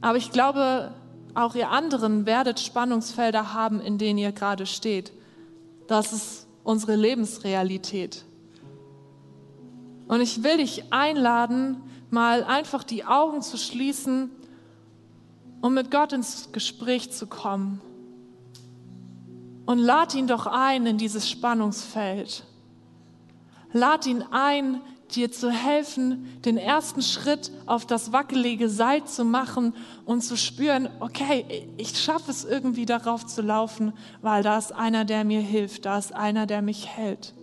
aber 0.01 0.17
ich 0.17 0.31
glaube, 0.31 0.93
auch 1.35 1.55
ihr 1.55 1.69
anderen 1.69 2.25
werdet 2.25 2.59
Spannungsfelder 2.59 3.53
haben, 3.53 3.79
in 3.79 3.97
denen 3.97 4.19
ihr 4.19 4.31
gerade 4.31 4.65
steht. 4.65 5.11
Das 5.87 6.13
ist 6.13 6.47
unsere 6.63 6.95
Lebensrealität. 6.95 8.23
Und 10.07 10.21
ich 10.21 10.43
will 10.43 10.57
dich 10.57 10.91
einladen, 10.91 11.77
mal 12.09 12.43
einfach 12.43 12.83
die 12.83 13.05
Augen 13.05 13.41
zu 13.41 13.57
schließen 13.57 14.31
um 15.61 15.75
mit 15.75 15.91
Gott 15.91 16.11
ins 16.11 16.51
Gespräch 16.51 17.11
zu 17.11 17.27
kommen. 17.27 17.81
Und 19.65 19.77
lad 19.77 20.15
ihn 20.15 20.27
doch 20.27 20.47
ein 20.47 20.85
in 20.85 20.97
dieses 20.97 21.29
Spannungsfeld. 21.29 22.43
Lad 23.71 24.05
ihn 24.07 24.23
ein, 24.31 24.81
dir 25.15 25.31
zu 25.31 25.51
helfen, 25.51 26.27
den 26.45 26.57
ersten 26.57 27.01
Schritt 27.01 27.51
auf 27.65 27.85
das 27.85 28.11
wackelige 28.11 28.69
Seil 28.69 29.03
zu 29.05 29.23
machen 29.25 29.73
und 30.05 30.21
zu 30.21 30.37
spüren, 30.37 30.89
okay, 30.99 31.67
ich 31.77 31.97
schaffe 31.99 32.31
es 32.31 32.43
irgendwie 32.43 32.85
darauf 32.85 33.25
zu 33.25 33.41
laufen, 33.41 33.93
weil 34.21 34.43
da 34.43 34.57
ist 34.57 34.71
einer, 34.71 35.05
der 35.05 35.23
mir 35.23 35.41
hilft, 35.41 35.85
da 35.85 35.97
ist 35.97 36.13
einer, 36.13 36.45
der 36.45 36.61
mich 36.61 36.87
hält. 36.87 37.33